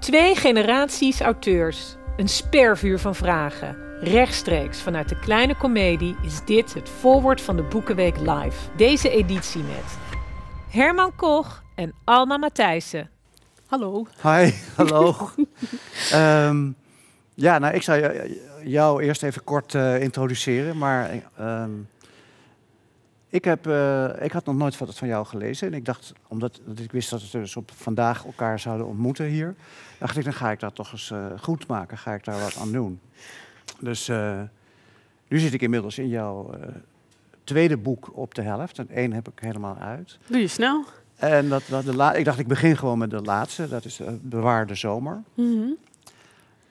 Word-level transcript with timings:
Twee 0.00 0.36
generaties 0.36 1.20
auteurs. 1.20 1.96
Een 2.16 2.28
spervuur 2.28 2.98
van 2.98 3.14
vragen. 3.14 3.76
Rechtstreeks 4.00 4.80
vanuit 4.80 5.08
de 5.08 5.18
kleine 5.18 5.56
komedie 5.56 6.16
is 6.22 6.44
dit 6.44 6.74
het 6.74 6.88
voorwoord 6.88 7.40
van 7.40 7.56
de 7.56 7.62
Boekenweek 7.62 8.16
Live. 8.18 8.70
Deze 8.76 9.10
editie 9.10 9.62
met 9.62 9.96
Herman 10.70 11.14
Koch 11.16 11.62
en 11.74 11.92
Alma 12.04 12.36
Matthijssen. 12.36 13.10
Hallo. 13.66 14.06
Hi, 14.22 14.50
hallo. 14.76 15.30
Ehm, 16.12 16.70
ja, 17.34 17.58
nou, 17.58 17.74
ik 17.74 17.82
zou 17.82 18.00
jou- 18.00 18.38
jou 18.64 19.02
eerst 19.02 19.22
even 19.22 19.44
kort 19.44 19.74
eh, 19.74 20.02
introduceren, 20.02 20.78
maar 20.78 21.10
ehm, 21.38 21.70
ik, 23.36 23.44
heb, 23.44 23.66
eh, 23.66 24.08
ik 24.24 24.32
had 24.32 24.44
nog 24.44 24.56
nooit 24.56 24.78
wat 24.78 24.94
van 24.96 25.08
jou 25.08 25.26
gelezen. 25.26 25.66
En 25.68 25.74
ik 25.74 25.84
dacht, 25.84 26.12
omdat 26.28 26.60
dat 26.66 26.78
ik 26.78 26.92
wist 26.92 27.10
dat 27.10 27.30
we 27.30 27.38
dus 27.38 27.56
op 27.56 27.70
vandaag 27.74 28.24
elkaar 28.24 28.60
zouden 28.60 28.86
ontmoeten 28.86 29.26
hier, 29.26 29.54
dacht 29.98 30.16
ik, 30.16 30.24
dan 30.24 30.32
ga 30.32 30.50
ik 30.50 30.60
dat 30.60 30.74
toch 30.74 30.92
eens 30.92 31.10
eh, 31.10 31.26
goed 31.40 31.66
maken, 31.66 31.98
ga 31.98 32.14
ik 32.14 32.24
daar 32.24 32.40
wat 32.40 32.56
aan 32.56 32.72
doen. 32.72 33.00
Dus 33.80 34.08
eh, 34.08 34.40
nu 35.28 35.38
zit 35.38 35.52
ik 35.54 35.62
inmiddels 35.62 35.98
in 35.98 36.08
jouw 36.08 36.50
tweede 37.44 37.76
boek 37.76 38.10
op 38.16 38.34
de 38.34 38.42
helft. 38.42 38.78
En 38.78 38.88
één 38.90 39.12
heb 39.12 39.28
ik 39.28 39.38
helemaal 39.40 39.76
uit. 39.78 40.18
Doe 40.26 40.38
je 40.40 40.46
snel? 40.48 40.84
En 41.16 41.48
dat, 41.48 41.62
dat 41.68 41.84
de 41.84 41.94
la- 41.96 42.14
ik 42.14 42.24
dacht, 42.24 42.38
ik 42.38 42.46
begin 42.46 42.76
gewoon 42.76 42.98
met 42.98 43.10
de 43.10 43.22
laatste. 43.22 43.68
Dat 43.68 43.84
is 43.84 44.00
Bewaar 44.20 44.66
de 44.66 44.74
Zomer. 44.74 45.22
Mhm. 45.34 45.68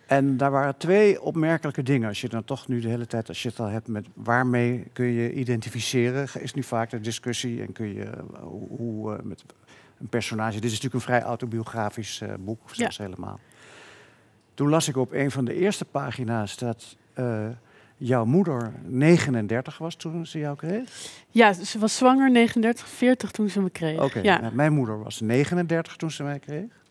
En 0.06 0.38
daar 0.38 0.52
waren 0.52 0.78
twee 0.78 1.22
opmerkelijke 1.22 1.84
dingen. 1.84 2.08
Als 2.08 2.22
je 2.22 2.30
dan 2.30 2.44
toch 2.44 2.68
nu 2.68 2.80
de 2.80 2.88
hele 2.88 3.06
tijd, 3.06 3.28
als 3.28 3.44
je 3.44 3.50
het 3.50 3.60
al 3.60 3.68
hebt 3.68 3.88
met 3.88 4.08
waarmee 4.14 4.88
kun 4.94 5.06
je 5.06 5.34
identificeren, 5.34 6.28
is 6.40 6.54
nu 6.54 6.64
vaak 6.64 6.90
de 6.90 7.00
discussie. 7.00 7.62
En 7.62 7.72
kun 7.72 7.94
je 7.94 8.04
eh, 8.04 8.20
hoe, 8.42 8.68
hoe, 8.68 9.16
eh, 9.16 9.24
met 9.24 9.44
een 10.00 10.08
personage. 10.08 10.54
Dit 10.54 10.64
is 10.64 10.82
natuurlijk 10.82 10.94
een 10.94 11.14
vrij 11.14 11.22
autobiografisch 11.22 12.22
eh, 12.22 12.34
boek, 12.40 12.60
zelfs 12.72 12.98
helemaal. 12.98 13.40
Toen 14.54 14.70
las 14.70 14.88
ik 14.88 14.98
op 14.98 15.14
een 15.14 15.32
van 15.32 15.46
de 15.46 15.54
eerste 15.54 15.86
pagina's 15.86 16.58
dat 16.58 16.98
jouw 17.98 18.26
moeder 18.26 18.74
39 18.84 19.78
was 19.78 19.96
toen 19.96 20.26
ze 20.26 20.40
jou 20.40 20.56
kreeg. 20.56 20.90
Ja, 21.30 21.54
ze 21.54 21.80
was 21.80 21.98
zwanger 21.98 22.32
39, 22.32 22.88
40 22.88 23.32
toen 23.32 23.50
ze 23.50 23.62
me 23.62 23.70
kreeg. 23.70 24.02
Oké, 24.02 24.20
Ja. 24.20 24.42
nou, 24.42 24.56
mijn 24.56 24.74
moeder 24.74 25.04
was 25.04 25.20
39 25.20 25.96
toen 25.96 26.12
ze 26.12 26.24
mij 26.24 26.40
kreeg. 26.40 26.85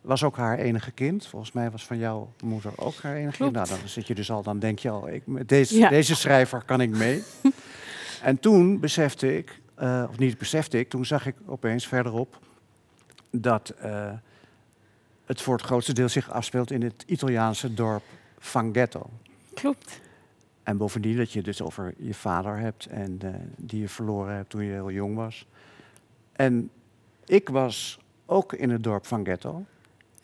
Was 0.00 0.24
ook 0.24 0.36
haar 0.36 0.58
enige 0.58 0.90
kind. 0.90 1.26
Volgens 1.26 1.52
mij 1.52 1.70
was 1.70 1.84
van 1.84 1.98
jouw 1.98 2.32
moeder 2.44 2.72
ook 2.76 2.94
haar 2.94 3.16
enige 3.16 3.36
kind. 3.36 3.52
Nou, 3.52 3.68
dan 3.68 3.78
zit 3.84 4.06
je 4.06 4.14
dus 4.14 4.30
al, 4.30 4.42
dan 4.42 4.58
denk 4.58 4.78
je 4.78 4.90
al, 4.90 5.08
ik, 5.08 5.26
met 5.26 5.48
deze, 5.48 5.78
Ja. 5.78 5.88
deze 5.88 6.14
schrijver 6.14 6.62
kan 6.64 6.80
ik 6.80 6.90
mee. 6.90 7.22
en 8.22 8.38
toen 8.38 8.80
besefte 8.80 9.36
ik, 9.36 9.60
eh, 9.74 10.04
of 10.08 10.18
niet 10.18 10.38
besefte 10.38 10.78
ik, 10.78 10.88
toen 10.88 11.04
zag 11.04 11.26
ik 11.26 11.34
opeens 11.46 11.86
verderop 11.86 12.38
dat 13.30 13.68
eh, 13.68 14.12
het 15.24 15.42
voor 15.42 15.54
het 15.54 15.64
grootste 15.64 15.92
deel 15.92 16.08
zich 16.08 16.30
afspeelt 16.30 16.70
in 16.70 16.82
het 16.82 17.04
Italiaanse 17.06 17.74
dorp 17.74 18.02
Fanghetto. 18.38 19.10
Klopt. 19.54 20.00
En 20.62 20.76
bovendien 20.76 21.16
dat 21.16 21.32
je 21.32 21.42
dus 21.42 21.62
over 21.62 21.94
je 21.96 22.14
vader 22.14 22.58
hebt 22.58 22.86
en 22.86 23.18
eh, 23.22 23.30
die 23.56 23.80
je 23.80 23.88
verloren 23.88 24.34
hebt 24.34 24.50
toen 24.50 24.64
je 24.64 24.72
heel 24.72 24.90
jong 24.90 25.16
was. 25.16 25.46
En 26.32 26.70
ik 27.24 27.48
was 27.48 27.98
ook 28.26 28.52
in 28.52 28.70
het 28.70 28.82
dorp 28.82 29.06
van 29.06 29.24
Ghetto. 29.24 29.64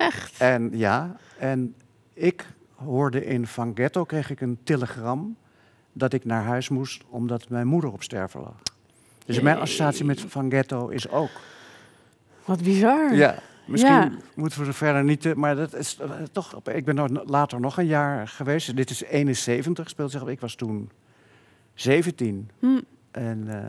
Echt? 0.06 0.41
En 0.41 0.70
ja, 0.72 1.16
en 1.38 1.74
ik 2.12 2.47
hoorde 2.74 3.24
in 3.24 3.47
Van 3.47 3.72
Ghetto, 3.74 4.05
kreeg 4.05 4.30
ik 4.30 4.41
een 4.41 4.58
telegram 4.64 5.36
dat 5.92 6.12
ik 6.12 6.24
naar 6.24 6.42
huis 6.44 6.69
moest 6.69 7.02
omdat 7.08 7.48
mijn 7.48 7.66
moeder 7.66 7.92
op 7.92 8.02
sterven 8.02 8.41
lag. 8.41 8.55
Dus 9.27 9.41
mijn 9.41 9.58
associatie 9.58 10.05
met 10.05 10.20
Van 10.20 10.50
Ghetto 10.50 10.88
is 10.88 11.08
ook. 11.08 11.30
Wat 12.44 12.62
bizar. 12.62 13.14
Ja, 13.14 13.38
misschien 13.66 13.92
Ja. 13.94 14.11
moeten 14.34 14.61
we 14.61 14.66
er 14.66 14.74
verder 14.74 15.05
niet... 15.05 15.20
te- 15.20 15.36
maar 15.36 15.56
dat 15.56 15.74
is 15.74 15.98
eh, 16.00 16.11
toch... 16.33 16.61
Ik 16.64 16.84
ben 16.84 16.94
nog- 16.94 17.24
later 17.24 17.61
nog 17.61 17.78
een 17.78 17.86
jaar 17.86 18.28
geweest. 18.28 18.77
Dit 18.77 18.91
is 18.91 19.02
71, 19.05 19.89
speelt 19.89 20.11
zich. 20.11 20.27
Ik 20.27 20.41
was 20.41 20.55
toen 20.55 20.91
17. 21.74 22.50
Hm. 22.58 22.80
En 23.11 23.45
eh, 23.48 23.68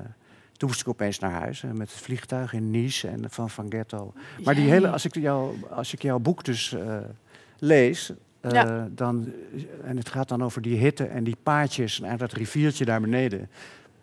toen 0.57 0.67
moest 0.69 0.81
ik 0.81 0.87
opeens 0.87 1.19
naar 1.19 1.31
huis. 1.31 1.63
eh, 1.63 1.71
met 1.71 1.91
het 1.91 2.01
vliegtuig 2.01 2.53
in 2.53 2.71
Nice 2.71 3.07
en 3.07 3.25
van 3.29 3.49
Van 3.49 3.65
Ghetto. 3.69 4.13
Maar 4.43 4.55
die 4.55 4.69
hele, 4.69 4.89
als 4.89 5.05
ik, 5.05 5.15
jou, 5.15 5.55
als 5.69 5.93
ik 5.93 6.01
jouw 6.01 6.19
boek 6.19 6.43
dus 6.43 6.73
eh, 6.73 6.97
lees... 7.59 8.11
eh, 8.41 8.51
Ja. 8.51 8.87
dan, 8.91 9.31
en 9.83 9.97
het 9.97 10.09
gaat 10.09 10.27
dan 10.29 10.43
over 10.43 10.61
die 10.61 10.77
hitte 10.77 11.03
en 11.05 11.23
die 11.23 11.37
paadjes 11.43 12.01
en 12.01 12.17
dat 12.17 12.31
riviertje 12.33 12.85
daar 12.85 13.01
beneden. 13.01 13.49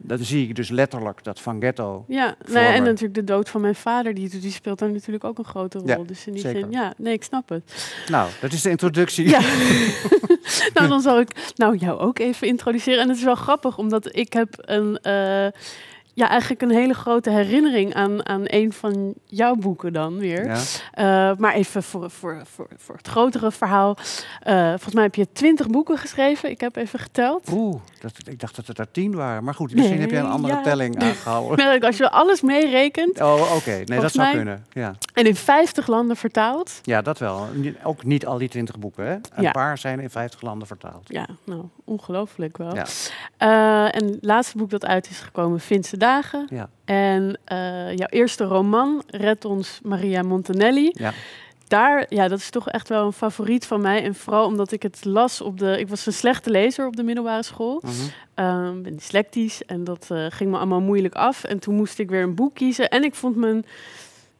Dan 0.05 0.19
zie 0.19 0.49
ik 0.49 0.55
dus 0.57 0.69
letterlijk 0.69 1.25
dat 1.25 1.41
Van 1.41 1.61
Ghetto... 1.61 2.05
Ja, 2.09 2.35
nee, 2.49 2.65
en 2.67 2.83
natuurlijk 2.83 3.15
de 3.15 3.25
dood 3.25 3.49
van 3.49 3.61
mijn 3.61 3.75
vader, 3.75 4.15
die, 4.15 4.41
die 4.41 4.51
speelt 4.51 4.79
daar 4.79 4.91
natuurlijk 4.91 5.25
ook 5.25 5.39
een 5.39 5.45
grote 5.45 5.79
rol. 5.79 5.87
Ja, 5.89 5.97
dus 6.07 6.27
in 6.27 6.33
die 6.33 6.43
zeker. 6.43 6.61
zin, 6.61 6.71
ja, 6.71 6.93
nee, 6.97 7.13
ik 7.13 7.23
snap 7.23 7.49
het. 7.49 7.95
Nou, 8.09 8.31
dat 8.41 8.53
is 8.53 8.63
de 8.63 8.71
introductie. 8.71 9.29
Ja. 9.29 9.41
nou, 10.75 10.89
dan 10.89 11.01
zal 11.01 11.21
ik 11.21 11.53
nou, 11.57 11.77
jou 11.77 11.99
ook 12.01 12.19
even 12.19 12.47
introduceren. 12.47 13.01
En 13.01 13.09
het 13.09 13.17
is 13.17 13.25
wel 13.25 13.35
grappig, 13.35 13.79
omdat 13.79 14.17
ik 14.17 14.33
heb 14.33 14.49
een, 14.59 14.99
ja, 16.15 16.29
eigenlijk 16.29 16.63
een 16.63 16.71
hele 16.71 16.95
grote 16.95 17.31
herinnering 17.31 17.95
aan, 17.95 18.27
aan 18.29 18.43
een 18.45 18.73
van 18.73 19.15
jouw 19.25 19.55
boeken 19.55 19.93
dan 19.93 20.19
weer. 20.19 20.45
Ja. 20.47 20.59
Eh, 20.93 21.37
maar 21.39 21.53
even 21.55 21.83
voor, 21.83 22.11
voor, 22.11 22.43
voor, 22.55 22.69
voor 22.77 22.97
het 22.97 23.09
grotere 23.09 23.51
verhaal. 23.53 23.97
Eh, 24.41 24.69
volgens 24.69 24.95
mij 24.95 25.03
heb 25.03 25.15
je 25.15 25.27
twintig 25.33 25.67
boeken 25.67 25.99
geschreven. 25.99 26.51
Ik 26.51 26.61
heb 26.61 26.77
even 26.77 26.99
geteld. 26.99 27.49
Oeh, 27.53 27.81
dat, 28.01 28.13
ik 28.29 28.41
dacht 28.41 28.57
dat 28.57 28.67
het 28.67 28.79
er 28.79 28.91
tien 28.91 29.15
waren. 29.15 29.45
Maar 29.45 29.55
goed, 29.55 29.75
misschien 29.75 30.01
heb 30.01 30.11
jij 30.11 30.21
een 30.21 30.31
andere 30.31 30.55
ja. 30.55 30.63
telling 30.63 30.99
aangehouden. 31.03 31.81
Als 31.81 31.97
je 31.97 32.11
alles 32.11 32.41
meerekent 32.41 33.21
Oh, 33.21 33.55
oké. 33.57 33.83
Nee, 33.85 34.01
dat 34.01 34.13
zou 34.13 34.27
mij- 34.27 34.37
kunnen. 34.37 34.67
Ja. 34.73 34.95
en 35.15 35.27
in 35.27 35.37
50 35.37 35.87
landen 35.87 36.17
vertaald. 36.17 36.79
ja, 36.83 37.03
dat 37.03 37.19
wel. 37.19 37.49
Ook 37.83 38.05
niet 38.05 38.27
al 38.27 38.39
die 38.39 38.49
twintig 38.49 38.79
boeken, 38.79 39.07
hè? 39.07 39.13
Een 39.13 39.43
Ja. 39.43 39.51
paar 39.51 39.79
zijn 39.79 40.01
in 40.01 40.11
vijftig 40.11 40.41
landen 40.43 40.67
vertaald. 40.67 41.03
Ja, 41.09 41.27
nou, 41.45 41.63
ongelooflijk 41.85 42.57
wel. 42.57 42.75
Ja. 42.75 42.87
Eh, 43.37 43.95
en 43.95 44.05
het 44.07 44.19
laatste 44.25 44.57
boek 44.59 44.71
dat 44.71 44.87
uit 44.87 45.11
is 45.11 45.19
gekomen, 45.21 45.61
Finse 45.61 45.97
Dagen. 46.03 46.47
Ja. 46.51 46.69
En 46.85 47.39
eh, 47.45 47.97
jouw 47.97 48.09
eerste 48.09 48.45
roman, 48.45 49.03
Red 49.07 49.45
ons 49.45 49.81
Maria 49.83 50.23
Montanelli. 50.23 50.91
Ja. 50.93 51.13
Daar, 51.69 52.07
ja, 52.09 52.29
dat 52.29 52.39
is 52.39 52.51
toch 52.51 52.69
echt 52.69 52.89
wel 52.89 53.07
een 53.07 53.13
favoriet 53.13 53.67
van 53.67 53.81
mij. 53.81 54.03
En 54.05 54.15
vooral 54.15 54.47
omdat 54.47 54.73
ik 54.73 54.83
het 54.83 55.05
las 55.05 55.41
op 55.41 55.59
de... 55.59 55.79
Ik 55.79 55.89
was 55.89 56.07
een 56.07 56.13
slechte 56.13 56.51
lezer 56.51 56.87
op 56.87 56.97
de 56.97 57.03
middelbare 57.03 57.43
school. 57.43 57.83
Ehm 58.35 58.83
ben 58.83 58.97
dyslectisch 58.97 59.65
en 59.65 59.85
dat 59.85 60.07
eh, 60.11 60.27
ging 60.29 60.51
me 60.51 60.57
allemaal 60.57 60.81
moeilijk 60.81 61.15
af. 61.15 61.45
En 61.45 61.59
toen 61.59 61.75
moest 61.75 61.99
ik 61.99 62.11
weer 62.11 62.23
een 62.23 62.35
boek 62.35 62.55
kiezen. 62.55 62.89
En 62.89 63.05
ik 63.05 63.15
vond 63.15 63.37
mijn 63.37 63.65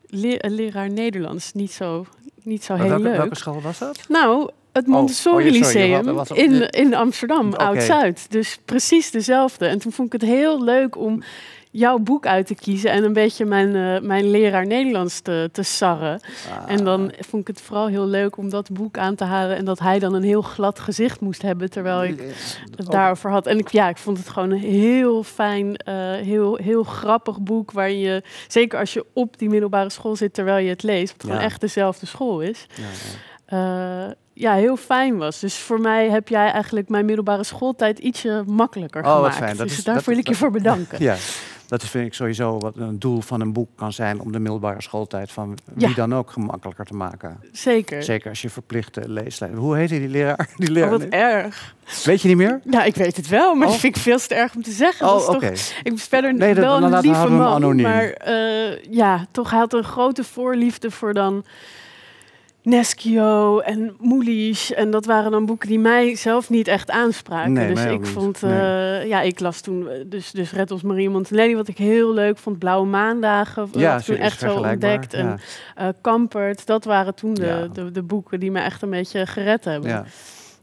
le- 0.07 0.39
leraar 0.41 0.91
Nederlands 0.91 1.53
niet 1.53 1.73
zo, 1.73 2.07
niet 2.43 2.65
zo 2.65 2.73
Maar 2.77 2.83
heel 2.83 2.91
welke, 2.93 3.09
leuk. 3.09 3.17
welke 3.17 3.37
school 3.37 3.61
was 3.61 3.79
dat? 3.79 4.09
Nou, 4.09 4.51
het 4.73 4.87
Montessori 4.87 5.49
oh, 5.49 5.55
ja, 5.57 5.63
sorry, 5.65 5.93
Lyceum 5.93 6.33
in, 6.53 6.69
in 6.71 6.95
Amsterdam. 6.95 7.53
Oud-Zuid. 7.53 8.27
Dus 8.31 8.59
precies 8.65 9.11
dezelfde. 9.11 9.67
En 9.67 9.79
toen 9.79 9.93
vond 9.93 10.15
ik 10.15 10.21
het 10.21 10.31
heel 10.31 10.63
leuk 10.65 10.97
om 10.97 11.23
jouw 11.71 11.99
boek 11.99 12.27
uit 12.27 12.47
te 12.47 12.55
kiezen 12.55 12.91
en 12.91 13.05
een 13.05 13.13
beetje 13.13 13.45
mijn, 13.45 13.77
eh, 13.77 14.01
mijn 14.07 14.31
leraar 14.31 14.67
Nederlands 14.67 15.21
te, 15.21 15.49
te 15.53 15.63
sarren. 15.63 16.21
Ah, 16.51 16.71
En 16.73 16.85
dan 16.85 17.13
vond 17.19 17.49
ik 17.49 17.57
het 17.57 17.61
vooral 17.65 17.87
heel 17.87 18.07
leuk 18.07 18.37
om 18.37 18.51
dat 18.51 18.71
boek 18.73 18.99
aan 18.99 19.15
te 19.15 19.25
halen 19.25 19.57
en 19.57 19.65
dat 19.65 19.79
hij 19.79 19.99
dan 19.99 20.15
een 20.15 20.23
heel 20.23 20.43
glad 20.43 20.79
gezicht 20.81 21.21
moest 21.21 21.43
hebben 21.43 21.71
terwijl 21.71 22.05
ik 22.05 22.21
het 22.71 22.87
ook- 22.87 22.93
daarover 22.93 23.31
had. 23.31 23.47
En 23.47 23.59
ik, 23.59 23.69
ja, 23.69 23.89
ik 23.89 23.97
vond 23.97 24.19
het 24.19 24.29
gewoon 24.29 24.51
een 24.51 24.59
heel 24.59 25.23
fijn, 25.23 25.77
eh, 25.77 25.95
heel, 26.15 26.57
heel 26.57 26.83
grappig 26.83 27.41
boek. 27.41 27.71
Waar 27.73 27.91
je, 27.91 28.23
zeker 28.49 28.79
als 28.79 28.93
je 28.93 29.05
op 29.13 29.39
die 29.39 29.49
middelbare 29.49 29.91
school 29.91 30.17
zit 30.17 30.35
terwijl 30.35 30.65
je 30.65 30.71
het 30.71 30.83
leest, 30.83 31.13
wat 31.13 31.23
Ja. 31.23 31.29
gewoon 31.29 31.45
echt 31.45 31.61
dezelfde 31.61 32.07
school 32.07 32.41
is. 32.41 32.67
ja, 32.75 32.83
ja. 33.47 34.07
eh, 34.07 34.13
ja, 34.35 34.55
heel 34.55 34.77
fijn 34.77 35.17
was. 35.19 35.41
Dus 35.41 35.57
voor 35.57 35.81
mij 35.81 36.09
heb 36.11 36.29
jij 36.29 36.51
eigenlijk 36.51 36.89
mijn 36.89 37.05
middelbare 37.05 37.45
schooltijd 37.45 37.99
ietsje 37.99 38.43
makkelijker 38.47 39.05
Oh, 39.05 39.15
gemaakt. 39.17 39.35
fijn. 39.37 39.57
Dat 39.57 39.69
dus 39.69 39.79
is- 39.79 39.85
daar 39.85 39.95
dat- 39.95 40.05
wil 40.05 40.17
ik 40.19 40.29
je 40.29 40.35
voor 40.35 40.51
bedanken. 40.51 40.99
Ja, 41.09 41.17
dat 41.69 41.83
is, 41.83 41.91
vind 41.91 42.07
ik 42.07 42.15
sowieso 42.15 42.59
wat 42.59 42.77
een 42.77 42.99
doel 42.99 43.21
van 43.21 43.41
een 43.41 43.53
boek 43.53 43.69
kan 43.77 43.93
zijn 43.93 44.21
om 44.21 44.33
de 44.33 44.39
middelbare 44.39 44.83
schooltijd 44.83 45.33
van 45.33 45.59
wie 45.75 45.89
Ja. 45.89 45.95
dan 45.95 46.15
ook 46.15 46.31
gemakkelijker 46.31 46.85
te 46.85 46.95
maken. 46.95 47.41
Zeker. 47.53 48.03
Zeker 48.03 48.29
als 48.31 48.43
je 48.43 48.51
verplichte 48.51 49.09
leeslijst. 49.09 49.57
Hoe 49.57 49.77
heette 49.77 49.99
die 49.99 50.09
leraar? 50.09 50.49
Die 50.57 50.69
Oh, 50.69 50.75
leraar? 50.75 50.91
wat 50.91 51.03
erg. 51.03 51.75
Weet 52.05 52.23
je 52.23 52.29
niet 52.29 52.37
meer? 52.37 52.61
Ja, 52.71 52.83
ik 52.85 52.95
weet 52.95 53.17
het 53.17 53.29
wel, 53.29 53.55
maar 53.55 53.67
Oh. 53.67 53.73
dat 53.73 53.81
vind 53.81 53.97
ik 53.97 54.03
veel 54.03 54.19
te 54.19 54.35
erg 54.35 54.55
om 54.55 54.63
te 54.63 54.71
zeggen. 54.71 55.07
Oh, 55.07 55.17
toch 55.17 55.35
oké. 55.35 55.53
Ik 55.83 55.91
was 55.91 56.03
verder 56.03 56.35
Nee, 56.35 56.55
dat- 56.55 56.65
wel 56.65 56.83
een 56.83 57.01
lieve 57.01 57.29
man, 57.29 57.55
anoniem. 57.55 57.83
maar 57.83 58.05
eh, 58.11 58.83
ja, 58.91 59.27
toch 59.31 59.51
hij 59.51 59.59
had 59.59 59.73
een 59.73 59.85
grote 59.85 60.25
voorliefde 60.25 60.91
voor 60.91 61.15
dan 61.15 61.45
Neschio 62.63 63.59
en 63.59 63.95
Moelisch. 63.99 64.73
En 64.75 64.91
dat 64.91 65.05
waren 65.07 65.31
dan 65.31 65.47
boeken 65.47 65.69
die 65.69 65.79
mij 65.79 66.17
zelf 66.17 66.51
niet 66.51 66.69
echt 66.69 66.91
aanspraken. 66.91 67.53
Nee, 67.53 67.75
dus 67.75 67.85
ik 67.85 68.07
vond, 68.07 68.43
eh, 68.43 68.51
Nee. 68.51 69.09
ja, 69.09 69.21
ik 69.21 69.41
las 69.41 69.61
toen 69.61 69.89
eh, 69.89 70.05
dus, 70.07 70.31
dus 70.31 70.53
Red 70.53 70.71
ons 70.71 70.83
Marie 70.83 71.09
Montanelli, 71.11 71.55
wat 71.55 71.69
ik 71.69 71.79
heel 71.79 72.13
leuk 72.15 72.39
vond. 72.39 72.59
Blauwe 72.59 72.87
Maandagen, 72.87 73.69
Ja, 73.73 73.81
ja, 73.81 74.01
toen 74.01 74.17
echt 74.17 74.39
zo 74.39 74.55
ontdekt. 74.57 75.15
En 75.15 75.41
eh 75.75 75.89
Kampert, 76.01 76.67
dat 76.67 76.85
waren 76.85 77.15
toen 77.15 77.35
de, 77.35 77.47
Ja. 77.47 77.67
de, 77.67 77.91
de 77.91 78.03
boeken 78.03 78.41
die 78.41 78.51
me 78.51 78.61
echt 78.61 78.83
een 78.83 78.91
beetje 78.91 79.27
gered 79.27 79.65
hebben. 79.65 79.91
Ja. 79.91 80.05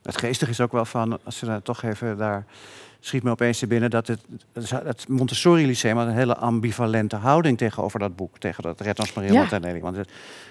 Het 0.04 0.18
geestige 0.18 0.52
is 0.52 0.62
ook 0.62 0.72
wel 0.72 0.86
van, 0.86 1.20
als 1.24 1.40
je 1.40 1.46
daar 1.46 1.62
toch 1.62 1.84
even 1.84 2.18
daar 2.18 2.46
schiet 3.00 3.24
me 3.24 3.30
opeens 3.30 3.60
te 3.60 3.68
binnen 3.68 3.90
dat 3.90 4.08
het, 4.08 4.22
het 4.70 5.08
Montessori 5.08 5.66
Lyceum 5.66 5.98
had 5.98 6.08
een 6.08 6.14
hele 6.14 6.36
ambivalente 6.36 7.16
houding 7.16 7.58
tegenover 7.58 8.00
dat 8.00 8.16
boek, 8.16 8.38
tegen 8.38 8.64
dat 8.64 8.82
Red 8.82 9.00
ons 9.00 9.14
Maria 9.14 9.48
Ja. 9.50 9.80
Want 9.80 9.96
het, 9.96 10.10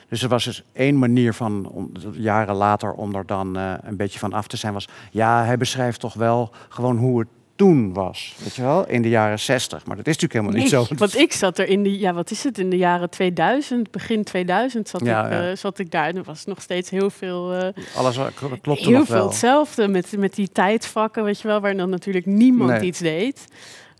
dus 0.09 0.23
er 0.23 0.29
was 0.29 0.45
dus 0.45 0.63
één 0.73 0.99
manier 0.99 1.35
van, 1.35 1.69
om, 1.69 1.93
jaren 2.13 2.55
later, 2.55 2.93
om 2.93 3.15
er 3.15 3.27
dan 3.27 3.57
eh, 3.57 3.73
een 3.83 3.97
beetje 3.97 4.19
van 4.19 4.33
af 4.33 4.47
te 4.47 4.57
zijn, 4.57 4.73
was 4.73 4.89
ja, 5.11 5.45
hij 5.45 5.57
beschrijft 5.57 6.01
toch 6.01 6.15
wel 6.15 6.51
gewoon 6.69 6.97
hoe 6.97 7.19
het 7.19 7.29
toen 7.59 7.93
was, 7.93 8.35
weet 8.43 8.55
je 8.55 8.63
wel, 8.63 8.87
in 8.89 9.03
de 9.03 9.09
jaren 9.09 9.39
zestig. 9.39 9.87
Maar 9.87 9.97
dat 9.97 10.07
is 10.07 10.17
natuurlijk 10.19 10.33
helemaal 10.33 10.63
niet 10.63 10.73
Nee, 10.73 10.85
zo. 10.87 10.95
Want 11.05 11.17
ik 11.17 11.33
zat 11.33 11.59
er 11.59 11.69
in 11.69 11.83
de, 11.83 11.99
ja, 11.99 12.13
wat 12.15 12.31
is 12.31 12.45
het, 12.45 12.59
in 12.59 12.71
de 12.71 12.77
jaren 12.77 13.11
2000, 13.11 13.91
begin 13.91 14.25
2000 14.25 14.89
zat, 14.89 15.01
Ja, 15.05 15.27
ik, 15.27 15.33
ja. 15.33 15.51
eh, 15.51 15.57
zat 15.57 15.79
ik 15.79 15.91
daar. 15.91 16.07
En 16.09 16.17
er 16.17 16.23
was 16.23 16.45
nog 16.45 16.61
steeds 16.63 16.91
heel 16.91 17.11
veel, 17.11 17.53
eh, 17.55 17.69
Alles 17.97 18.17
wa- 18.17 18.31
kl- 18.35 18.47
klopte 18.61 18.85
heel 18.89 18.99
nog 18.99 19.07
veel 19.07 19.17
wel. 19.17 19.27
hetzelfde 19.29 19.89
met, 19.89 20.15
met 20.19 20.35
die 20.35 20.49
tijdvakken, 20.53 21.25
weet 21.25 21.41
je 21.41 21.49
wel, 21.49 21.61
waar 21.61 21.77
dan 21.77 21.91
natuurlijk 21.91 22.27
niemand 22.27 22.71
Nee. 22.71 22.81
iets 22.81 22.99
deed. 22.99 23.45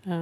Ehm, 0.05 0.17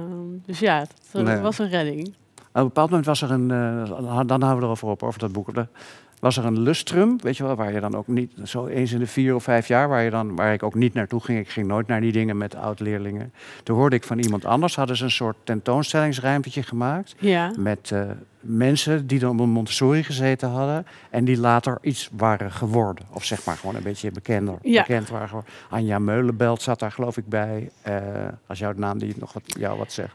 dus 0.46 0.58
ja, 0.58 0.78
dat 0.78 0.88
eh, 1.12 1.22
Nee. 1.22 1.36
was 1.40 1.58
een 1.58 1.68
redding. 1.68 2.06
Op 2.08 2.14
een 2.52 2.62
bepaald 2.64 2.88
moment 2.88 3.06
was 3.06 3.22
er 3.22 3.30
een, 3.30 3.50
eh, 3.50 3.90
dan 4.26 4.42
houden 4.42 4.56
we 4.58 4.62
erover 4.64 4.88
op, 4.88 5.02
over 5.02 5.18
dat 5.18 5.32
boek. 5.32 5.48
Was 6.20 6.36
er 6.36 6.44
een 6.44 6.58
lustrum, 6.60 7.18
weet 7.22 7.36
je 7.36 7.42
wel, 7.42 7.54
waar 7.54 7.72
je 7.72 7.80
dan 7.80 7.94
ook 7.94 8.06
niet, 8.06 8.32
zo 8.44 8.66
eens 8.66 8.92
in 8.92 8.98
de 8.98 9.06
vier 9.06 9.34
of 9.34 9.42
vijf 9.42 9.68
jaar, 9.68 9.88
waar, 9.88 10.02
je 10.02 10.10
dan, 10.10 10.36
waar 10.36 10.52
ik 10.52 10.62
ook 10.62 10.74
niet 10.74 10.94
naartoe 10.94 11.20
ging. 11.20 11.38
Ik 11.38 11.48
ging 11.48 11.66
nooit 11.66 11.86
naar 11.86 12.00
die 12.00 12.12
dingen 12.12 12.36
met 12.36 12.54
oud-leerlingen. 12.54 13.32
Toen 13.62 13.76
hoorde 13.76 13.96
ik 13.96 14.04
van 14.04 14.18
iemand 14.18 14.44
anders, 14.44 14.76
hadden 14.76 14.96
ze 14.96 15.04
een 15.04 15.10
soort 15.10 15.36
tentoonstellingsruimtetje 15.44 16.62
gemaakt. 16.62 17.14
Ja, 17.18 17.52
Met 17.58 17.90
eh, 17.92 18.02
mensen 18.40 19.06
die 19.06 19.18
dan 19.18 19.30
op 19.30 19.40
een 19.40 19.50
Montessori 19.50 20.02
gezeten 20.04 20.48
hadden. 20.48 20.86
En 21.10 21.24
die 21.24 21.38
later 21.38 21.78
iets 21.82 22.10
waren 22.16 22.52
geworden. 22.52 23.04
Of 23.12 23.24
zeg 23.24 23.44
maar 23.44 23.56
gewoon 23.56 23.74
een 23.74 23.82
beetje 23.82 24.10
bekender, 24.10 24.54
Ja. 24.62 24.80
bekend 24.80 25.08
waren 25.08 25.28
geworden. 25.28 25.50
Anja 25.70 25.98
Meulenbelt 25.98 26.62
zat 26.62 26.78
daar 26.78 26.92
geloof 26.92 27.16
ik 27.16 27.28
bij. 27.28 27.70
eh, 27.82 27.94
als 28.46 28.58
jouw 28.58 28.72
naam 28.76 28.98
die 28.98 29.14
nog 29.18 29.32
wat, 29.32 29.42
jou 29.46 29.78
wat 29.78 29.92
zegt. 29.92 30.14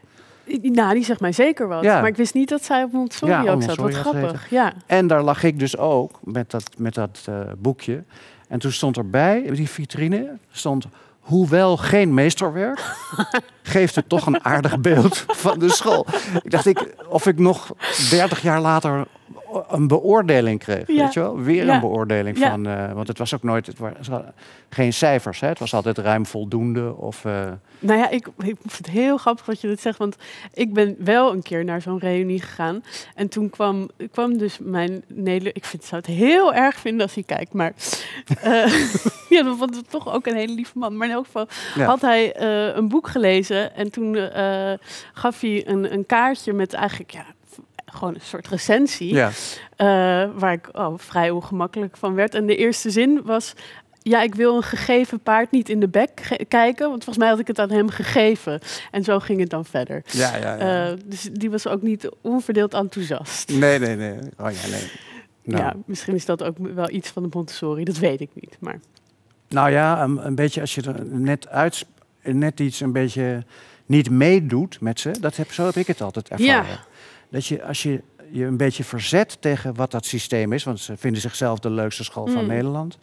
Nou, 0.62 0.94
die 0.94 1.04
zegt 1.04 1.19
mij 1.19 1.31
zeker 1.31 1.68
wat. 1.68 1.84
Ja. 1.84 2.00
Maar 2.00 2.10
ik 2.10 2.16
wist 2.16 2.34
niet 2.34 2.50
dat 2.50 2.63
zij 2.63 2.84
op 2.84 2.92
Montessori 2.92 3.31
Ja, 3.31 3.42
op 3.42 3.50
ook 3.50 3.62
zat. 3.62 3.75
Wat 3.75 3.94
grappig. 3.94 4.50
Ja. 4.50 4.74
En 4.86 5.07
daar 5.07 5.24
lag 5.24 5.44
ik 5.44 5.60
dus 5.60 5.78
ook 5.78 6.19
met 6.24 6.51
dat, 6.51 6.63
met 6.78 6.94
dat 6.94 7.19
eh, 7.25 7.40
boekje. 7.57 8.04
En 8.48 8.60
toen 8.60 8.72
stond 8.72 8.98
erbij, 8.98 9.42
in 9.42 9.54
die 9.54 9.69
vitrine, 9.69 10.38
stond... 10.51 10.86
Hoewel 11.24 11.78
geen 11.78 12.13
meesterwerk, 12.13 12.95
geeft 13.62 13.95
het 13.95 14.10
toch 14.10 14.25
een 14.25 14.45
aardig 14.45 14.80
beeld 14.80 15.25
van 15.28 15.60
de 15.60 15.69
school. 15.69 16.06
Ik 16.44 16.51
dacht, 16.51 16.66
ik, 16.66 16.96
of 17.10 17.28
ik 17.28 17.39
nog 17.39 17.75
30 18.10 18.42
jaar 18.42 18.62
later 18.62 19.07
een 19.70 19.88
beoordeling 19.88 20.60
kreeg. 20.60 20.88
Ja. 20.88 21.04
Weet 21.04 21.14
je 21.14 21.20
wel? 21.20 21.40
Weer 21.40 21.66
Ja. 21.66 21.74
een 21.74 21.80
beoordeling 21.80 22.38
Ja. 22.38 22.50
van... 22.50 22.68
eh, 22.68 22.92
want 22.94 23.08
het 23.08 23.18
was 23.18 23.34
ook 23.34 23.44
nooit... 23.44 23.66
Het 23.66 23.78
was 23.78 24.10
geen 24.70 24.94
cijfers, 24.94 25.40
hè? 25.40 25.48
Het 25.48 25.60
was 25.60 25.74
altijd 25.74 25.98
ruim 25.98 26.26
voldoende 26.26 26.96
of... 26.96 27.26
eh, 27.26 27.52
Nou 27.80 28.00
ja, 28.00 28.10
ik, 28.10 28.28
ik 28.28 28.56
vind 28.62 28.78
het 28.78 28.90
heel 28.90 29.18
grappig 29.18 29.46
dat 29.46 29.62
je 29.62 29.68
dit 29.68 29.82
zegt, 29.82 29.98
want 29.98 30.16
ik 30.54 30.74
ben 30.74 30.96
wel 31.00 31.32
een 31.34 31.42
keer 31.42 31.64
naar 31.64 31.82
zo'n 31.82 32.00
reunie 32.00 32.42
gegaan. 32.42 32.84
En 33.16 33.28
toen 33.30 33.50
kwam, 33.50 33.90
kwam 34.12 34.38
dus 34.38 34.58
mijn 34.62 35.04
Nederland... 35.08 35.58
Ik 35.58 35.66
vind, 35.66 35.84
zou 35.84 36.02
het 36.06 36.10
heel 36.16 36.54
erg 36.54 36.76
vinden 36.76 37.02
als 37.02 37.14
hij 37.14 37.24
kijkt, 37.24 37.54
maar... 37.54 37.74
eh 38.42 38.74
ja, 39.36 39.44
dat 39.44 39.58
vond 39.58 39.90
toch 39.90 40.14
ook 40.14 40.26
een 40.26 40.36
hele 40.36 40.54
lieve 40.54 40.78
man. 40.78 40.98
Maar 40.98 41.08
in 41.08 41.14
elk 41.14 41.26
geval 41.26 41.48
had 41.86 42.02
hij 42.02 42.42
een 42.76 42.88
boek 42.88 43.08
gelezen 43.08 43.76
en 43.76 43.92
toen 43.92 44.16
gaf 45.14 45.42
hij 45.42 45.68
een, 45.68 45.94
een 45.94 46.06
kaartje 46.06 46.54
met 46.54 46.74
eigenlijk... 46.74 47.12
Ja, 47.12 47.26
gewoon 47.94 48.13
een 48.13 48.22
soort 48.22 48.48
recensie. 48.48 49.13
ja. 49.13 49.31
Eh, 49.75 50.30
waar 50.36 50.54
ik 50.54 50.69
oh, 50.72 50.94
vrij 50.98 51.30
ongemakkelijk 51.30 51.98
van 51.98 52.13
werd. 52.13 52.36
En 52.36 52.45
de 52.45 52.56
eerste 52.56 52.90
zin 52.90 53.22
was... 53.24 53.54
Ja, 54.01 54.22
ik 54.22 54.36
wil 54.36 54.56
een 54.56 54.63
gegeven 54.63 55.19
paard 55.19 55.51
niet 55.51 55.69
in 55.69 55.80
de 55.80 55.88
bek 55.88 56.36
kijken. 56.48 56.90
Want 56.90 57.04
volgens 57.04 57.18
mij 57.18 57.28
had 57.28 57.40
ik 57.40 57.48
het 57.48 57.60
aan 57.60 57.72
hem 57.72 57.90
gegeven. 57.90 58.60
En 58.92 59.04
zo 59.04 59.19
ging 59.19 59.40
het 59.40 59.50
dan 59.50 59.66
verder. 59.66 60.01
Ja, 60.06 60.36
ja, 60.36 60.56
ja. 60.56 60.90
Eh, 60.90 60.98
dus 61.06 61.30
die 61.31 61.50
was 61.50 61.68
ook 61.68 61.81
niet 61.81 62.10
onverdeeld 62.22 62.74
enthousiast. 62.74 63.50
nee, 63.50 63.80
nee, 63.80 63.96
nee. 63.96 64.18
Oh 64.38 64.51
ja, 64.51 64.68
nee. 64.69 64.92
Nou. 65.44 65.63
Ja, 65.63 65.74
misschien 65.86 66.16
is 66.16 66.25
dat 66.25 66.44
ook 66.44 66.57
wel 66.57 66.89
iets 66.89 67.10
van 67.10 67.24
de 67.24 67.30
Montessori. 67.31 67.84
Dat 67.84 67.98
weet 67.98 68.22
ik 68.22 68.30
niet. 68.34 68.57
Maar 68.60 68.80
Nou 69.50 69.72
ja, 69.72 70.04
een, 70.04 70.25
een 70.25 70.36
beetje 70.36 70.62
als 70.62 70.75
je 70.75 70.81
er 70.81 71.06
net 71.06 71.48
uit, 71.48 71.86
net 72.22 72.60
iets 72.60 72.80
een 72.80 72.92
beetje 72.92 73.44
niet 73.86 74.10
meedoet 74.10 74.81
met 74.81 75.00
ze, 75.00 75.12
dat 75.19 75.36
heb, 75.36 75.51
zo 75.51 75.66
heb 75.66 75.75
ik 75.75 75.88
het 75.88 76.01
altijd 76.01 76.30
ervaren. 76.30 76.69
Ja. 76.69 76.86
Dat 77.34 77.46
je 77.46 77.64
als 77.64 77.84
je 77.84 78.02
je 78.32 78.46
een 78.46 78.58
beetje 78.58 78.84
verzet 78.84 79.38
tegen 79.42 79.76
wat 79.76 79.92
dat 79.92 80.06
systeem 80.06 80.54
is, 80.54 80.64
want 80.64 80.80
ze 80.80 80.98
vinden 80.98 81.22
zichzelf 81.22 81.60
de 81.60 81.70
leukste 81.70 82.04
school 82.04 82.28
van 82.28 82.42
Mm. 82.42 82.48
Nederland. 82.48 82.98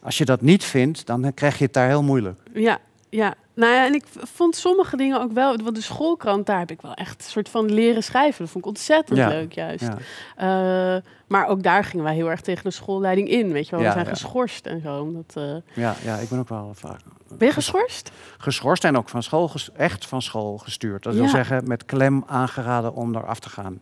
Als 0.00 0.18
je 0.18 0.24
dat 0.24 0.40
niet 0.40 0.64
vindt, 0.64 1.06
dan 1.06 1.34
krijg 1.34 1.58
je 1.58 1.64
het 1.64 1.72
daar 1.72 1.88
heel 1.88 2.02
moeilijk. 2.02 2.40
ja, 2.54 2.78
ja. 3.08 3.34
Nou 3.56 3.72
ja, 3.72 3.86
en 3.86 3.94
ik 3.94 4.04
vond 4.12 4.56
sommige 4.56 4.96
dingen 4.96 5.20
ook 5.20 5.32
wel... 5.32 5.56
Want 5.56 5.74
de 5.76 5.82
schoolkrant, 5.82 6.46
daar 6.46 6.58
heb 6.58 6.70
ik 6.70 6.80
wel 6.80 6.94
echt 6.94 7.24
een 7.24 7.30
soort 7.30 7.48
van 7.48 7.72
leren 7.72 8.02
schrijven. 8.02 8.38
Dat 8.42 8.50
vond 8.50 8.64
ik 8.64 8.70
ontzettend 8.70 9.18
Ja. 9.18 9.28
leuk 9.28 9.52
juist. 9.52 9.88
Ja. 10.36 10.94
Eh, 10.96 11.02
maar 11.26 11.46
ook 11.46 11.62
daar 11.62 11.84
gingen 11.84 12.04
wij 12.04 12.14
heel 12.14 12.30
erg 12.30 12.40
tegen 12.40 12.64
de 12.64 12.70
schoolleiding 12.70 13.28
in. 13.28 13.52
Weet 13.52 13.64
je 13.64 13.70
wel, 13.70 13.80
we 13.80 13.86
Ja, 13.86 13.92
zijn 13.92 14.04
ja. 14.04 14.10
geschorst 14.10 14.66
en 14.66 14.80
zo. 14.80 15.00
Omdat, 15.00 15.32
eh, 15.34 15.56
Ja, 15.74 15.94
ja, 16.04 16.16
ik 16.16 16.28
ben 16.28 16.38
ook 16.38 16.48
wel 16.48 16.70
vaak 16.74 17.00
Ben 17.38 17.48
je 17.48 17.54
geschorst? 17.54 18.10
geschorst 18.38 18.84
en 18.84 18.96
ook 18.96 19.08
van 19.08 19.22
school, 19.22 19.50
echt 19.76 20.06
van 20.06 20.22
school 20.22 20.58
gestuurd. 20.58 21.02
Dat 21.02 21.14
wil 21.14 21.22
Ja. 21.22 21.28
zeggen, 21.28 21.62
met 21.68 21.84
klem 21.84 22.22
aangeraden 22.26 22.94
om 22.94 23.16
eraf 23.16 23.38
te 23.40 23.48
gaan. 23.48 23.80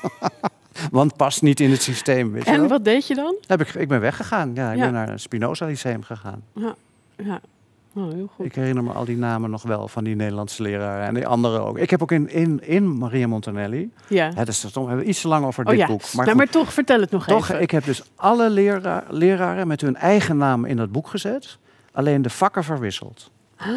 Want 0.90 1.16
past 1.16 1.42
niet 1.42 1.60
in 1.60 1.70
het 1.70 1.82
systeem, 1.82 2.32
weet 2.32 2.44
En 2.44 2.68
wat 2.68 2.84
deed 2.84 3.06
je 3.06 3.14
dan? 3.14 3.34
Heb 3.46 3.60
ik, 3.60 3.74
ik 3.74 3.88
ben 3.88 4.00
weggegaan. 4.00 4.54
Ja, 4.54 4.70
ik 4.70 4.76
Ja. 4.78 4.84
ben 4.84 4.92
naar 4.92 5.08
het 5.10 5.20
Spinoza 5.20 5.66
Lyceum 5.66 6.02
gegaan. 6.02 6.42
Ja, 6.54 6.74
oh, 7.96 8.12
heel 8.12 8.30
goed. 8.34 8.46
Ik 8.46 8.54
herinner 8.54 8.82
me 8.84 8.92
al 8.92 9.04
die 9.04 9.16
namen 9.16 9.50
nog 9.50 9.62
wel 9.62 9.88
van 9.88 10.04
die 10.04 10.16
Nederlandse 10.16 10.62
leraren 10.62 11.06
en 11.06 11.14
die 11.14 11.26
anderen 11.26 11.64
ook. 11.64 11.78
Ik 11.78 11.90
heb 11.90 12.02
ook 12.02 12.12
in, 12.12 12.28
in, 12.30 12.60
in 12.66 12.98
Maria 12.98 13.26
Montanelli, 13.26 13.90
Ja. 14.08 14.32
het 14.34 14.48
is 14.48 14.60
toch 14.60 14.82
we 14.82 14.88
hebben 14.88 15.08
iets 15.08 15.20
te 15.20 15.28
lang 15.28 15.44
over 15.44 15.64
Oh 15.64 15.70
dit 15.70 15.78
ja, 15.78 15.86
boek. 15.86 16.12
Maar, 16.12 16.24
nou, 16.24 16.36
maar 16.36 16.48
toch, 16.48 16.72
vertel 16.72 17.00
het 17.00 17.10
nog 17.10 17.26
toch, 17.26 17.48
even. 17.48 17.60
ik 17.62 17.70
heb 17.70 17.84
dus 17.84 18.02
alle 18.16 18.50
lera 18.50 19.04
leraren 19.08 19.66
met 19.66 19.80
hun 19.80 19.96
eigen 19.96 20.36
naam 20.36 20.64
in 20.64 20.76
dat 20.76 20.92
boek 20.92 21.08
gezet. 21.08 21.58
Alleen 21.92 22.22
de 22.22 22.30
vakken 22.30 22.64
verwisseld. 22.64 23.30
Ah, 23.56 23.68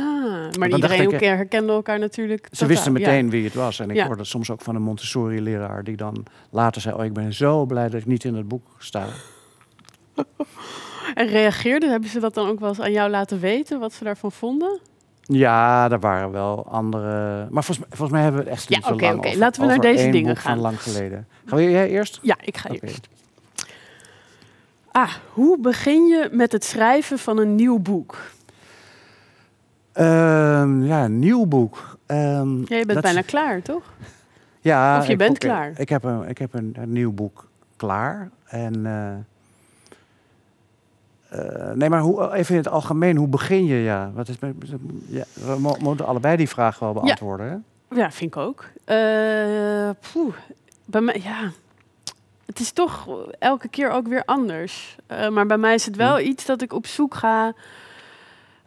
maar 0.59 0.69
iedereen 0.69 1.11
ik, 1.11 1.19
herkende 1.19 1.73
elkaar 1.73 1.99
natuurlijk. 1.99 2.47
Ze 2.51 2.65
wisten 2.65 2.91
meteen 2.91 3.29
wie 3.29 3.43
het 3.43 3.53
was. 3.53 3.79
En 3.79 3.89
ik 3.89 3.95
Ja. 3.95 4.05
hoorde 4.05 4.23
soms 4.23 4.49
ook 4.51 4.61
van 4.61 4.75
een 4.75 4.81
Montessori-leraar 4.81 5.83
die 5.83 5.95
dan 5.97 6.25
later 6.49 6.81
zei... 6.81 6.95
oh, 6.95 7.03
ik 7.05 7.13
ben 7.13 7.33
zo 7.33 7.65
blij 7.65 7.89
dat 7.89 7.99
ik 7.99 8.05
niet 8.05 8.23
in 8.23 8.35
het 8.35 8.47
boek 8.47 8.63
sta. 8.77 9.05
En 11.13 11.27
reageerden, 11.27 11.89
hebben 11.91 12.09
ze 12.09 12.19
dat 12.19 12.33
dan 12.33 12.47
ook 12.47 12.59
wel 12.59 12.69
eens 12.69 12.79
aan 12.81 12.91
jou 12.91 13.09
laten 13.09 13.39
weten, 13.39 13.79
wat 13.79 13.93
ze 13.93 14.03
daarvan 14.03 14.31
vonden? 14.31 14.79
Ja, 15.21 15.91
er 15.91 15.99
waren 15.99 16.31
wel 16.31 16.65
andere... 16.69 17.47
Maar 17.49 17.63
volgens, 17.63 17.77
mij- 17.79 17.87
volgens 17.89 18.11
mij 18.11 18.21
hebben 18.21 18.43
we 18.43 18.49
het 18.49 18.57
echt 18.59 18.69
Ja, 18.69 18.75
niet 18.75 18.85
zo 18.85 18.93
oké, 18.93 19.03
lang 19.05 19.25
over- 19.25 19.37
Laten 19.37 19.61
we 19.61 19.67
naar 19.67 19.79
deze 19.79 20.09
dingen 20.09 20.27
boek 20.33 20.39
gaan. 20.39 20.53
van 20.53 20.61
lang 20.61 20.81
geleden. 20.81 21.27
Gaan 21.45 21.57
we 21.57 21.69
jij 21.71 21.89
eerst? 21.89 22.19
Ja, 22.21 22.35
ik 22.41 22.57
ga 22.57 22.69
eerst. 22.69 23.07
Ah, 24.91 25.13
hoe 25.33 25.59
begin 25.59 26.05
je 26.07 26.29
met 26.31 26.51
het 26.51 26.63
schrijven 26.65 27.19
van 27.19 27.37
een 27.37 27.55
nieuw 27.55 27.79
boek? 27.79 28.17
Ehm, 29.93 30.83
ja, 30.83 31.03
een 31.03 31.19
nieuw 31.19 31.45
boek. 31.45 31.97
Ja, 32.07 32.43
je 32.67 32.83
bent 32.87 33.01
bijna 33.01 33.21
klaar, 33.21 33.61
toch? 33.61 33.93
Ja, 34.61 34.97
of 34.99 35.07
je 35.07 35.15
bent 35.15 35.37
klaar. 35.37 35.71
Ik 35.77 35.89
heb 35.89 36.03
een, 36.03 36.27
ik 36.29 36.37
heb 36.37 36.53
een, 36.53 36.75
een 36.79 36.91
nieuw 36.91 37.11
boek 37.11 37.47
klaar. 37.75 38.29
En, 38.45 38.85
eh, 38.85 39.13
eh, 41.29 41.71
nee, 41.71 41.89
maar 41.89 41.99
hoe, 42.01 42.33
even 42.33 42.51
in 42.55 42.61
het 42.61 42.69
algemeen, 42.69 43.17
hoe 43.17 43.27
begin 43.27 43.65
je? 43.65 43.75
Ja, 43.75 44.11
wat 44.13 44.27
is, 44.27 44.35
ja, 45.07 45.23
we 45.33 45.55
mo- 45.59 45.77
moeten 45.79 46.05
allebei 46.05 46.37
die 46.37 46.49
vraag 46.49 46.79
wel 46.79 46.93
beantwoorden. 46.93 47.49
Hè? 47.89 47.95
Ja, 48.01 48.11
vind 48.11 48.35
ik 48.35 48.41
ook. 48.41 48.65
Eh, 48.85 49.89
poeh, 50.11 50.33
bij 50.85 51.01
mij, 51.01 51.19
ja. 51.23 51.51
Het 52.45 52.59
is 52.59 52.71
toch 52.71 53.07
elke 53.39 53.67
keer 53.67 53.89
ook 53.89 54.07
weer 54.07 54.23
anders. 54.25 54.97
Eh, 55.07 55.29
maar 55.29 55.45
bij 55.45 55.57
mij 55.57 55.73
is 55.73 55.85
het 55.85 55.95
wel 55.95 56.15
Hm. 56.17 56.23
iets 56.23 56.45
dat 56.45 56.61
ik 56.61 56.73
op 56.73 56.85
zoek 56.87 57.15
ga 57.15 57.53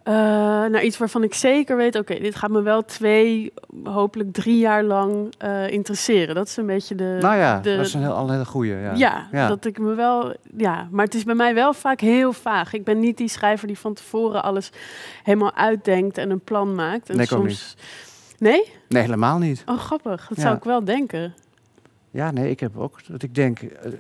eh, 0.04 0.12
naar 0.14 0.82
iets 0.82 0.98
waarvan 0.98 1.22
ik 1.22 1.34
zeker 1.34 1.76
weet: 1.76 1.96
oké, 1.96 2.18
dit 2.18 2.34
gaat 2.34 2.50
me 2.50 2.62
wel 2.62 2.84
twee, 2.84 3.52
hopelijk 3.84 4.32
drie 4.32 4.58
jaar 4.58 4.82
lang 4.82 5.32
eh, 5.38 5.68
interesseren. 5.70 6.34
Dat 6.34 6.46
is 6.46 6.56
een 6.56 6.66
beetje 6.66 6.94
de. 6.94 7.18
nou 7.20 7.36
ja, 7.36 7.60
de- 7.60 7.76
dat 7.76 7.86
is 7.86 7.94
een, 7.94 8.00
heel, 8.00 8.12
al 8.12 8.30
hele 8.30 8.44
goeie. 8.44 8.74
Ja. 8.74 8.92
ja, 8.94 9.28
Ja. 9.32 9.48
dat 9.48 9.64
ik 9.64 9.78
me 9.78 9.94
wel. 9.94 10.34
Ja, 10.56 10.88
maar 10.90 11.04
het 11.04 11.14
is 11.14 11.24
bij 11.24 11.34
mij 11.34 11.54
wel 11.54 11.72
vaak 11.74 12.00
heel 12.00 12.32
vaag. 12.32 12.72
Ik 12.72 12.84
ben 12.84 12.98
niet 12.98 13.16
die 13.16 13.28
schrijver 13.28 13.66
die 13.66 13.78
van 13.78 13.94
tevoren 13.94 14.42
alles 14.42 14.70
helemaal 15.22 15.54
uitdenkt 15.54 16.18
en 16.18 16.30
een 16.30 16.40
plan 16.40 16.74
maakt. 16.74 17.10
En 17.10 17.16
Nee, 17.16 17.26
soms. 17.26 17.76
Nee? 18.38 18.72
Nee, 18.88 19.02
helemaal 19.02 19.38
niet. 19.38 19.62
Oh, 19.66 19.78
grappig. 19.78 20.26
Dat 20.28 20.36
Ja. 20.36 20.42
zou 20.42 20.56
ik 20.56 20.64
wel 20.64 20.84
denken. 20.84 21.34
Ja, 22.10 22.30
nee, 22.30 22.50
ik 22.50 22.60
heb 22.60 22.76
ook 22.78 22.98
dat 23.08 23.22
ik 23.22 23.34
denk. 23.34 23.60
eh, 23.60 23.92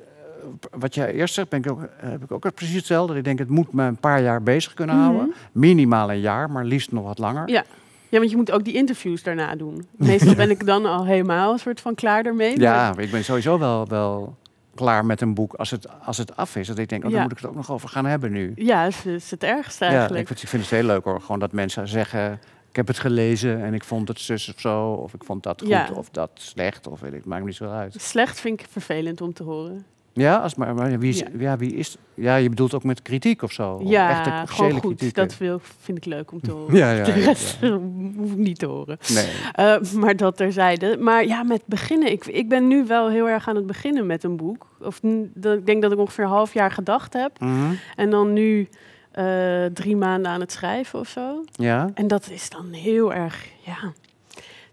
wat 0.70 0.94
jij 0.94 1.12
eerst 1.12 1.34
zegt, 1.34 1.48
ben 1.48 1.58
ik 1.64 1.70
ook, 1.70 1.88
heb 1.96 2.22
ik 2.22 2.32
ook 2.32 2.54
precies 2.54 2.74
hetzelfde. 2.76 3.16
Ik 3.16 3.24
denk, 3.24 3.38
het 3.38 3.48
moet 3.48 3.72
me 3.72 3.84
een 3.84 3.96
paar 3.96 4.22
jaar 4.22 4.42
bezig 4.42 4.74
kunnen 4.74 4.96
Mhm. 4.96 5.04
houden. 5.04 5.34
Minimaal 5.52 6.10
een 6.10 6.20
jaar, 6.20 6.50
maar 6.50 6.64
liefst 6.64 6.92
nog 6.92 7.04
wat 7.04 7.18
langer. 7.18 7.48
Ja. 7.48 7.64
Ja, 8.08 8.18
want 8.18 8.30
je 8.30 8.36
moet 8.36 8.50
ook 8.50 8.64
die 8.64 8.74
interviews 8.74 9.22
daarna 9.22 9.56
doen. 9.56 9.86
Meestal 9.96 10.34
ben 10.34 10.50
ik 10.50 10.66
dan 10.66 10.86
al 10.86 11.06
helemaal 11.06 11.52
een 11.52 11.58
soort 11.58 11.80
van 11.80 11.94
klaar 11.94 12.24
ermee. 12.24 12.60
Ja, 12.60 12.92
maar- 12.92 13.02
ik 13.02 13.10
ben 13.10 13.24
sowieso 13.24 13.58
wel, 13.58 13.88
wel 13.88 14.36
klaar 14.74 15.04
met 15.06 15.20
een 15.20 15.34
boek 15.34 15.54
als 15.54 15.70
het, 15.70 15.86
als 16.04 16.18
het 16.18 16.36
af 16.36 16.56
is. 16.56 16.66
Dat 16.66 16.78
ik 16.78 16.88
denk, 16.88 17.04
oh, 17.04 17.10
Ja. 17.10 17.14
daar 17.14 17.22
moet 17.24 17.32
ik 17.32 17.38
het 17.38 17.48
ook 17.50 17.54
nog 17.56 17.70
over 17.70 17.88
gaan 17.88 18.04
hebben 18.06 18.32
nu. 18.32 18.52
Ja, 18.56 18.84
dat 18.84 18.92
is, 18.92 19.06
is 19.06 19.30
het 19.30 19.42
ergste 19.42 19.84
Ja, 19.84 19.90
eigenlijk. 19.90 20.20
ik 20.20 20.26
vind, 20.26 20.42
ik 20.42 20.48
vind 20.48 20.62
het 20.62 20.70
heel 20.70 20.82
leuk 20.86 21.04
hoor. 21.04 21.20
Gewoon 21.20 21.38
dat 21.38 21.52
mensen 21.52 21.88
zeggen, 21.88 22.32
ik 22.70 22.76
heb 22.76 22.86
het 22.86 22.98
gelezen 22.98 23.62
en 23.62 23.74
ik 23.74 23.84
vond 23.84 24.08
het 24.08 24.20
zus 24.20 24.48
of 24.54 24.60
zo, 24.60 24.92
of 24.92 25.14
ik 25.14 25.24
vond 25.24 25.42
dat 25.42 25.60
goed 25.60 25.68
Ja. 25.70 25.88
of 25.94 26.10
dat 26.10 26.30
slecht, 26.34 26.86
of 26.86 27.00
weet 27.00 27.10
ik, 27.12 27.16
het 27.16 27.26
maakt 27.26 27.40
me 27.40 27.46
niet 27.46 27.56
zo 27.56 27.70
uit. 27.70 27.94
Slecht 27.98 28.40
vind 28.40 28.60
ik 28.60 28.66
vervelend 28.70 29.20
om 29.20 29.32
te 29.32 29.42
horen. 29.42 29.84
Ja, 30.14 30.36
als, 30.36 30.54
maar, 30.54 30.74
maar 30.74 30.98
wie, 30.98 31.10
is, 31.10 31.18
Ja. 31.18 31.26
ja. 31.38 31.56
wie 31.56 31.74
is... 31.74 31.96
Ja, 32.14 32.36
je 32.36 32.48
bedoelt 32.48 32.74
ook 32.74 32.84
met 32.84 33.02
kritiek 33.02 33.42
of 33.42 33.52
zo? 33.52 33.72
Of 33.72 33.88
ja, 33.88 34.10
echte 34.10 34.52
gewoon 34.54 34.72
goed. 34.72 34.80
kritiek, 34.80 35.14
Dat 35.14 35.38
wil, 35.38 35.60
vind 35.80 35.98
ik 35.98 36.04
leuk 36.04 36.32
om 36.32 36.40
te 36.40 36.50
horen. 36.50 36.76
Ja, 36.82 36.92
ja, 36.92 37.04
de 37.04 37.12
rest 37.12 37.58
ja. 37.60 37.70
hoef 38.16 38.30
ik 38.30 38.36
niet 38.36 38.58
te 38.58 38.66
horen. 38.66 38.98
Nee. 39.14 39.26
Eh, 39.52 39.92
maar 39.92 40.16
dat 40.16 40.36
terzijde. 40.36 40.96
Maar 41.00 41.26
ja, 41.26 41.42
met 41.42 41.62
beginnen. 41.66 42.10
Ik, 42.12 42.26
ik 42.26 42.48
ben 42.48 42.68
nu 42.68 42.84
wel 42.86 43.08
heel 43.08 43.28
erg 43.28 43.48
aan 43.48 43.56
het 43.56 43.66
beginnen 43.66 44.06
met 44.06 44.24
een 44.24 44.36
boek. 44.36 44.66
Of 44.80 45.00
dat, 45.34 45.58
ik 45.58 45.66
denk 45.66 45.82
dat 45.82 45.92
ik 45.92 45.98
ongeveer 45.98 46.24
een 46.24 46.30
half 46.30 46.54
jaar 46.54 46.70
gedacht 46.70 47.12
heb. 47.12 47.40
Mhm. 47.40 47.72
En 47.96 48.10
dan 48.10 48.32
nu 48.32 48.68
eh, 49.12 49.64
drie 49.64 49.96
maanden 49.96 50.30
aan 50.30 50.40
het 50.40 50.52
schrijven 50.52 50.98
of 50.98 51.08
zo. 51.08 51.44
Ja? 51.52 51.90
En 51.94 52.06
dat 52.06 52.30
is 52.30 52.50
dan 52.50 52.72
heel 52.72 53.14
erg, 53.14 53.46
ja, 53.64 53.92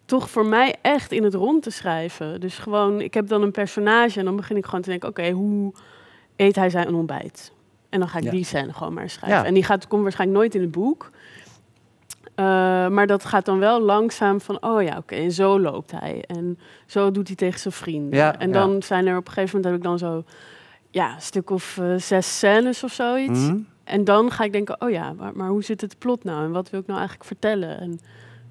toch 0.09 0.29
voor 0.29 0.45
mij 0.45 0.75
echt 0.81 1.11
in 1.11 1.23
het 1.23 1.33
rond 1.33 1.63
te 1.63 1.69
schrijven. 1.69 2.39
Dus 2.39 2.57
gewoon, 2.57 3.01
ik 3.01 3.13
heb 3.13 3.27
dan 3.27 3.41
een 3.41 3.51
personage 3.51 4.19
en 4.19 4.25
dan 4.25 4.35
begin 4.35 4.57
ik 4.57 4.65
gewoon 4.65 4.81
te 4.81 4.89
denken, 4.89 5.09
oké, 5.09 5.29
hoe 5.31 5.73
eet 6.35 6.55
hij 6.55 6.69
zijn 6.69 6.93
ontbijt? 6.93 7.51
En 7.89 7.99
dan 7.99 8.09
ga 8.09 8.17
ik 8.17 8.23
Ja. 8.23 8.31
die 8.31 8.43
scène 8.45 8.73
gewoon 8.73 8.93
maar 8.93 9.09
schrijven. 9.09 9.39
Ja. 9.39 9.45
En 9.45 9.53
die 9.53 9.63
gaat, 9.63 9.87
komt 9.87 10.01
waarschijnlijk 10.01 10.39
nooit 10.39 10.55
in 10.55 10.61
het 10.61 10.71
boek. 10.71 11.11
Eh, 12.35 12.45
maar 12.87 13.07
dat 13.07 13.25
gaat 13.25 13.45
dan 13.45 13.59
wel 13.59 13.81
langzaam 13.81 14.41
van, 14.41 14.63
oh 14.63 14.81
ja, 14.83 14.97
oké, 14.97 15.15
en 15.15 15.31
zo 15.31 15.59
loopt 15.59 15.91
hij. 15.91 16.23
En 16.27 16.59
zo 16.85 17.11
doet 17.11 17.27
hij 17.27 17.35
tegen 17.35 17.59
zijn 17.59 17.73
vrienden. 17.73 18.19
Ja, 18.19 18.39
en 18.39 18.51
dan 18.51 18.83
zijn 18.83 19.07
er 19.07 19.17
op 19.17 19.27
een 19.27 19.33
gegeven 19.33 19.55
moment, 19.55 19.65
heb 19.83 19.83
ik 19.83 19.99
dan 19.99 20.09
zo, 20.09 20.23
ja, 20.89 21.13
een 21.15 21.21
stuk 21.21 21.49
of 21.49 21.77
eh, 21.77 21.95
zes 21.95 22.37
scènes 22.37 22.83
of 22.83 22.91
zoiets. 22.91 23.39
Mhm. 23.39 23.57
En 23.83 24.03
dan 24.03 24.31
ga 24.31 24.43
ik 24.43 24.51
denken, 24.51 24.81
oh 24.81 24.89
ja, 24.89 25.13
maar, 25.13 25.31
maar 25.35 25.49
hoe 25.49 25.63
zit 25.63 25.81
het 25.81 25.97
plot 25.97 26.23
nou? 26.23 26.43
En 26.43 26.51
wat 26.51 26.69
wil 26.69 26.79
ik 26.79 26.85
nou 26.87 26.99
eigenlijk 26.99 27.27
vertellen? 27.29 27.79
En 27.79 27.99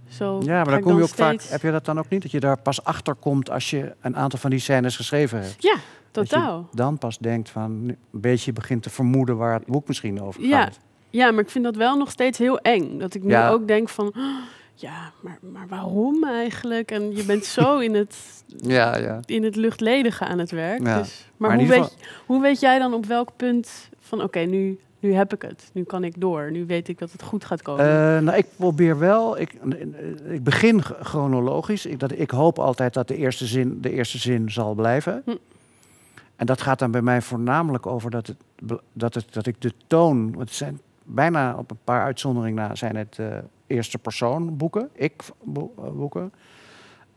zo 0.09 0.41
Ja, 0.45 0.55
maar 0.55 0.65
dan 0.73 0.81
kom 0.81 0.97
je 0.97 1.03
ook 1.03 1.09
steeds- 1.09 1.43
vaak... 1.45 1.51
Heb 1.53 1.63
je 1.63 1.71
dat 1.71 1.85
dan 1.85 1.99
ook 1.99 2.09
niet? 2.09 2.23
Dat 2.23 2.31
je 2.31 2.41
daar 2.41 2.61
pas 2.61 2.85
achter 2.85 3.15
komt 3.15 3.51
als 3.51 3.71
je 3.71 3.95
een 4.01 4.17
aantal 4.17 4.39
van 4.39 4.51
die 4.51 4.59
scènes 4.59 4.97
geschreven 4.97 5.41
hebt? 5.41 5.63
Ja, 5.63 5.77
Dat 6.11 6.31
je 6.31 6.35
totaal. 6.37 6.69
dan 6.73 6.99
pas 6.99 7.19
denkt 7.19 7.51
van... 7.51 7.71
Een 7.73 7.97
beetje 8.11 8.53
begint 8.53 8.83
te 8.83 8.91
vermoeden 8.91 9.37
waar 9.37 9.55
het 9.55 9.67
boek 9.67 9.89
misschien 9.89 10.23
over 10.23 10.43
Ja. 10.45 10.63
gaat. 10.63 10.79
Ja, 11.11 11.31
maar 11.31 11.43
ik 11.43 11.51
vind 11.51 11.65
dat 11.65 11.77
wel 11.77 11.97
nog 11.97 12.11
steeds 12.11 12.39
heel 12.39 12.59
eng. 12.59 12.99
Dat 12.99 13.15
ik 13.15 13.23
nu 13.23 13.31
Ja. 13.31 13.51
ook 13.51 13.67
denk 13.69 13.89
van, 13.89 14.07
"Oh, 14.07 14.17
ja, 14.75 15.13
maar, 15.21 15.39
maar 15.53 15.69
waarom 15.69 16.25
eigenlijk? 16.25 16.91
En 16.91 17.17
je 17.17 17.25
bent 17.25 17.45
zo 17.45 17.79
in 17.79 17.95
het, 17.95 18.17
Ja, 18.77 18.97
ja. 18.97 19.21
in 19.25 19.43
het 19.45 19.57
luchtledige 19.57 20.25
aan 20.25 20.39
het 20.39 20.51
werk. 20.51 20.87
Ja. 20.87 20.99
Dus, 20.99 21.27
maar 21.37 21.55
hoe, 21.59 21.67
weet, 21.67 21.97
hoe 22.27 22.41
weet 22.43 22.61
jij 22.61 22.79
dan 22.79 22.95
op 22.95 23.07
welk 23.07 23.29
punt 23.37 23.89
van, 24.01 24.23
oké, 24.23 24.39
nu, 24.39 24.79
nu 24.99 25.13
heb 25.15 25.35
ik 25.35 25.43
het. 25.43 25.71
Nu 25.73 25.83
kan 25.83 26.05
ik 26.05 26.21
door. 26.21 26.51
Nu 26.51 26.67
weet 26.67 26.89
ik 26.89 26.99
dat 26.99 27.13
het 27.13 27.23
goed 27.23 27.45
gaat 27.45 27.63
komen. 27.63 27.85
Eh, 27.85 28.23
nou, 28.23 28.37
ik 28.37 28.47
probeer 28.57 28.99
wel. 28.99 29.39
Ik, 29.39 29.55
ik 30.29 30.45
begin 30.45 30.83
chronologisch. 30.83 31.87
Ik, 31.87 32.01
dat, 32.01 32.13
ik 32.13 32.31
hoop 32.31 32.59
altijd 32.59 32.95
dat 32.95 33.09
de 33.09 33.17
eerste 33.17 33.47
zin 33.47 33.81
de 33.81 33.91
eerste 33.91 34.19
zin 34.19 34.51
zal 34.51 34.75
blijven. 34.75 35.23
Hm. 35.25 35.37
En 36.37 36.47
dat 36.47 36.61
gaat 36.61 36.79
dan 36.79 36.91
bij 36.91 37.03
mij 37.03 37.23
voornamelijk 37.23 37.87
over 37.87 38.11
dat, 38.11 38.27
het, 38.27 38.37
dat, 38.93 39.15
het, 39.15 39.33
dat 39.33 39.47
ik 39.47 39.61
de 39.61 39.73
toon. 39.87 40.35
Het 40.39 40.53
zijn 40.53 40.81
bijna 41.05 41.57
op 41.57 41.71
een 41.71 41.79
paar 41.85 42.05
uitzonderingen 42.05 42.69
na 42.69 42.75
zijn 42.75 42.97
het 42.97 43.19
eh, 43.19 43.27
eerste 43.67 43.99
persoon 43.99 44.57
boeken, 44.57 44.89
ik 44.93 45.23
eh, 45.55 45.63
boeken. 45.93 46.33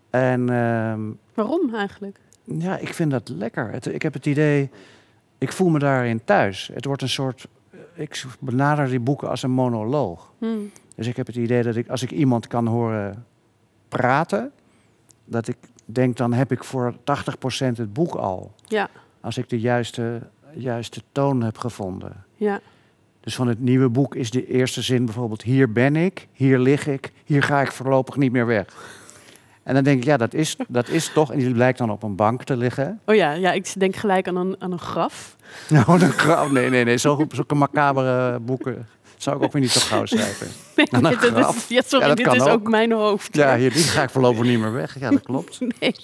En 0.09 0.49
ehm, 0.49 1.01
waarom 1.33 1.75
eigenlijk? 1.75 2.19
ja, 2.43 2.77
ik 2.77 2.93
vind 2.93 3.11
dat 3.11 3.29
lekker. 3.29 3.71
Het, 3.71 3.85
ik 3.85 4.01
heb 4.01 4.13
het 4.13 4.25
idee, 4.25 4.69
ik 5.37 5.51
voel 5.51 5.69
me 5.69 5.79
daarin 5.79 6.23
thuis. 6.23 6.69
Het 6.73 6.85
wordt 6.85 7.01
een 7.01 7.09
soort. 7.09 7.47
Ik 8.01 8.23
benader 8.39 8.87
die 8.89 8.99
boeken 8.99 9.29
als 9.29 9.43
een 9.43 9.51
monoloog. 9.51 10.31
Hm. 10.37 10.45
Dus 10.95 11.07
ik 11.07 11.17
heb 11.17 11.27
het 11.27 11.35
idee 11.35 11.63
dat 11.63 11.75
ik, 11.75 11.89
als 11.89 12.03
ik 12.03 12.11
iemand 12.11 12.47
kan 12.47 12.67
horen 12.67 13.25
praten, 13.87 14.51
dat 15.25 15.47
ik 15.47 15.57
denk, 15.85 16.17
dan 16.17 16.33
heb 16.33 16.51
ik 16.51 16.63
voor 16.63 16.93
80% 16.93 16.97
het 17.57 17.93
boek 17.93 18.15
al. 18.15 18.53
Ja, 18.67 18.89
Als 19.21 19.37
ik 19.37 19.49
de 19.49 19.59
juiste, 19.59 20.21
juiste 20.53 21.01
toon 21.11 21.41
heb 21.43 21.57
gevonden. 21.57 22.25
ja, 22.35 22.59
Dus 23.19 23.35
van 23.35 23.47
het 23.47 23.59
nieuwe 23.59 23.89
boek 23.89 24.15
is 24.15 24.31
de 24.31 24.47
eerste 24.47 24.81
zin 24.81 25.05
bijvoorbeeld: 25.05 25.41
Hier 25.41 25.71
ben 25.71 25.95
ik, 25.95 26.27
hier 26.31 26.59
lig 26.59 26.87
ik, 26.87 27.11
hier 27.25 27.43
ga 27.43 27.61
ik 27.61 27.71
voorlopig 27.71 28.15
niet 28.15 28.31
meer 28.31 28.45
weg. 28.45 28.65
En 29.63 29.73
dan 29.73 29.83
denk 29.83 29.97
ik, 29.97 30.03
ja, 30.03 30.17
dat 30.17 30.33
is, 30.33 30.55
dat 30.67 30.87
is 30.89 31.11
toch. 31.13 31.31
En 31.31 31.39
die 31.39 31.51
blijkt 31.53 31.77
dan 31.77 31.89
op 31.91 32.03
een 32.03 32.15
bank 32.15 32.43
te 32.43 32.57
liggen. 32.57 32.99
Oh 33.05 33.15
ja, 33.15 33.31
ja, 33.31 33.51
ik 33.51 33.73
denk 33.79 33.95
gelijk 33.95 34.27
aan 34.27 34.35
een, 34.35 34.55
aan 34.59 34.71
een 34.71 34.79
graf. 34.79 35.35
Nou, 35.69 35.99
dan, 35.99 36.11
grauw- 36.11 36.49
nee, 36.49 36.69
nee, 36.69 36.83
nee. 36.83 36.97
Zo- 36.97 37.25
Zulke 37.31 37.55
macabere 37.55 38.39
boeken 38.39 38.87
zou 39.17 39.37
ik 39.37 39.43
ook 39.43 39.51
weer 39.51 39.61
niet 39.61 39.71
zo 39.71 39.79
gauw 39.79 40.05
schrijven. 40.05 40.47
Nee, 40.75 40.87
Aan 40.91 41.05
een 41.05 41.09
dit 41.11 41.23
is, 41.23 41.29
graf. 41.29 41.69
ja, 41.69 41.81
sorry, 41.85 42.07
Ja, 42.07 42.15
dat 42.15 42.25
dit 42.25 42.33
is 42.35 42.41
ook. 42.41 42.47
ook 42.49 42.69
mijn 42.69 42.91
hoofd. 42.91 43.35
Ja, 43.35 43.57
hier, 43.57 43.73
die 43.73 43.83
ga 43.83 44.03
ik 44.03 44.09
voorlopig 44.09 44.43
niet 44.43 44.59
meer 44.59 44.73
weg. 44.73 44.99
Ja, 44.99 45.09
dat 45.09 45.21
klopt. 45.21 45.59
Nee. 45.79 45.95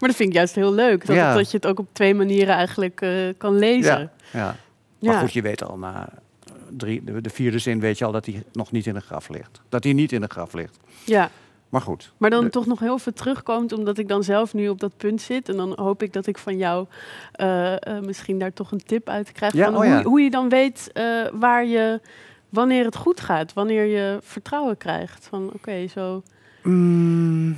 Maar 0.00 0.08
dat 0.08 0.14
vind 0.16 0.28
ik 0.28 0.34
juist 0.34 0.54
heel 0.54 0.72
leuk. 0.72 1.06
Dat, 1.06 1.16
Ja. 1.16 1.34
dat 1.34 1.50
je 1.50 1.56
het 1.56 1.66
ook 1.66 1.78
op 1.78 1.86
twee 1.92 2.14
manieren 2.14 2.54
eigenlijk 2.54 3.00
eh, 3.00 3.10
kan 3.38 3.58
lezen. 3.58 4.10
Ja, 4.32 4.56
ja. 4.98 5.10
Maar 5.12 5.20
goed, 5.20 5.32
je 5.32 5.42
weet 5.42 5.64
al 5.64 5.78
na 5.78 6.08
eh, 6.44 6.52
drie, 6.76 7.04
de, 7.04 7.20
de 7.20 7.30
vierde 7.30 7.58
zin 7.58 7.80
weet 7.80 7.98
je 7.98 8.04
al 8.04 8.12
dat 8.12 8.26
hij 8.26 8.42
nog 8.52 8.72
niet 8.72 8.86
in 8.86 8.96
een 8.96 9.02
graf 9.02 9.28
ligt. 9.28 9.60
Dat 9.68 9.84
hij 9.84 9.92
niet 9.92 10.12
in 10.12 10.22
een 10.22 10.30
graf 10.30 10.52
ligt. 10.52 10.76
Ja. 11.04 11.30
Maar 11.76 11.84
goed. 11.84 12.12
Maar 12.16 12.30
dan 12.30 12.44
De- 12.44 12.50
toch 12.50 12.66
nog 12.66 12.80
heel 12.80 12.98
veel 12.98 13.12
terugkomt, 13.12 13.72
omdat 13.72 13.98
ik 13.98 14.08
dan 14.08 14.22
zelf 14.22 14.54
nu 14.54 14.68
op 14.68 14.80
dat 14.80 14.96
punt 14.96 15.20
zit. 15.20 15.48
En 15.48 15.56
dan 15.56 15.72
hoop 15.74 16.02
ik 16.02 16.12
dat 16.12 16.26
ik 16.26 16.38
van 16.38 16.56
jou 16.56 16.86
eh, 17.32 17.72
eh, 17.72 18.02
misschien 18.02 18.38
daar 18.38 18.52
toch 18.52 18.72
een 18.72 18.82
tip 18.84 19.08
uit 19.08 19.32
krijg. 19.32 19.52
Ja, 19.52 19.64
van 19.64 19.76
oh 19.76 19.84
ja. 19.84 20.02
hoe 20.02 20.20
je 20.20 20.30
dan 20.30 20.48
weet 20.48 20.90
eh, 20.92 21.26
waar 21.32 21.64
je, 21.64 22.00
wanneer 22.48 22.84
het 22.84 22.96
goed 22.96 23.20
gaat. 23.20 23.52
Wanneer 23.52 23.84
je 23.84 24.18
vertrouwen 24.22 24.76
krijgt. 24.76 25.26
Van 25.26 25.50
oké, 25.52 25.86
zo. 25.86 26.22
Mm, 26.62 27.56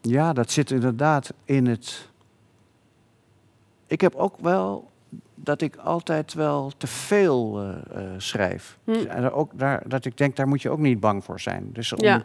ja, 0.00 0.32
dat 0.32 0.50
zit 0.50 0.70
inderdaad 0.70 1.32
in 1.44 1.66
het. 1.66 2.08
Ik 3.86 4.00
heb 4.00 4.14
ook 4.14 4.34
wel 4.40 4.90
dat 5.42 5.60
ik 5.60 5.76
altijd 5.76 6.34
wel 6.34 6.72
te 6.76 6.86
veel 6.86 7.60
eh, 7.60 7.68
eh, 8.04 8.10
schrijf. 8.16 8.78
Hm. 8.84 8.90
En 8.90 9.22
daar 9.22 9.32
ook, 9.32 9.58
daar, 9.58 9.82
dat 9.88 10.04
ik 10.04 10.16
denk, 10.16 10.36
daar 10.36 10.48
moet 10.48 10.62
je 10.62 10.70
ook 10.70 10.78
niet 10.78 11.00
bang 11.00 11.24
voor 11.24 11.40
zijn. 11.40 11.68
Dus 11.72 11.92
om, 11.92 12.04
Ja, 12.04 12.22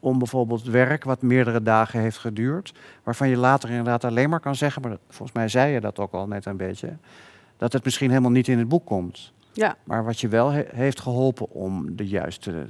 om 0.00 0.18
bijvoorbeeld 0.18 0.62
werk 0.64 1.04
wat 1.04 1.22
meerdere 1.22 1.62
dagen 1.62 2.00
heeft 2.00 2.18
geduurd, 2.18 2.72
waarvan 3.02 3.28
je 3.28 3.36
later 3.36 3.68
inderdaad 3.70 4.04
alleen 4.04 4.30
maar 4.30 4.40
kan 4.40 4.54
zeggen, 4.54 4.82
maar 4.82 4.90
dat- 4.90 5.00
volgens 5.08 5.32
mij 5.32 5.48
zei 5.48 5.72
je 5.72 5.80
dat 5.80 5.98
ook 5.98 6.12
al 6.12 6.26
net 6.26 6.46
een 6.46 6.56
beetje, 6.56 6.96
dat 7.56 7.72
het 7.72 7.84
misschien 7.84 8.08
helemaal 8.10 8.30
niet 8.30 8.48
in 8.48 8.58
het 8.58 8.68
boek 8.68 8.86
komt. 8.86 9.32
ja, 9.52 9.76
Maar 9.84 10.04
wat 10.04 10.20
je 10.20 10.28
wel 10.28 10.50
he- 10.50 10.64
heeft 10.74 11.00
geholpen 11.00 11.50
om 11.50 11.96
de 11.96 12.06
juiste 12.08 12.66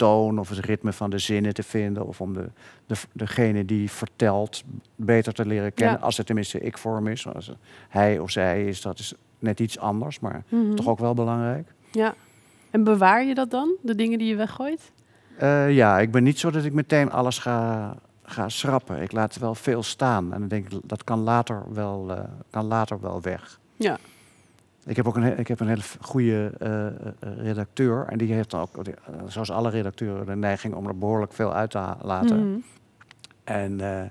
toon 0.00 0.38
of 0.38 0.48
het 0.48 0.58
ritme 0.58 0.92
van 0.92 1.10
de 1.10 1.18
zinnen 1.18 1.54
te 1.54 1.62
vinden, 1.62 2.06
of 2.06 2.20
om 2.20 2.32
de, 2.32 2.50
de, 2.86 2.94
degene 3.12 3.64
die 3.64 3.90
vertelt 3.90 4.62
beter 4.96 5.32
te 5.32 5.46
leren 5.46 5.74
kennen, 5.74 5.98
Ja. 5.98 6.04
als 6.04 6.16
het 6.16 6.26
tenminste 6.26 6.60
ik-vorm 6.60 7.06
is. 7.06 7.26
Als 7.26 7.46
het 7.46 7.56
hij 7.88 8.18
of 8.18 8.30
zij 8.30 8.64
is, 8.64 8.80
dat 8.80 8.98
is 8.98 9.14
net 9.38 9.60
iets 9.60 9.78
anders, 9.78 10.20
maar 10.20 10.42
Mhm. 10.48 10.74
toch 10.74 10.88
ook 10.88 10.98
wel 10.98 11.14
belangrijk. 11.14 11.72
ja. 11.92 12.14
En 12.70 12.84
bewaar 12.84 13.24
je 13.24 13.34
dat 13.34 13.50
dan, 13.50 13.74
de 13.82 13.94
dingen 13.94 14.18
die 14.18 14.28
je 14.28 14.36
weggooit? 14.36 14.92
Eh, 15.38 15.74
ja, 15.74 15.98
ik 15.98 16.10
ben 16.10 16.22
niet 16.22 16.38
zo 16.38 16.50
dat 16.50 16.64
ik 16.64 16.72
meteen 16.72 17.10
alles 17.10 17.38
ga, 17.38 17.96
ga 18.22 18.48
schrappen. 18.48 19.02
Ik 19.02 19.12
laat 19.12 19.38
wel 19.38 19.54
veel 19.54 19.82
staan. 19.82 20.32
En 20.32 20.38
dan 20.40 20.48
denk 20.48 20.72
ik, 20.72 20.80
dat 20.84 21.04
kan 21.04 21.18
later 21.20 21.62
wel, 21.72 22.10
eh, 22.10 22.24
kan 22.50 22.64
later 22.66 23.00
wel 23.00 23.20
weg. 23.22 23.60
Ja. 23.76 23.98
Ik 24.90 24.96
heb 24.96 25.06
ook 25.06 25.16
een, 25.16 25.38
ik 25.38 25.48
heb 25.48 25.60
een 25.60 25.68
hele 25.68 25.82
goede 26.00 26.52
eh, 26.58 26.86
eh, 26.86 26.92
redacteur. 27.36 28.06
En 28.08 28.18
die 28.18 28.32
heeft 28.32 28.50
dan 28.50 28.60
ook, 28.60 28.86
eh, 28.86 28.94
zoals 29.28 29.50
alle 29.50 29.70
redacteuren, 29.70 30.26
de 30.26 30.36
neiging 30.36 30.74
om 30.74 30.86
er 30.86 30.98
behoorlijk 30.98 31.32
veel 31.32 31.54
uit 31.54 31.70
te 31.70 31.94
laten. 32.02 32.50
Mhm. 32.50 32.58
En 33.44 33.80
eh, 33.80 34.02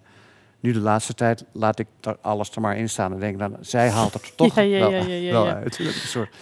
nu 0.60 0.72
de 0.72 0.80
laatste 0.80 1.14
tijd 1.14 1.46
laat 1.52 1.80
ik 1.80 1.88
er 2.02 2.18
alles 2.22 2.52
er 2.56 2.62
maar 2.62 2.78
in 2.78 2.90
staan. 2.90 3.14
En 3.14 3.20
denk 3.20 3.40
dan, 3.40 3.58
zij 3.60 3.90
haalt 3.90 4.14
het 4.14 4.24
er 4.24 4.36
toch 4.36 4.56
Ja, 4.56 4.62
ja, 4.62 4.80
wel, 4.80 4.90
ja, 4.92 4.98
ja, 4.98 5.14
ja, 5.14 5.32
wel 5.32 5.46
ja. 5.46 5.54
uit. 5.56 5.80
Een 5.80 5.92
soort, 5.92 6.36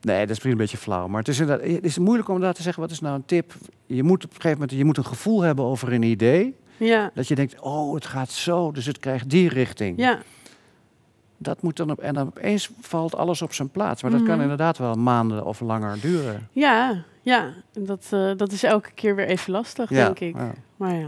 nee, 0.00 0.16
dat 0.18 0.22
is 0.24 0.28
misschien 0.28 0.50
een 0.50 0.56
beetje 0.56 0.76
flauw. 0.76 1.06
Maar 1.08 1.18
het 1.18 1.28
is, 1.28 1.38
inderdaad, 1.40 1.66
het 1.66 1.84
is 1.84 1.98
moeilijk 1.98 2.28
om 2.28 2.34
inderdaad 2.34 2.56
te 2.56 2.62
zeggen, 2.62 2.82
wat 2.82 2.90
is 2.90 3.00
nou 3.00 3.14
een 3.14 3.24
tip? 3.24 3.52
Je 3.86 4.02
moet 4.02 4.24
op 4.24 4.30
een 4.30 4.36
gegeven 4.36 4.58
moment 4.58 4.78
je 4.78 4.84
moet 4.84 4.96
een 4.96 5.06
gevoel 5.06 5.40
hebben 5.40 5.64
over 5.64 5.92
een 5.92 6.02
idee. 6.02 6.56
Ja, 6.76 7.10
Dat 7.14 7.28
je 7.28 7.34
denkt, 7.34 7.60
oh, 7.60 7.94
het 7.94 8.06
gaat 8.06 8.30
zo, 8.30 8.72
dus 8.72 8.86
het 8.86 8.98
krijgt 8.98 9.30
die 9.30 9.48
richting. 9.48 9.98
ja, 9.98 10.22
Dat 11.38 11.62
moet 11.62 11.76
dan 11.76 11.90
op, 11.90 11.98
en 11.98 12.14
dan 12.14 12.26
opeens 12.26 12.70
valt 12.80 13.14
alles 13.16 13.42
op 13.42 13.52
zijn 13.52 13.68
plaats. 13.68 14.02
Maar 14.02 14.10
dat 14.10 14.22
kan 14.22 14.32
Mhm. 14.32 14.40
inderdaad 14.42 14.78
wel 14.78 14.94
maanden 14.94 15.44
of 15.44 15.60
langer 15.60 16.00
duren. 16.00 16.48
ja, 16.52 17.02
ja. 17.22 17.52
Dat, 17.72 18.06
eh, 18.10 18.30
dat 18.36 18.52
is 18.52 18.62
elke 18.62 18.90
keer 18.94 19.14
weer 19.16 19.26
even 19.26 19.52
lastig, 19.52 19.90
Ja, 19.90 20.04
denk 20.04 20.20
ik. 20.20 20.34
ja. 20.36 20.52
Maar 20.76 20.94
ja, 20.94 21.06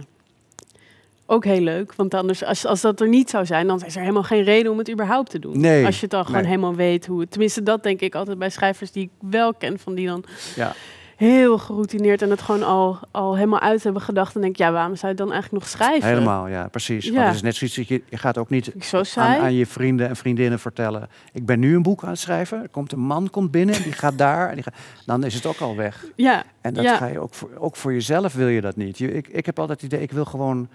ook 1.26 1.44
heel 1.44 1.60
leuk. 1.60 1.94
Want 1.94 2.14
anders, 2.14 2.44
als, 2.44 2.66
als 2.66 2.80
dat 2.80 3.00
er 3.00 3.08
niet 3.08 3.30
zou 3.30 3.46
zijn, 3.46 3.66
dan 3.66 3.82
is 3.84 3.94
er 3.94 4.00
helemaal 4.00 4.22
geen 4.22 4.42
reden 4.42 4.72
om 4.72 4.78
het 4.78 4.90
überhaupt 4.90 5.30
te 5.30 5.38
doen. 5.38 5.60
Nee, 5.60 5.84
Als 5.86 5.94
je 5.94 6.00
het 6.00 6.10
dan 6.10 6.26
gewoon 6.26 6.44
helemaal 6.44 6.74
weet 6.74 7.06
hoe 7.06 7.20
het... 7.20 7.30
Tenminste, 7.30 7.62
dat 7.62 7.82
denk 7.82 8.00
ik 8.00 8.14
altijd 8.14 8.38
bij 8.38 8.50
schrijvers 8.50 8.90
die 8.92 9.02
ik 9.02 9.30
wel 9.30 9.54
ken, 9.54 9.78
van 9.78 9.94
die 9.94 10.06
dan... 10.06 10.24
Ja. 10.56 10.72
Heel 11.18 11.58
geroutineerd 11.58 12.22
en 12.22 12.30
het 12.30 12.42
gewoon 12.42 12.62
al, 12.62 12.98
al 13.10 13.34
helemaal 13.36 13.60
uit 13.60 13.82
hebben 13.82 14.02
gedacht. 14.02 14.34
En 14.34 14.40
denk 14.40 14.56
ja, 14.56 14.72
waarom 14.72 14.96
zou 14.96 15.12
je 15.12 15.16
dan 15.18 15.32
eigenlijk 15.32 15.62
nog 15.64 15.72
schrijven? 15.72 16.08
Helemaal, 16.08 16.48
ja, 16.48 16.68
precies. 16.68 17.04
Ja. 17.04 17.12
Want 17.12 17.26
het 17.26 17.34
is 17.34 17.42
net 17.42 17.54
zoiets 17.56 17.76
dat 17.76 17.88
je, 17.88 18.02
je 18.08 18.16
gaat 18.16 18.38
ook 18.38 18.50
niet 18.50 18.72
aan, 19.16 19.54
je 19.54 19.66
vrienden 19.66 20.08
en 20.08 20.16
vriendinnen 20.16 20.58
vertellen. 20.58 21.08
Ik 21.32 21.46
ben 21.46 21.58
nu 21.58 21.74
een 21.74 21.82
boek 21.82 22.02
aan 22.02 22.08
het 22.10 22.18
schrijven. 22.18 22.62
Er 22.62 22.68
komt 22.68 22.92
een 22.92 23.00
man 23.00 23.30
komt 23.30 23.50
binnen, 23.50 23.82
die 23.82 23.92
gaat 23.92 24.18
daar. 24.18 24.48
En 24.48 24.54
die 24.54 24.62
gaat, 24.64 24.74
dan 25.06 25.24
is 25.24 25.34
het 25.34 25.46
ook 25.46 25.58
al 25.60 25.76
weg. 25.76 26.04
Ja, 26.16 26.44
En 26.60 26.74
dat 26.74 26.84
Ja. 26.84 26.96
ga 26.96 27.06
je 27.06 27.18
ook 27.20 27.34
voor, 27.34 27.50
ook 27.58 27.76
voor 27.76 27.92
jezelf 27.92 28.34
wil 28.34 28.48
je 28.48 28.60
dat 28.60 28.76
niet. 28.76 28.98
Je, 28.98 29.12
ik, 29.12 29.28
ik 29.28 29.46
heb 29.46 29.58
altijd 29.58 29.80
het 29.80 29.92
idee, 29.92 30.04
ik 30.04 30.12
wil 30.12 30.24
gewoon 30.24 30.68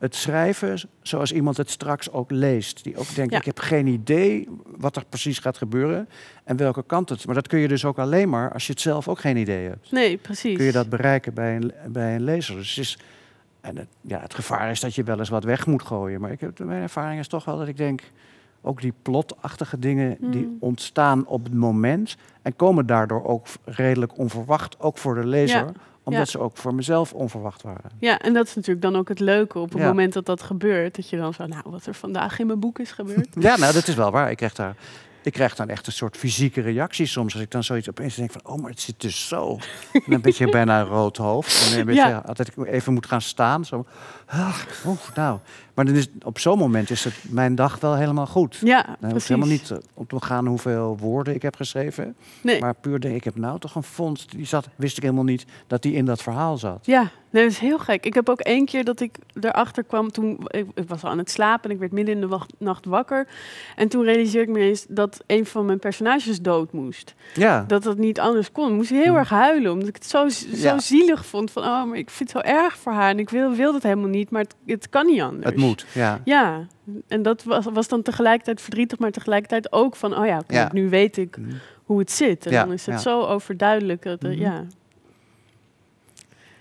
het 0.00 0.14
schrijven 0.14 0.80
zoals 1.02 1.32
iemand 1.32 1.56
het 1.56 1.70
straks 1.70 2.10
ook 2.10 2.30
leest. 2.30 2.84
Die 2.84 2.96
ook 2.96 3.14
denkt, 3.14 3.32
Ja. 3.32 3.38
ik 3.38 3.44
heb 3.44 3.58
geen 3.58 3.86
idee 3.86 4.48
wat 4.76 4.96
er 4.96 5.04
precies 5.08 5.38
gaat 5.38 5.56
gebeuren 5.56 6.08
en 6.44 6.56
welke 6.56 6.82
kant 6.86 7.08
het. 7.08 7.26
Maar 7.26 7.34
dat 7.34 7.48
kun 7.48 7.58
je 7.58 7.68
dus 7.68 7.84
ook 7.84 7.98
alleen 7.98 8.28
maar 8.28 8.52
als 8.52 8.66
je 8.66 8.72
het 8.72 8.80
zelf 8.80 9.08
ook 9.08 9.18
geen 9.18 9.36
idee 9.36 9.68
hebt. 9.68 9.92
nee, 9.92 10.16
precies. 10.16 10.56
Kun 10.56 10.64
je 10.66 10.72
dat 10.72 10.88
bereiken 10.88 11.34
bij 11.34 11.56
een, 11.56 11.72
bij 11.88 12.14
een 12.14 12.22
lezer. 12.22 12.54
Dus 12.56 12.68
het 12.74 12.84
is, 12.84 12.98
en 13.60 13.76
het, 13.76 13.88
ja, 14.00 14.20
het 14.20 14.34
gevaar 14.34 14.70
is 14.70 14.80
dat 14.80 14.94
je 14.94 15.02
wel 15.02 15.18
eens 15.18 15.28
wat 15.28 15.44
weg 15.44 15.66
moet 15.66 15.82
gooien. 15.82 16.20
Maar 16.20 16.30
ik 16.32 16.40
heb, 16.40 16.58
mijn 16.58 16.82
ervaring 16.82 17.20
is 17.20 17.28
toch 17.28 17.44
wel 17.44 17.58
dat 17.58 17.68
ik 17.68 17.76
denk, 17.76 18.02
ook 18.62 18.80
die 18.80 18.92
plotachtige 19.02 19.78
dingen 19.78 20.16
die 20.20 20.46
Mm. 20.46 20.56
ontstaan 20.60 21.26
op 21.26 21.44
het 21.44 21.54
moment 21.54 22.16
en 22.42 22.56
komen 22.56 22.86
daardoor 22.86 23.24
ook 23.24 23.46
redelijk 23.64 24.18
onverwacht, 24.18 24.80
ook 24.80 24.98
voor 24.98 25.14
de 25.14 25.26
lezer, 25.26 25.56
Ja, 25.64 25.72
omdat 26.02 26.28
ze 26.28 26.38
ook 26.38 26.56
voor 26.56 26.74
mezelf 26.74 27.12
onverwacht 27.12 27.62
waren. 27.62 27.90
Ja, 27.98 28.18
en 28.18 28.32
dat 28.32 28.46
is 28.46 28.54
natuurlijk 28.54 28.82
dan 28.82 28.96
ook 28.96 29.08
het 29.08 29.20
leuke 29.20 29.58
op 29.58 29.72
het 29.72 29.82
moment 29.82 30.12
dat 30.12 30.26
dat 30.26 30.42
gebeurt. 30.42 30.96
Dat 30.96 31.08
je 31.08 31.16
dan 31.16 31.34
zo, 31.34 31.46
nou, 31.46 31.62
wat 31.64 31.86
er 31.86 31.94
vandaag 31.94 32.38
in 32.38 32.46
mijn 32.46 32.60
boek 32.60 32.78
is 32.78 32.92
gebeurd. 32.92 33.28
Ja, 33.40 33.56
nou, 33.56 33.72
dat 33.72 33.88
is 33.88 33.94
wel 33.94 34.10
waar. 34.10 34.30
Ik 34.30 34.36
krijg 34.36 34.54
daar. 34.54 34.76
Ik 35.22 35.32
krijg 35.32 35.54
dan 35.54 35.68
echt 35.68 35.86
een 35.86 35.92
soort 35.92 36.16
fysieke 36.16 36.60
reactie 36.60 37.06
soms. 37.06 37.32
Als 37.32 37.42
ik 37.42 37.50
dan 37.50 37.64
zoiets 37.64 37.88
opeens 37.88 38.14
denk 38.14 38.32
van... 38.32 38.40
oh, 38.44 38.60
maar 38.60 38.70
het 38.70 38.80
zit 38.80 39.00
dus 39.00 39.28
zo. 39.28 39.58
En 39.92 40.12
een 40.12 40.20
beetje 40.20 40.50
bijna 40.50 40.80
een 40.80 40.86
rood 40.86 41.16
hoofd. 41.16 41.72
En 41.72 41.78
een 41.78 41.86
beetje, 41.86 42.08
Ja. 42.08 42.22
altijd 42.26 42.48
ik 42.48 42.66
even 42.66 42.92
moet 42.92 43.06
gaan 43.06 43.20
staan. 43.20 43.64
Zo. 43.64 43.86
Ah, 44.26 44.58
oeh, 44.86 44.98
nou. 45.14 45.38
Maar 45.80 45.88
dan 45.88 45.98
is, 45.98 46.08
op 46.24 46.38
zo'n 46.38 46.58
moment 46.58 46.90
is 46.90 47.04
het 47.04 47.14
mijn 47.28 47.54
dag 47.54 47.80
wel 47.80 47.96
helemaal 47.96 48.26
goed. 48.26 48.58
ja, 48.64 48.82
Dan 48.82 48.86
hoef 48.90 49.02
ik 49.02 49.08
precies. 49.08 49.28
helemaal 49.28 49.48
niet 49.48 49.70
eh, 49.70 49.78
op 49.94 50.08
te 50.08 50.16
gaan 50.20 50.46
hoeveel 50.46 50.96
woorden 51.00 51.34
ik 51.34 51.42
heb 51.42 51.56
geschreven. 51.56 52.16
Nee. 52.42 52.60
Maar 52.60 52.74
puur 52.74 53.00
denk 53.00 53.14
ik, 53.14 53.24
heb 53.24 53.36
nou 53.36 53.58
toch 53.58 53.74
een 53.74 53.82
vondst. 53.82 54.30
Die 54.30 54.46
zat, 54.46 54.68
wist 54.76 54.96
ik 54.96 55.02
helemaal 55.02 55.24
niet 55.24 55.44
dat 55.66 55.82
die 55.82 55.92
in 55.92 56.04
dat 56.04 56.22
verhaal 56.22 56.58
zat. 56.58 56.86
Ja, 56.86 57.10
nee, 57.30 57.42
dat 57.42 57.52
is 57.52 57.58
heel 57.58 57.78
gek. 57.78 58.04
Ik 58.04 58.14
heb 58.14 58.28
ook 58.28 58.40
één 58.40 58.64
keer 58.64 58.84
dat 58.84 59.00
ik 59.00 59.18
erachter 59.40 59.84
kwam 59.84 60.10
toen 60.10 60.38
ik, 60.46 60.66
ik 60.74 60.88
was 60.88 61.04
al 61.04 61.10
aan 61.10 61.18
het 61.18 61.30
slapen 61.30 61.64
en 61.64 61.70
ik 61.74 61.78
werd 61.80 61.92
midden 61.92 62.14
in 62.14 62.20
de 62.20 62.26
wacht- 62.28 62.52
nacht 62.58 62.84
wakker. 62.84 63.26
En 63.76 63.88
toen 63.88 64.04
realiseerde 64.04 64.50
ik 64.52 64.56
me 64.58 64.62
eens 64.64 64.86
dat 64.88 65.22
een 65.26 65.46
van 65.46 65.66
mijn 65.66 65.78
personages 65.78 66.40
dood 66.40 66.72
moest. 66.72 67.14
Ja, 67.34 67.64
Dat 67.66 67.82
dat 67.82 67.98
niet 67.98 68.20
anders 68.20 68.52
kon. 68.52 68.68
Ik 68.68 68.74
moest 68.74 68.90
heel 68.90 69.14
erg 69.16 69.28
huilen, 69.30 69.72
omdat 69.72 69.88
ik 69.88 69.94
het 69.94 70.06
zo, 70.06 70.28
zo 70.28 70.46
Ja. 70.56 70.78
zielig 70.78 71.26
vond. 71.26 71.50
Van, 71.50 71.62
oh, 71.62 71.84
maar 71.84 71.96
ik 71.98 72.10
vind 72.10 72.32
het 72.32 72.44
zo 72.44 72.52
erg 72.52 72.76
voor 72.76 72.92
haar 72.92 73.10
en 73.10 73.18
ik 73.18 73.30
wil, 73.30 73.52
wil 73.52 73.72
dat 73.72 73.82
helemaal 73.82 74.08
niet, 74.08 74.30
maar 74.30 74.42
het, 74.42 74.54
het 74.66 74.88
kan 74.88 75.06
niet 75.06 75.20
anders. 75.20 75.44
het 75.46 75.56
moet. 75.56 75.69
Ja. 75.92 76.20
Ja, 76.24 76.66
en 77.08 77.22
dat 77.22 77.42
was, 77.44 77.64
was 77.72 77.88
dan 77.88 78.02
tegelijkertijd 78.02 78.60
verdrietig, 78.60 78.98
maar 78.98 79.10
tegelijkertijd 79.10 79.72
ook 79.72 79.96
van, 79.96 80.16
oh 80.18 80.26
ja, 80.26 80.42
nu 80.72 80.88
weet 80.88 81.16
ik 81.16 81.36
hoe 81.84 81.98
het 81.98 82.10
zit. 82.10 82.46
En 82.46 82.52
Ja, 82.52 82.64
dan 82.64 82.72
is 82.72 82.86
het 82.86 83.00
zo 83.00 83.22
overduidelijk. 83.24 84.02
Dat, 84.02 84.24
eh, 84.24 84.30
Mhm. 84.30 84.40
ja. 84.40 84.64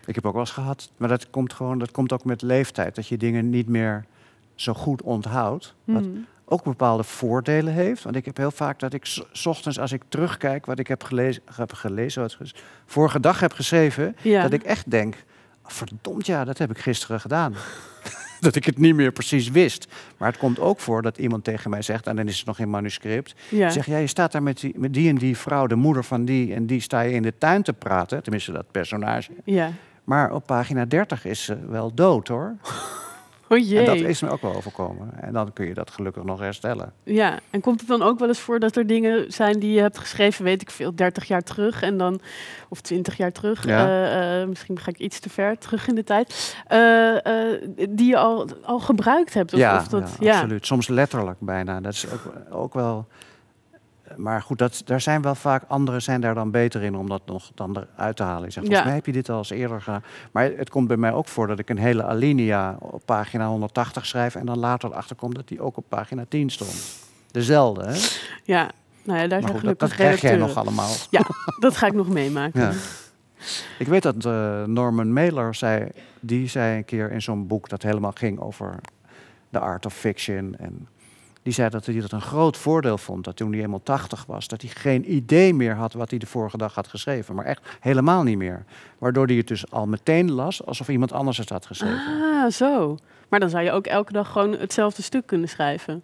Ik 0.06 0.16
heb 0.16 0.26
ook 0.26 0.32
wel 0.34 0.42
eens 0.42 0.52
gehad, 0.52 0.92
maar 0.98 1.10
dat 1.10 1.30
komt 1.30 1.54
gewoon, 1.54 1.80
dat 1.80 1.92
komt 1.92 2.14
ook 2.14 2.24
met 2.26 2.42
leeftijd, 2.42 2.96
dat 2.96 3.08
je 3.08 3.18
dingen 3.18 3.50
niet 3.50 3.68
meer 3.68 4.06
zo 4.56 4.74
goed 4.74 5.02
onthoudt. 5.02 5.74
Wat 5.84 6.02
Mhm. 6.06 6.18
ook 6.46 6.64
bepaalde 6.64 7.04
voordelen 7.04 7.74
heeft. 7.74 8.04
Want 8.04 8.16
ik 8.16 8.26
heb 8.26 8.38
heel 8.38 8.52
vaak 8.52 8.80
dat 8.80 8.94
ik 8.94 9.06
s- 9.06 9.46
ochtends, 9.46 9.80
als 9.80 9.92
ik 9.92 10.02
terugkijk 10.10 10.66
wat 10.66 10.80
ik 10.80 10.88
heb 10.88 11.04
gelezen, 11.04 11.42
heb 11.56 11.74
gelezen 11.74 12.22
wat 12.22 12.32
ik 12.40 12.52
vorige 12.86 13.20
dag 13.20 13.40
heb 13.40 13.54
geschreven, 13.54 14.16
dat 14.24 14.54
ik 14.54 14.64
echt 14.64 14.92
denk, 14.92 15.16
verdomd 15.66 16.26
ja, 16.26 16.44
dat 16.46 16.58
heb 16.58 16.70
ik 16.70 16.78
gisteren 16.78 17.20
gedaan. 17.20 17.54
dat 18.46 18.56
ik 18.56 18.66
het 18.66 18.78
niet 18.78 18.96
meer 18.96 19.12
precies 19.12 19.50
wist. 19.50 19.88
Maar 20.18 20.30
het 20.30 20.38
komt 20.38 20.60
ook 20.60 20.80
voor 20.80 21.02
dat 21.02 21.18
iemand 21.18 21.44
tegen 21.44 21.70
mij 21.70 21.82
zegt, 21.82 22.08
en 22.08 22.16
dan 22.16 22.28
is 22.28 22.38
het 22.38 22.46
nog 22.46 22.60
in 22.60 22.70
manuscript, 22.70 23.36
ja. 23.50 23.70
Zeg, 23.70 23.86
ja, 23.86 23.98
je 23.98 24.08
staat 24.08 24.32
daar 24.32 24.44
met 24.44 24.60
die, 24.60 24.74
met 24.78 24.94
die 24.94 25.10
en 25.10 25.16
die 25.16 25.38
vrouw, 25.38 25.68
de 25.68 25.76
moeder 25.76 26.04
van 26.04 26.26
die 26.26 26.54
en 26.54 26.66
die, 26.66 26.82
sta 26.82 27.02
je 27.02 27.14
in 27.14 27.22
de 27.22 27.34
tuin 27.38 27.64
te 27.64 27.74
praten. 27.74 28.24
Tenminste, 28.24 28.52
dat 28.52 28.72
personage. 28.72 29.32
ja. 29.44 29.72
Maar 30.04 30.34
op 30.34 30.46
pagina 30.46 30.86
30 30.86 31.26
is 31.26 31.44
ze 31.44 31.58
wel 31.68 31.94
dood 31.94 32.28
hoor. 32.28 32.56
Oh 33.50 33.58
jee. 33.58 33.80
En 33.80 33.86
dat 33.86 33.96
is 33.96 34.22
me 34.22 34.30
ook 34.30 34.42
wel 34.42 34.56
overkomen. 34.56 35.12
En 35.22 35.34
dan 35.34 35.54
kun 35.54 35.68
je 35.68 35.74
dat 35.74 35.92
gelukkig 35.92 36.24
nog 36.24 36.40
herstellen. 36.40 36.94
Ja, 37.04 37.40
en 37.50 37.62
komt 37.62 37.80
het 37.80 37.90
dan 37.90 38.02
ook 38.02 38.20
wel 38.20 38.28
eens 38.28 38.40
voor 38.40 38.60
dat 38.60 38.76
er 38.76 38.88
dingen 38.88 39.32
zijn 39.32 39.60
die 39.60 39.72
je 39.74 39.82
hebt 39.82 39.98
geschreven, 39.98 40.44
weet 40.44 40.62
ik 40.62 40.72
veel, 40.72 40.96
30 40.96 41.28
jaar 41.28 41.42
terug 41.44 41.82
en 41.82 41.98
dan, 41.98 42.22
of 42.70 42.82
20 42.82 43.18
jaar 43.18 43.32
terug, 43.32 43.66
Ja. 43.66 43.86
eh, 43.88 44.42
eh, 44.42 44.48
misschien 44.48 44.80
ga 44.80 44.90
ik 44.90 44.98
iets 45.00 45.20
te 45.20 45.30
ver 45.30 45.58
terug 45.58 45.88
in 45.88 45.96
de 45.96 46.04
tijd, 46.04 46.56
eh, 46.68 47.16
die 47.90 48.08
je 48.08 48.18
al, 48.18 48.48
al 48.64 48.80
gebruikt 48.80 49.34
hebt? 49.34 49.54
Of, 49.54 49.60
ja, 49.60 49.78
of 49.78 49.88
dat, 49.88 50.16
ja, 50.20 50.34
absoluut. 50.34 50.66
Soms 50.66 50.88
letterlijk 50.88 51.40
bijna. 51.40 51.82
Dat 51.82 51.94
is 51.94 52.06
ook, 52.14 52.34
ook 52.50 52.74
wel... 52.74 53.08
Maar 54.20 54.42
goed, 54.42 54.58
dat, 54.58 54.82
daar 54.86 55.02
zijn 55.02 55.22
wel 55.22 55.36
vaak 55.36 55.64
anderen 55.68 56.02
zijn 56.02 56.22
daar 56.22 56.34
dan 56.34 56.52
beter 56.52 56.82
in 56.82 56.96
om 56.96 57.10
dat 57.10 57.22
nog 57.26 57.52
dan 57.56 57.78
eruit 57.96 58.16
te 58.16 58.24
halen. 58.24 58.46
Ik 58.46 58.52
zeg, 58.52 58.64
volgens 58.64 58.86
mij 58.86 58.96
heb 58.96 59.06
je 59.06 59.12
dit 59.12 59.30
al 59.30 59.38
eens 59.38 59.50
eerder 59.50 59.82
gedaan. 59.82 60.04
Maar 60.32 60.52
het 60.58 60.70
komt 60.70 60.88
bij 60.88 60.98
mij 60.98 61.14
ook 61.14 61.28
voor 61.28 61.48
dat 61.48 61.60
ik 61.60 61.70
een 61.70 61.78
hele 61.78 62.04
alinea 62.04 62.78
op 62.80 63.02
pagina 63.06 63.48
180 63.48 64.06
schrijf... 64.06 64.36
en 64.36 64.46
dan 64.46 64.60
later 64.60 64.90
erachter 64.90 65.16
komt 65.16 65.36
dat 65.36 65.48
die 65.48 65.62
ook 65.62 65.78
op 65.78 65.86
pagina 65.90 66.26
10 66.30 66.50
stond. 66.50 66.98
Dezelfde, 67.32 67.86
hè? 67.86 68.00
Ja, 68.44 68.72
nou 69.04 69.20
ja, 69.20 69.28
daar 69.28 69.42
zijn 69.42 69.44
goed, 69.44 69.52
dat, 69.52 69.60
gelukkig 69.60 69.88
dat 69.88 69.98
krijg 69.98 70.22
jij 70.22 70.36
nog 70.36 70.56
allemaal. 70.56 70.92
Ja, 71.10 71.22
dat 71.60 71.78
ga 71.78 71.88
ik 71.88 71.94
nog 71.94 72.10
meemaken. 72.10 72.62
Ja. 72.62 72.72
Ik 73.80 73.88
weet 73.88 74.04
dat 74.04 74.26
eh, 74.26 74.64
Norman 74.64 75.14
Mailer 75.14 75.56
zei, 75.56 75.88
die 76.20 76.48
zei 76.48 76.78
een 76.78 76.86
keer 76.86 77.12
in 77.12 77.22
zo'n 77.22 77.48
boek 77.48 77.70
dat 77.70 77.82
helemaal 77.82 78.12
ging 78.12 78.40
over 78.40 78.80
de 79.50 79.60
art 79.60 79.86
of 79.86 79.94
fiction. 79.94 80.56
En 80.58 80.88
die 81.50 81.58
zei 81.58 81.70
dat 81.70 81.86
hij 81.86 82.02
dat 82.02 82.12
een 82.12 82.22
groot 82.22 82.58
voordeel 82.58 82.98
vond, 82.98 83.24
dat 83.24 83.36
toen 83.36 83.52
hij 83.52 83.62
eenmaal 83.62 83.84
80 83.84 84.26
was, 84.26 84.48
dat 84.48 84.62
hij 84.62 84.70
geen 84.70 85.14
idee 85.14 85.54
meer 85.54 85.76
had 85.76 85.94
wat 85.94 86.10
hij 86.10 86.20
de 86.20 86.26
vorige 86.26 86.58
dag 86.58 86.76
had 86.76 86.88
geschreven. 86.88 87.36
Maar 87.36 87.46
echt 87.46 87.78
helemaal 87.80 88.24
niet 88.24 88.38
meer. 88.38 88.64
Waardoor 88.98 89.26
hij 89.26 89.36
het 89.36 89.48
dus 89.48 89.72
al 89.72 89.88
meteen 89.88 90.32
las 90.32 90.66
alsof 90.66 90.90
iemand 90.90 91.12
anders 91.12 91.38
het 91.38 91.50
had 91.50 91.66
geschreven. 91.66 92.22
Ah, 92.22 92.52
zo. 92.52 92.98
Maar 93.30 93.40
dan 93.40 93.50
zou 93.50 93.64
je 93.64 93.72
ook 93.72 93.88
elke 93.88 94.12
dag 94.12 94.32
gewoon 94.32 94.52
hetzelfde 94.52 95.02
stuk 95.02 95.26
kunnen 95.26 95.50
schrijven. 95.50 96.04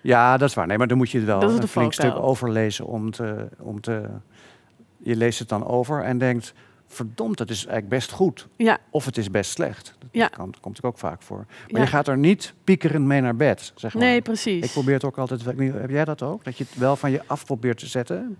Ja, 0.00 0.36
dat 0.36 0.48
is 0.48 0.54
waar. 0.54 0.66
Nee, 0.66 0.78
maar 0.78 0.88
dan 0.88 0.96
moet 0.96 1.10
je 1.10 1.18
het 1.18 1.26
wel 1.26 1.42
een 1.42 1.68
flink 1.68 1.92
stuk 1.92 2.14
overlezen 2.14 2.86
om 2.86 3.10
te, 3.10 3.48
om 3.58 3.80
te... 3.80 4.08
Je 4.96 5.16
leest 5.16 5.38
het 5.38 5.48
dan 5.48 5.66
over 5.66 6.02
en 6.02 6.18
denkt, 6.18 6.54
verdomd, 6.96 7.38
dat 7.38 7.50
is 7.50 7.56
eigenlijk 7.56 7.88
best 7.88 8.10
goed. 8.12 8.46
Ja, 8.56 8.78
Of 8.90 9.04
het 9.04 9.16
is 9.18 9.30
best 9.30 9.50
slecht. 9.50 9.94
Dat 9.98 10.08
Ja. 10.12 10.28
kan, 10.28 10.44
komt 10.44 10.54
natuurlijk 10.64 10.84
ook 10.94 10.98
vaak 10.98 11.22
voor. 11.22 11.36
Maar 11.46 11.56
Ja. 11.66 11.80
je 11.80 11.86
gaat 11.86 12.08
er 12.08 12.18
niet 12.18 12.54
piekerend 12.64 13.04
mee 13.04 13.20
naar 13.20 13.36
bed, 13.36 13.72
zeg 13.74 13.94
maar. 13.94 14.02
nee, 14.02 14.20
precies. 14.22 14.64
Ik 14.64 14.70
probeer 14.70 14.94
het 14.94 15.04
ook 15.04 15.18
altijd... 15.18 15.44
Heb 15.44 15.90
jij 15.90 16.04
dat 16.04 16.22
ook? 16.22 16.44
Dat 16.44 16.58
je 16.58 16.64
het 16.68 16.78
wel 16.78 16.96
van 16.96 17.10
je 17.10 17.22
af 17.26 17.44
probeert 17.44 17.78
te 17.78 17.86
zetten? 17.86 18.38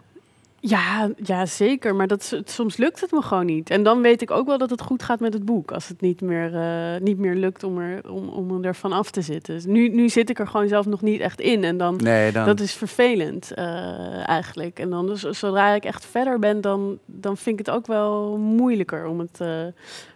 Ja, 0.61 1.11
ja, 1.25 1.47
zeker. 1.47 1.95
Maar 1.95 2.07
dat, 2.07 2.41
soms 2.45 2.77
lukt 2.77 3.01
het 3.01 3.11
me 3.11 3.23
gewoon 3.23 3.47
niet. 3.47 3.71
En 3.71 3.83
dan 3.83 4.01
weet 4.03 4.23
ik 4.23 4.31
ook 4.31 4.47
wel 4.47 4.59
dat 4.59 4.71
het 4.71 4.81
goed 4.81 5.03
gaat 5.03 5.21
met 5.21 5.33
het 5.33 5.45
boek. 5.45 5.71
Als 5.73 5.89
het 5.89 6.01
niet 6.01 6.21
meer, 6.21 6.55
eh, 6.55 7.01
niet 7.01 7.19
meer 7.19 7.35
lukt 7.35 7.63
om 7.63 7.79
er, 7.79 8.11
om, 8.13 8.29
om 8.29 8.65
er 8.65 8.75
van 8.75 8.93
af 8.93 9.11
te 9.11 9.21
zitten. 9.21 9.55
Dus 9.55 9.65
nu, 9.65 9.89
nu 9.89 10.09
zit 10.09 10.31
ik 10.31 10.39
er 10.39 10.47
gewoon 10.47 10.69
zelf 10.69 10.87
nog 10.87 11.01
niet 11.03 11.21
echt 11.21 11.41
in. 11.41 11.65
En 11.65 11.77
dan, 11.77 11.97
Nee, 12.03 12.33
dan... 12.33 12.45
dat 12.47 12.61
is 12.61 12.73
vervelend 12.73 13.53
eh, 13.53 14.29
eigenlijk. 14.29 14.79
En 14.79 14.91
dan 14.91 15.07
dus, 15.07 15.21
zodra 15.21 15.75
ik 15.75 15.85
echt 15.85 16.05
verder 16.07 16.39
ben, 16.39 16.61
dan, 16.61 16.99
dan 17.07 17.37
vind 17.37 17.61
ik 17.61 17.67
het 17.67 17.75
ook 17.75 17.87
wel 17.87 18.37
moeilijker 18.39 19.07
om 19.07 19.19
het 19.19 19.41
eh, 19.41 19.49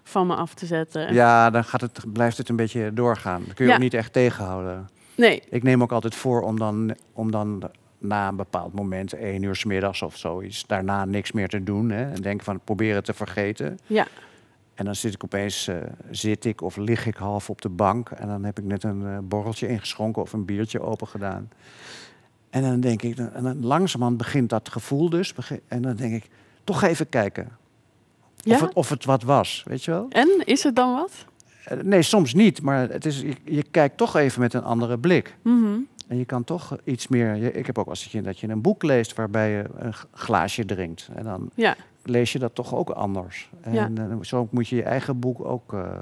van 0.03 0.27
me 0.27 0.35
af 0.35 0.55
te 0.55 0.67
zetten. 0.67 1.07
En- 1.07 1.15
Ja, 1.15 1.51
dan 1.51 1.65
gaat 1.65 1.81
het, 1.81 2.13
blijft 2.13 2.37
het 2.39 2.49
een 2.49 2.57
beetje 2.57 2.91
doorgaan. 2.95 3.43
Dat 3.47 3.55
kun 3.55 3.65
je 3.65 3.71
Ja. 3.71 3.77
ook 3.77 3.83
niet 3.83 3.95
echt 3.95 4.13
tegenhouden. 4.13 4.89
Nee, 5.15 5.43
Ik 5.51 5.63
neem 5.63 5.83
ook 5.83 5.93
altijd 5.93 6.15
voor 6.15 6.43
om 6.43 6.59
dan, 6.59 6.95
om 7.13 7.31
dan 7.31 7.63
na 8.01 8.29
een 8.29 8.37
bepaald 8.37 8.73
moment, 8.75 9.13
één 9.13 9.43
uur 9.43 9.57
's 9.57 9.65
middags 9.65 10.03
of 10.03 10.17
zoiets, 10.17 10.67
daarna 10.67 11.05
niks 11.05 11.33
meer 11.33 11.49
te 11.49 11.63
doen. 11.63 11.91
Hè, 11.91 12.11
en 12.11 12.23
denken 12.23 12.45
van 12.45 12.61
proberen 12.65 13.03
te 13.05 13.15
vergeten. 13.15 13.79
ja. 13.87 14.07
En 14.75 14.87
dan 14.87 14.95
zit 14.95 15.15
ik 15.15 15.25
opeens, 15.25 15.69
eh, 15.69 15.77
zit 16.11 16.45
ik 16.45 16.63
of 16.63 16.77
lig 16.77 17.07
ik 17.07 17.17
half 17.17 17.51
op 17.51 17.63
de 17.63 17.69
bank. 17.69 18.11
En 18.11 18.29
dan 18.29 18.45
heb 18.45 18.59
ik 18.59 18.65
net 18.65 18.83
een 18.83 19.07
eh, 19.07 19.19
borreltje 19.23 19.69
ingeschonken 19.69 20.23
of 20.23 20.33
een 20.33 20.45
biertje 20.45 20.81
open 20.81 21.07
gedaan. 21.07 21.49
En 22.51 22.63
dan 22.63 22.81
denk 22.81 23.03
ik, 23.03 23.19
en 23.19 23.43
dan 23.43 23.67
langzamerhand 23.67 24.19
begint 24.19 24.49
dat 24.49 24.69
gevoel 24.69 25.11
dus. 25.11 25.35
En 25.69 25.83
dan 25.83 25.97
denk 25.97 26.15
ik, 26.15 26.31
toch 26.65 26.83
even 26.83 27.09
kijken. 27.09 27.49
ja? 28.37 28.55
Of, 28.55 28.61
het, 28.61 28.73
of 28.73 28.89
het 28.89 29.05
wat 29.05 29.23
was, 29.23 29.63
weet 29.67 29.85
je 29.85 29.91
wel? 29.91 30.07
En, 30.09 30.43
is 30.45 30.63
het 30.63 30.77
dan 30.77 30.95
wat? 30.95 31.27
Eh, 31.65 31.79
Nee, 31.79 32.03
soms 32.03 32.35
niet, 32.35 32.63
maar 32.63 32.89
het 32.89 33.07
is, 33.07 33.21
je, 33.21 33.35
je 33.45 33.65
kijkt 33.71 33.97
toch 33.97 34.17
even 34.17 34.41
met 34.41 34.55
een 34.55 34.65
andere 34.65 34.99
blik. 34.99 35.37
Mhm. 35.43 35.79
En 36.11 36.19
je 36.19 36.25
kan 36.25 36.45
toch 36.45 36.77
iets 36.85 37.09
meer. 37.09 37.57
ik 37.57 37.67
heb 37.67 37.79
ook 37.79 37.85
wel 37.85 37.95
eens 37.95 38.03
dat 38.03 38.13
je, 38.13 38.23
dat 38.23 38.39
je 38.39 38.49
een 38.49 38.61
boek 38.61 38.83
leest 38.83 39.15
waarbij 39.15 39.51
je 39.51 39.65
een 39.77 39.95
glaasje 40.13 40.65
drinkt. 40.65 41.09
En 41.15 41.25
dan 41.25 41.51
Ja, 41.55 41.77
lees 42.03 42.33
je 42.33 42.39
dat 42.39 42.55
toch 42.55 42.75
ook 42.75 42.91
anders. 42.91 43.51
En 43.61 43.73
Ja. 43.73 43.91
eh, 43.95 44.17
zo 44.21 44.49
moet 44.51 44.69
je 44.69 44.77
je 44.77 44.83
eigen 44.83 45.19
boek 45.19 45.45
ook... 45.45 45.73
eh, 45.73 45.99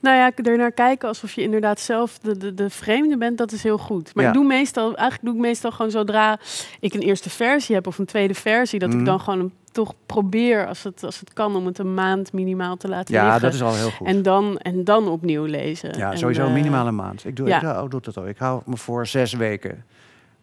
Nou 0.00 0.16
ja, 0.16 0.30
ernaar 0.34 0.72
kijken 0.72 1.08
alsof 1.08 1.32
je 1.32 1.42
inderdaad 1.42 1.80
zelf 1.80 2.18
de, 2.18 2.36
de, 2.36 2.54
de 2.54 2.70
vreemde 2.70 3.16
bent, 3.18 3.38
dat 3.38 3.52
is 3.52 3.62
heel 3.62 3.78
goed. 3.78 4.14
Maar 4.14 4.24
Ja. 4.24 4.30
ik 4.30 4.36
doe 4.36 4.46
meestal, 4.46 4.84
eigenlijk 4.96 5.24
doe 5.24 5.34
ik 5.34 5.40
meestal 5.40 5.70
gewoon 5.72 5.90
zodra 5.90 6.38
ik 6.80 6.94
een 6.94 7.02
eerste 7.02 7.30
versie 7.30 7.74
heb 7.74 7.86
of 7.86 7.98
een 7.98 8.04
tweede 8.06 8.34
versie, 8.34 8.78
dat 8.78 8.88
Mhm. 8.90 8.98
ik 8.98 9.04
dan 9.04 9.20
gewoon 9.20 9.38
hem 9.38 9.52
toch 9.74 9.94
probeer, 10.06 10.66
als 10.66 10.82
het, 10.82 11.04
als 11.04 11.20
het 11.20 11.32
kan, 11.32 11.56
om 11.56 11.66
het 11.66 11.78
een 11.78 11.94
maand 11.94 12.32
minimaal 12.32 12.76
te 12.76 12.88
laten 12.88 13.14
ja, 13.14 13.22
liggen. 13.22 13.42
dat 13.42 13.54
is 13.54 13.62
al 13.62 13.74
heel 13.74 13.90
goed. 13.90 14.06
En 14.06 14.22
dan, 14.22 14.58
en 14.58 14.84
dan 14.84 15.08
opnieuw 15.08 15.44
lezen. 15.44 15.98
ja, 15.98 16.12
En, 16.12 16.18
sowieso 16.18 16.46
eh, 16.46 16.52
minimaal 16.52 16.86
een 16.86 16.94
maand. 16.94 17.24
Ik 17.24 17.36
doe, 17.36 17.48
ja. 17.48 17.56
ik, 17.56 17.62
hou- 17.62 17.88
doe 17.88 18.00
dat 18.00 18.18
ook. 18.18 18.26
Ik 18.26 18.38
hou 18.38 18.62
me 18.64 18.76
voor 18.76 19.06
zes 19.06 19.32
weken. 19.32 19.84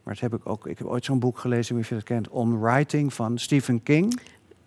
Maar 0.03 0.13
dat 0.13 0.31
heb 0.31 0.33
ik 0.39 0.49
ook. 0.49 0.67
Ik 0.67 0.77
heb 0.77 0.87
ooit 0.87 1.05
zo'n 1.05 1.19
boek 1.19 1.39
gelezen, 1.39 1.75
wie 1.75 1.85
je 1.89 1.95
dat 1.95 2.03
kent, 2.03 2.29
On 2.29 2.59
Writing 2.61 3.13
van 3.13 3.37
Stephen 3.37 3.83
King. 3.83 4.19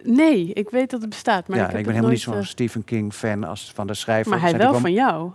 Nee, 0.03 0.53
ik 0.53 0.71
weet 0.71 0.91
dat 0.91 1.01
het 1.01 1.11
bestaat, 1.11 1.49
maar 1.49 1.59
ja, 1.59 1.65
ik, 1.65 1.71
ik, 1.71 1.77
heb 1.77 1.85
ben 1.85 1.95
het 1.95 2.05
helemaal 2.05 2.11
niet 2.11 2.21
zo'n 2.21 2.35
eh, 2.35 2.43
Stephen 2.43 2.85
King 2.85 3.13
fan 3.15 3.45
als 3.45 3.73
van 3.75 3.87
de 3.87 3.95
schrijver. 3.95 4.31
Maar 4.31 4.41
hij 4.41 4.57
wel 4.57 4.75
van 4.75 4.93
jou. 4.93 5.31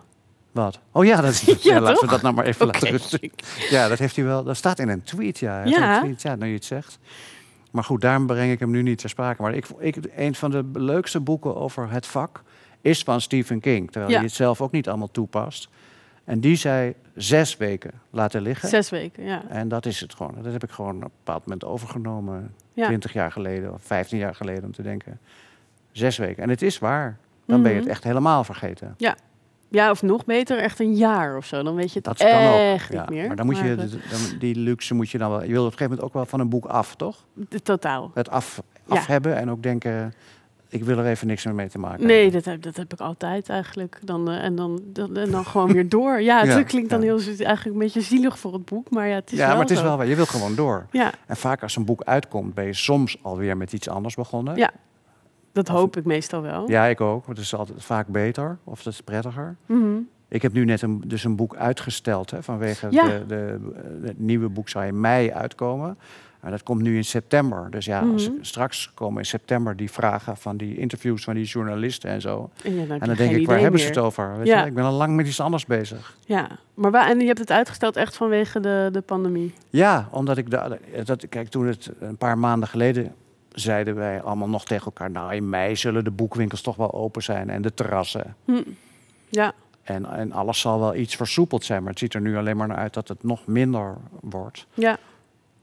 Wat? 0.52 0.80
Oh 0.92 1.06
ja, 1.06 1.22
dat, 1.22 1.40
Ja, 1.46 1.56
ja, 1.62 1.80
laten 1.80 2.06
we 2.06 2.12
dat 2.12 2.22
nou 2.22 2.36
maar 2.36 2.46
even 2.46 2.66
laten 2.66 2.90
rusten. 2.98 3.32
Ja, 3.70 3.88
dat 3.88 4.00
heeft 4.00 4.16
hij 4.16 4.26
wel. 4.26 4.44
Dat 4.44 4.58
staat 4.58 4.80
in 4.80 4.90
een 4.90 5.04
tweet, 5.04 5.40
ja. 5.40 5.64
Ja. 5.66 5.96
een 5.96 6.02
tweet, 6.04 6.22
ja, 6.22 6.36
nou 6.36 6.48
je 6.48 6.56
het 6.56 6.66
zegt. 6.66 7.00
Maar 7.72 7.84
goed, 7.84 8.02
daarom 8.02 8.26
breng 8.28 8.52
ik 8.52 8.60
hem 8.60 8.72
nu 8.72 8.82
niet 8.82 8.98
ter 8.98 9.10
sprake. 9.10 9.42
Maar 9.42 9.54
ik, 9.54 9.68
ik, 9.80 9.96
een 10.16 10.36
van 10.36 10.52
de 10.52 10.66
leukste 10.74 11.20
boeken 11.20 11.56
over 11.56 11.92
het 11.92 12.06
vak 12.06 12.44
is 12.82 13.04
van 13.04 13.22
Stephen 13.22 13.60
King. 13.60 13.92
Terwijl 13.92 14.12
Ja. 14.12 14.18
hij 14.18 14.26
het 14.28 14.36
zelf 14.36 14.62
ook 14.62 14.72
niet 14.72 14.88
allemaal 14.90 15.12
toepast. 15.12 15.70
En 16.24 16.40
die 16.40 16.56
zei 16.56 16.94
zes 17.16 17.58
weken 17.58 17.92
laten 18.10 18.42
liggen. 18.42 18.70
Zes 18.70 18.90
weken, 18.90 19.24
ja. 19.24 19.44
En 19.48 19.68
dat 19.68 19.86
is 19.86 20.00
het 20.00 20.14
gewoon. 20.16 20.36
Dat 20.42 20.52
heb 20.54 20.64
ik 20.64 20.70
gewoon 20.72 20.96
op 20.96 21.04
een 21.04 21.10
bepaald 21.18 21.44
moment 21.46 21.64
overgenomen. 21.66 22.54
Ja. 22.74 22.86
20 22.88 23.14
jaar 23.14 23.32
geleden 23.32 23.74
of 23.74 23.82
15 23.84 24.18
jaar 24.18 24.36
geleden 24.36 24.64
om 24.64 24.72
te 24.72 24.82
denken. 24.82 25.20
Zes 25.92 26.18
weken. 26.18 26.44
En 26.44 26.50
het 26.50 26.62
is 26.62 26.80
waar. 26.80 27.18
Dan 27.46 27.62
ben 27.62 27.70
je 27.72 27.76
het 27.78 27.86
Mhm. 27.86 27.94
echt 27.94 28.04
helemaal 28.04 28.44
vergeten. 28.44 28.94
Ja, 28.98 29.16
of 29.72 30.02
nog 30.02 30.26
beter, 30.26 30.58
echt 30.58 30.80
een 30.80 30.96
jaar 30.96 31.38
of 31.38 31.46
zo. 31.46 31.64
Dan 31.64 31.76
weet 31.76 31.90
je 31.90 31.96
het 31.96 32.04
Dat 32.04 32.18
kan 32.18 32.28
ook. 32.48 32.56
echt 32.60 32.94
Ja, 32.94 33.00
niet 33.02 33.10
meer. 33.10 33.28
Maar 33.28 33.36
dan 33.36 33.46
moet 33.46 33.58
je, 33.58 33.76
dan, 33.76 33.90
die 34.40 34.56
luxe 34.56 34.94
moet 34.94 35.10
je 35.10 35.18
dan 35.18 35.30
wel. 35.30 35.42
Je 35.44 35.48
wil 35.52 35.66
op 35.66 35.72
een 35.72 35.78
gegeven 35.78 35.90
moment 35.90 36.08
ook 36.08 36.14
wel 36.14 36.26
van 36.26 36.40
een 36.40 36.50
boek 36.50 36.66
af, 36.66 36.96
toch? 36.96 37.26
de- 37.34 37.62
totaal. 37.62 38.12
Het 38.14 38.30
af, 38.30 38.62
Ja. 38.86 38.96
af 38.96 39.06
hebben 39.06 39.36
en 39.36 39.50
ook 39.52 39.64
denken. 39.64 40.14
Ik 40.72 40.84
wil 40.84 40.98
er 40.98 41.06
even 41.06 41.28
niks 41.28 41.46
meer 41.46 41.56
mee 41.56 41.70
te 41.70 41.80
maken 41.80 42.06
Nee, 42.08 42.32
dat 42.32 42.46
heb, 42.46 42.62
dat 42.62 42.76
heb 42.76 42.94
ik 42.94 43.00
altijd 43.00 43.50
eigenlijk. 43.50 44.00
Dan, 44.04 44.30
eh, 44.30 44.44
en, 44.44 44.56
dan, 44.56 44.80
dan, 44.86 45.18
en 45.18 45.32
dan 45.32 45.46
gewoon 45.46 45.74
weer 45.74 45.90
door. 45.90 46.22
Ja, 46.22 46.40
het 46.40 46.48
Ja, 46.58 46.64
klinkt 46.64 46.90
dan 46.90 47.02
ja. 47.02 47.06
heel 47.06 47.20
eigenlijk 47.28 47.66
een 47.66 47.78
beetje 47.78 48.02
zielig 48.02 48.40
voor 48.40 48.54
het 48.54 48.66
boek. 48.66 48.90
Maar 48.90 49.08
ja, 49.08 49.16
het 49.16 49.32
is 49.32 49.38
ja, 49.38 49.46
wel 49.46 49.54
maar 49.56 49.64
het 49.66 49.72
is 49.78 49.82
wel 49.82 49.98
waar. 49.98 50.08
Je 50.08 50.16
wil 50.16 50.26
gewoon 50.26 50.56
door. 50.56 50.86
Ja, 50.92 51.12
En 51.26 51.36
vaak 51.38 51.64
als 51.64 51.76
een 51.76 51.86
boek 51.86 52.04
uitkomt, 52.04 52.54
ben 52.54 52.66
je 52.66 52.74
soms 52.74 53.18
alweer 53.22 53.58
met 53.58 53.74
iets 53.74 53.90
anders 53.90 54.16
begonnen. 54.16 54.56
Ja. 54.56 54.72
Dat 55.52 55.68
hoop 55.68 55.98
ik 55.98 56.06
meestal 56.06 56.42
wel. 56.42 56.70
Ja, 56.70 56.86
ik 56.86 57.02
ook. 57.02 57.26
Want 57.26 57.38
het 57.38 57.46
is 57.46 57.56
altijd 57.56 57.84
vaak 57.84 58.08
beter 58.08 58.58
of 58.64 58.78
het 58.84 58.94
is 58.94 59.02
prettiger. 59.02 59.56
Mhm. 59.66 59.98
Ik 60.28 60.42
heb 60.42 60.54
nu 60.54 60.66
net 60.66 60.82
een, 60.82 61.02
dus 61.06 61.24
een 61.24 61.36
boek 61.36 61.56
uitgesteld. 61.56 62.32
Hè, 62.32 62.44
vanwege 62.44 62.88
Ja. 62.90 63.08
de, 63.08 63.24
de, 63.28 63.60
het 64.04 64.20
nieuwe 64.20 64.50
boek 64.50 64.70
zou 64.70 64.86
in 64.86 65.00
mei 65.00 65.32
uitkomen. 65.32 65.98
Maar 66.42 66.52
dat 66.52 66.64
komt 66.64 66.82
nu 66.82 66.96
in 66.96 67.04
september. 67.06 67.68
Dus 67.72 67.86
ja, 67.86 68.00
als 68.00 68.28
ik- 68.28 68.34
straks 68.42 68.92
komen 68.94 69.20
in 69.20 69.26
september 69.26 69.76
die 69.76 69.92
vragen 69.92 70.38
van 70.38 70.58
die 70.58 70.78
interviews 70.78 71.24
van 71.24 71.34
die 71.34 71.46
journalisten 71.46 72.10
en 72.10 72.22
zo. 72.22 72.50
En, 72.64 72.76
ja, 72.76 72.86
dan 72.86 73.00
En 73.00 73.16
denk 73.16 73.32
ik, 73.36 73.48
waar 73.48 73.60
hebben 73.60 73.80
ze 73.80 73.88
het 73.88 73.98
over? 73.98 74.38
Weet 74.38 74.48
Ja. 74.48 74.62
je? 74.62 74.68
Ik 74.68 74.74
ben 74.74 74.84
al 74.84 74.94
lang 74.94 75.16
met 75.16 75.28
iets 75.28 75.40
anders 75.40 75.66
bezig. 75.66 76.18
Ja, 76.26 76.48
maar 76.74 76.92
waar, 76.92 77.10
en 77.10 77.20
je 77.20 77.26
hebt 77.26 77.40
het 77.40 77.52
uitgesteld 77.52 77.96
echt 77.96 78.16
vanwege 78.16 78.60
de, 78.60 78.90
de 78.92 79.02
pandemie. 79.02 79.54
Ja, 79.70 80.08
omdat 80.12 80.38
ik 80.38 80.50
de, 80.52 80.80
dat, 81.04 81.30
kijk, 81.30 81.48
toen 81.48 81.68
het 81.68 81.92
een 82.00 82.18
paar 82.18 82.38
maanden 82.38 82.70
geleden 82.70 83.14
zeiden 83.54 83.96
wij 83.96 84.22
allemaal 84.22 84.50
nog 84.50 84.66
tegen 84.66 84.86
elkaar, 84.86 85.12
nou 85.12 85.34
in 85.36 85.50
mei 85.50 85.76
zullen 85.76 86.04
de 86.04 86.12
boekwinkels 86.12 86.62
toch 86.62 86.76
wel 86.76 86.94
open 86.94 87.24
zijn 87.24 87.50
en 87.50 87.62
de 87.62 87.74
terrassen. 87.74 88.36
Hm. 88.46 88.62
Ja, 89.30 89.54
En, 89.84 90.06
en 90.06 90.32
alles 90.32 90.60
zal 90.60 90.80
wel 90.80 90.96
iets 90.96 91.16
versoepeld 91.16 91.64
zijn, 91.64 91.82
maar 91.82 91.90
het 91.92 92.00
ziet 92.00 92.14
er 92.14 92.22
nu 92.22 92.38
alleen 92.38 92.58
maar 92.58 92.68
naar 92.68 92.78
uit 92.78 92.94
dat 92.94 93.08
het 93.08 93.24
nog 93.24 93.46
minder 93.48 93.98
wordt. 94.22 94.66
ja. 94.74 94.98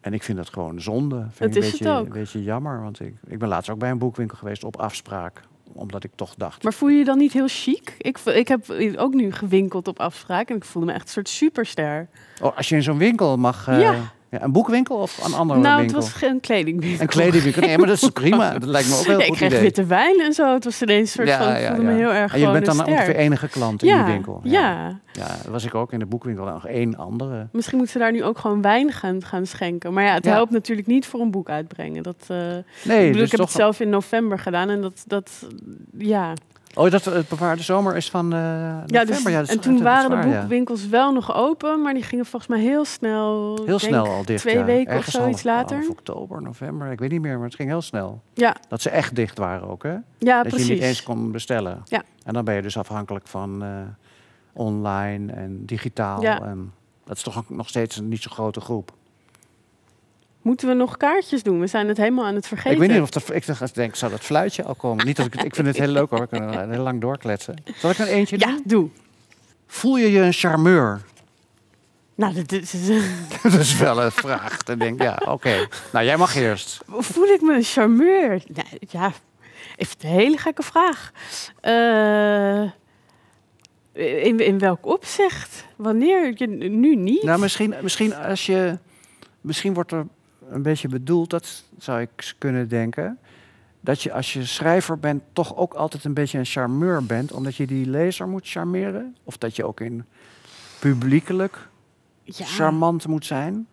En 0.01 0.12
ik 0.14 0.22
vind 0.22 0.38
dat 0.38 0.49
gewoon 0.49 0.81
zonde. 0.81 1.16
Vind 1.16 1.38
Dat 1.38 1.49
ik 1.49 1.55
een 1.55 1.61
is 1.62 1.70
het 1.70 1.79
beetje, 1.81 1.94
ook. 1.94 2.07
Een 2.07 2.12
beetje 2.12 2.42
jammer, 2.42 2.83
want 2.83 3.01
ik, 3.01 3.14
ik 3.27 3.38
ben 3.38 3.49
laatst 3.49 3.70
ook 3.70 3.79
bij 3.79 3.90
een 3.90 3.99
boekwinkel 3.99 4.37
geweest 4.37 4.64
op 4.64 4.77
afspraak. 4.77 5.40
Omdat 5.72 6.05
ik 6.05 6.11
toch 6.14 6.35
dacht, 6.35 6.62
Maar 6.62 6.72
voel 6.72 6.88
je 6.88 6.99
je 6.99 7.05
dan 7.05 7.18
niet 7.18 7.33
heel 7.33 7.46
chic? 7.49 7.94
Ik, 7.99 8.18
ik 8.18 8.49
heb 8.49 8.75
ook 8.96 9.14
nu 9.14 9.33
gewinkeld 9.33 9.88
op 9.88 10.01
afspraak 10.01 10.49
en 10.51 10.57
ik 10.57 10.64
voelde 10.64 10.88
me 10.88 10.94
echt 10.94 11.05
een 11.07 11.12
soort 11.12 11.29
superster. 11.29 12.09
oh, 12.42 12.57
als 12.57 12.68
je 12.68 12.75
in 12.77 12.83
zo'n 12.83 12.99
winkel 12.99 13.37
mag... 13.37 13.68
eh, 13.68 13.81
Ja. 13.81 13.94
Ja, 14.31 14.43
een 14.43 14.53
boekwinkel 14.53 14.97
of 14.97 15.25
een 15.25 15.35
andere 15.35 15.61
nou, 15.61 15.79
winkel? 15.81 15.97
het 15.97 16.09
was 16.09 16.17
geen 16.17 16.41
kledingwinkel. 16.41 17.01
Een 17.01 17.07
kledingwinkel. 17.07 17.62
Nee, 17.62 17.79
maar 17.79 17.87
dat 17.87 18.03
is 18.03 18.09
prima. 18.23 18.53
Dat 18.59 18.69
lijkt 18.69 18.89
me 18.89 18.95
ook 18.95 19.01
een 19.01 19.07
heel 19.07 19.17
Nee, 19.17 19.27
ik 19.27 19.29
goed 19.29 19.37
kreeg 19.37 19.51
idee. 19.51 19.62
witte 19.62 19.85
wijn 19.85 20.21
en 20.21 20.33
zo. 20.33 20.55
Het 20.55 20.65
was 20.65 20.83
ineens 20.83 21.01
een 21.01 21.07
soort 21.07 21.29
Ja, 21.29 21.39
van, 21.39 21.55
ik 21.55 21.61
ja, 21.61 21.91
me 21.93 21.97
heel 21.97 22.12
erg 22.12 22.35
En 22.35 22.41
je 22.41 22.51
bent 22.51 22.67
dan 22.67 22.81
een 22.81 22.87
ongeveer 22.87 23.17
enige 23.17 23.49
klant 23.49 23.83
in 23.83 23.95
die 23.95 24.05
winkel. 24.05 24.41
Ja. 24.43 25.01
Ja, 25.12 25.27
dat 25.43 25.53
was 25.53 25.65
ik 25.65 25.75
ook 25.75 25.93
in 25.93 25.99
de 25.99 26.07
boekwinkel. 26.07 26.45
Nog 26.45 26.67
één 26.67 26.97
andere. 26.97 27.49
Misschien 27.53 27.77
moeten 27.77 27.95
ze 27.95 28.03
daar 28.03 28.12
nu 28.12 28.25
ook 28.25 28.39
gewoon 28.39 28.62
wijn 28.62 28.93
gaan, 28.93 29.25
gaan 29.25 29.47
schenken. 29.47 29.93
Maar 29.93 30.05
ja, 30.05 30.15
het 30.15 30.25
helpt 30.25 30.51
natuurlijk 30.51 30.87
niet 30.89 31.07
voor 31.07 31.21
een 31.21 31.31
boek 31.31 31.49
uitbrengen. 31.49 32.03
Dat, 32.03 32.25
eh, 32.27 32.37
Nee, 32.37 32.53
ik 32.53 32.62
bedoel, 32.85 33.12
dus 33.12 33.23
ik 33.23 33.31
heb 33.31 33.41
toch... 33.41 33.49
het 33.49 33.51
zelf 33.57 33.81
in 33.81 33.89
november 33.89 34.39
gedaan 34.39 34.69
en 34.69 34.81
dat, 34.81 35.05
dat 35.07 35.47
ja. 35.99 36.33
Oh, 36.74 36.90
dat 36.90 37.05
het 37.05 37.29
bewaarde 37.29 37.62
zomer 37.62 37.96
is 37.96 38.11
van 38.11 38.33
eh 38.33 38.38
ja, 38.38 38.81
november. 38.87 39.07
dus, 39.07 39.33
Ja, 39.33 39.44
en 39.55 39.61
toen 39.61 39.83
waren 39.83 40.20
de 40.22 40.29
ja. 40.29 40.38
boekwinkels 40.40 40.87
wel 40.88 41.12
nog 41.12 41.35
open, 41.35 41.83
maar 41.83 41.94
die 41.94 42.02
gingen 42.02 42.26
volgens 42.26 42.50
mij 42.50 42.61
heel 42.61 42.85
snel. 42.85 43.59
Heel 43.66 43.79
snel 43.79 44.07
al 44.07 44.24
dicht. 44.24 44.40
Twee 44.40 44.64
weken 44.64 44.92
Ergens 44.92 45.14
of 45.16 45.22
zoiets 45.22 45.42
half- 45.44 45.57
later. 45.57 45.76
half 45.76 45.88
oktober, 45.88 46.42
november, 46.42 46.90
ik 46.90 46.98
weet 46.98 47.11
niet 47.11 47.20
meer, 47.20 47.37
maar 47.37 47.46
het 47.46 47.55
ging 47.55 47.68
heel 47.68 47.83
snel. 47.83 48.20
Ja, 48.35 48.57
Dat 48.68 48.81
ze 48.81 48.90
echt 48.90 49.14
dicht 49.14 49.38
waren 49.38 49.68
ook, 49.68 49.83
hè? 49.83 49.96
ja 50.18 50.42
dat 50.42 50.48
precies. 50.48 50.66
je 50.66 50.72
niet 50.74 50.83
eens 50.83 51.02
kon 51.02 51.33
bestellen. 51.33 51.83
Ja. 51.85 52.02
En 52.24 52.33
dan 52.35 52.44
ben 52.44 52.55
je 52.55 52.62
dus 52.62 52.79
afhankelijk 52.79 53.26
van 53.29 53.62
eh, 53.62 53.68
online 54.52 55.33
en 55.33 55.62
digitaal. 55.66 56.22
Ja. 56.22 56.40
En 56.42 56.72
dat 57.05 57.16
is 57.16 57.22
toch 57.22 57.44
nog 57.48 57.68
steeds 57.68 57.96
een 57.96 58.09
niet 58.09 58.22
zo 58.22 58.31
grote 58.31 58.61
groep. 58.61 58.92
Moeten 60.47 60.69
we 60.69 60.75
nog 60.75 60.97
kaartjes 60.97 61.43
doen? 61.43 61.61
We 61.61 61.67
zijn 61.67 61.89
het 61.89 61.97
helemaal 61.97 62.25
aan 62.25 62.35
het 62.35 62.47
vergeten. 62.47 62.73
Ik 62.73 62.79
weet 62.79 62.91
niet 62.91 63.01
of 63.01 63.11
dat. 63.11 63.31
Ik 63.35 63.75
denk, 63.75 63.95
zou 63.95 64.11
dat 64.11 64.21
fluitje 64.21 64.65
al 64.65 64.75
komen? 64.75 65.07
Niet 65.07 65.17
dat 65.17 65.27
ik, 65.27 65.35
ik 65.35 65.55
vind 65.55 65.67
het 65.67 65.77
heel 65.77 65.89
leuk 65.89 66.11
hoor. 66.11 66.21
We 66.21 66.27
kunnen 66.27 66.71
heel 66.71 66.83
lang 66.83 67.01
doorkletsen. 67.01 67.63
Zal 67.77 67.91
ik 67.91 67.99
er 67.99 68.07
eentje 68.07 68.39
Ja, 68.39 68.47
doen? 68.47 68.63
doe. 68.65 68.89
Voel 69.67 69.97
je 69.97 70.11
je 70.11 70.21
een 70.21 70.33
charmeur? 70.33 71.01
Nou, 72.15 72.35
dat 72.35 72.53
is, 72.53 72.71
dat 73.43 73.53
is 73.53 73.77
wel 73.79 74.03
een 74.03 74.13
vraag. 74.13 74.63
Dan 74.63 74.79
denk 74.79 74.95
ik, 74.95 75.03
ja, 75.03 75.23
oké. 75.25 75.67
Nou, 75.93 76.05
jij 76.05 76.17
mag 76.17 76.35
eerst. 76.37 76.81
voel 76.87 77.27
ik 77.27 77.41
me 77.41 77.55
een 77.55 77.63
charmeur? 77.63 78.43
Nou, 78.47 78.67
ja, 78.89 79.13
even 79.77 79.97
een 80.01 80.09
hele 80.09 80.39
gekke 80.39 80.63
vraag. 80.63 81.11
Eh, 81.61 82.63
in, 84.27 84.39
in 84.39 84.59
welk 84.59 84.87
opzicht? 84.87 85.65
Wanneer? 85.77 86.33
Je, 86.35 86.47
nu 86.69 86.97
niet? 86.97 87.23
Nou, 87.23 87.41
misschien, 87.41 87.75
misschien 87.83 88.15
als 88.15 88.47
je. 88.47 88.79
Misschien 89.41 89.75
wordt 89.75 89.93
er 89.93 90.07
een 90.51 90.63
beetje 90.63 90.89
bedoeld, 90.89 91.31
dat 91.31 91.65
zou 91.79 92.01
ik 92.01 92.35
kunnen 92.39 92.69
denken. 92.69 93.19
Dat 93.81 94.03
je 94.03 94.13
als 94.13 94.33
je 94.33 94.45
schrijver 94.45 94.99
bent, 94.99 95.23
toch 95.33 95.57
ook 95.57 95.75
altijd 95.75 96.05
een 96.05 96.15
beetje 96.15 96.39
een 96.39 96.45
charmeur 96.45 97.05
bent, 97.05 97.33
omdat 97.33 97.57
je 97.57 97.67
die 97.67 97.87
lezer 97.91 98.29
moet 98.29 98.49
charmeren. 98.49 99.17
Of 99.25 99.37
dat 99.39 99.57
je 99.57 99.65
ook 99.65 99.81
in 99.81 100.05
publiekelijk 100.79 101.69
ja, 102.23 102.45
charmant 102.45 103.07
moet 103.07 103.27
zijn. 103.27 103.67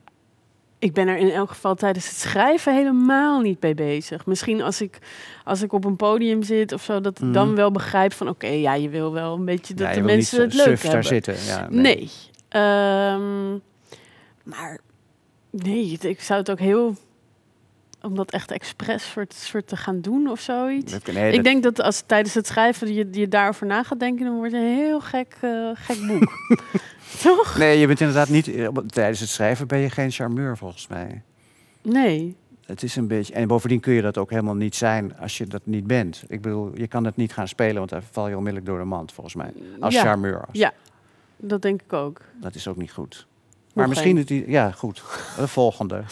ik 0.80 0.94
ben 0.94 1.08
er 1.08 1.18
in 1.18 1.30
elk 1.30 1.50
geval 1.50 1.76
tijdens 1.76 2.08
het 2.08 2.16
schrijven 2.16 2.76
helemaal 2.76 3.40
niet 3.42 3.62
mee 3.62 3.74
bezig. 3.76 4.26
Misschien 4.26 4.62
als 4.62 4.82
ik, 4.82 5.00
als 5.44 5.62
ik 5.62 5.74
op 5.74 5.86
een 5.86 5.96
podium 5.96 6.44
zit 6.44 6.72
of 6.72 6.84
zo, 6.84 7.02
dat 7.02 7.18
ik 7.18 7.24
Mhm. 7.24 7.34
dan 7.34 7.56
wel 7.56 7.72
begrijp 7.72 8.14
van... 8.14 8.28
oké, 8.30 8.48
ja, 8.48 8.74
je 8.74 8.90
wil 8.90 9.14
wel 9.14 9.36
een 9.36 9.46
beetje 9.46 9.74
dat 9.74 9.88
Ja, 9.88 9.94
de 9.94 10.02
mensen 10.02 10.42
het 10.42 10.54
leuk 10.54 10.66
suf 10.66 10.82
daar 10.82 10.92
hebben. 10.92 11.10
zitten. 11.10 11.36
Ja, 11.46 11.68
Nee. 11.70 12.10
Ehm, 12.50 13.52
maar 14.44 14.80
nee, 15.63 15.98
ik 16.02 16.22
zou 16.22 16.39
het 16.39 16.52
ook 16.52 16.60
heel... 16.60 16.96
Om 18.02 18.16
dat 18.16 18.32
echt 18.32 18.52
expres 18.52 19.06
voor, 19.08 19.26
voor 19.30 19.63
te 19.63 19.78
gaan 19.78 20.02
doen 20.02 20.28
of 20.30 20.39
zoiets. 20.39 20.92
Dat- 20.92 21.13
nee, 21.13 21.34
ik 21.34 21.44
denk 21.44 21.63
dat 21.63 21.82
als 21.82 22.02
tijdens 22.06 22.34
het 22.34 22.48
schrijven 22.48 22.94
je, 22.94 23.08
je 23.12 23.28
daarover 23.28 23.66
na 23.68 23.84
gaat 23.84 24.00
denken... 24.00 24.26
dan 24.26 24.36
wordt 24.36 24.52
het 24.54 24.62
een 24.62 24.68
heel 24.76 25.00
gek, 25.02 25.38
eh, 25.42 25.70
gek 25.74 26.08
boek. 26.08 26.32
Toch? 27.24 27.58
Nee, 27.58 27.80
je 27.80 27.88
bent 27.88 28.00
inderdaad 28.00 28.30
niet. 28.30 28.48
eh, 28.56 28.68
Tijdens 28.88 29.20
het 29.20 29.30
schrijven 29.30 29.68
ben 29.68 29.80
je 29.80 29.89
geen 29.89 30.12
charmeur 30.12 30.58
volgens 30.58 30.88
mij. 30.88 31.22
Nee. 31.82 32.36
Het 32.66 32.84
is 32.84 32.96
een 32.96 33.08
beetje. 33.08 33.34
En 33.34 33.48
bovendien 33.48 33.80
kun 33.80 33.94
je 33.94 34.02
dat 34.02 34.18
ook 34.18 34.30
helemaal 34.30 34.56
niet 34.56 34.76
zijn 34.76 35.18
als 35.18 35.38
je 35.38 35.46
dat 35.46 35.62
niet 35.63 35.88
bent. 35.88 36.24
Ik 36.28 36.42
bedoel, 36.42 36.72
je 36.76 36.88
kan 36.88 37.06
het 37.06 37.16
niet 37.16 37.34
gaan 37.34 37.48
spelen, 37.48 37.76
want 37.78 37.89
dan 37.89 38.02
val 38.12 38.28
je 38.28 38.36
onmiddellijk 38.38 38.66
door 38.72 38.80
de 38.80 38.86
mand, 38.86 39.12
volgens 39.12 39.36
mij. 39.36 39.54
Als 39.80 39.94
Ja. 39.94 40.02
charmeur. 40.02 40.46
Ja, 40.52 40.74
dat 41.38 41.62
denk 41.62 41.82
ik 41.82 41.94
ook. 41.94 42.22
Dat 42.42 42.56
is 42.56 42.68
ook 42.68 42.78
niet 42.78 42.92
goed. 42.92 43.28
Maar 43.74 43.88
misschien 43.88 44.18
het. 44.18 44.30
i- 44.30 44.44
Ja, 44.52 44.72
goed. 44.72 45.04
De 45.38 45.48
volgende. 45.48 46.04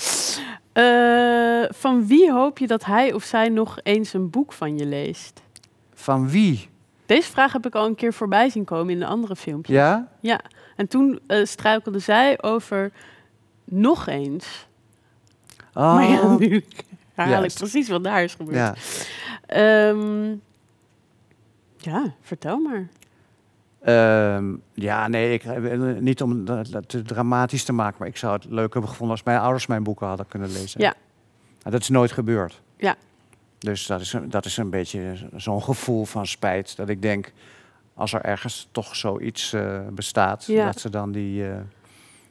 Eh, 0.74 1.64
van 1.70 2.08
wie 2.08 2.32
hoop 2.32 2.58
je 2.58 2.68
dat 2.68 2.86
hij 2.86 3.14
of 3.14 3.24
zij 3.24 3.50
nog 3.50 3.80
eens 3.84 4.14
een 4.14 4.30
boek 4.30 4.54
van 4.54 4.78
je 4.78 4.86
leest? 4.86 5.42
Van 5.94 6.30
wie? 6.30 6.70
Deze 7.06 7.30
vraag 7.32 7.54
heb 7.54 7.66
ik 7.66 7.76
al 7.76 7.86
een 7.86 7.96
keer 7.96 8.14
voorbij 8.14 8.50
zien 8.50 8.64
komen 8.66 8.94
in 8.94 9.00
de 9.00 9.06
andere 9.06 9.36
filmpjes. 9.36 9.76
Ja? 9.76 10.08
Ja, 10.20 10.40
en 10.76 10.88
toen 10.88 11.20
eh, 11.28 11.46
struikelde 11.46 12.00
zij 12.00 12.42
over 12.44 12.92
nog 13.64 14.08
eens. 14.08 14.68
Oh, 15.74 15.96
Maar 15.96 16.08
ja, 16.08 16.36
nu 16.38 16.64
herhaal 17.14 17.44
ik 17.44 17.54
precies 17.54 17.88
wat 17.90 18.04
daar 18.04 18.24
is 18.24 18.34
gebeurd. 18.34 18.56
ja. 18.58 18.76
ehm, 19.46 20.30
ja, 21.78 22.14
vertel 22.22 22.58
maar. 22.60 22.88
Ehm, 23.82 24.54
ja, 24.74 25.08
nee, 25.08 25.34
ik, 25.34 25.44
eh, 25.44 25.80
niet 26.00 26.22
om 26.22 26.48
het 26.48 26.90
te 26.90 27.02
dramatisch 27.02 27.64
te 27.64 27.74
maken, 27.74 27.96
maar 28.00 28.08
ik 28.08 28.18
zou 28.18 28.34
het 28.34 28.46
leuk 28.46 28.72
hebben 28.74 28.90
gevonden 28.90 29.16
als 29.16 29.26
mijn 29.26 29.40
ouders 29.40 29.68
mijn 29.68 29.84
boeken 29.84 30.08
hadden 30.08 30.28
kunnen 30.28 30.52
lezen. 30.52 30.82
Ja. 30.82 30.94
Dat 31.64 31.82
is 31.82 31.90
nooit 31.90 32.12
gebeurd. 32.12 32.62
Ja. 32.78 32.96
Dus 33.58 33.86
dat 33.86 34.02
is, 34.02 34.14
een- 34.14 34.30
dat 34.30 34.46
is 34.46 34.58
een 34.58 34.70
beetje 34.70 35.16
zo'n 35.36 35.64
gevoel 35.64 36.06
van 36.06 36.28
spijt. 36.28 36.76
Dat 36.78 36.90
ik 36.90 37.02
denk, 37.02 37.32
als 37.94 38.14
er 38.14 38.22
ergens 38.22 38.68
toch 38.72 38.96
zoiets 38.96 39.54
eh, 39.54 39.80
bestaat, 39.92 40.46
Ja. 40.46 40.66
dat 40.66 40.80
ze 40.80 40.90
dan 40.90 41.12
die... 41.12 41.44
eh 41.44 41.50
En 41.54 41.66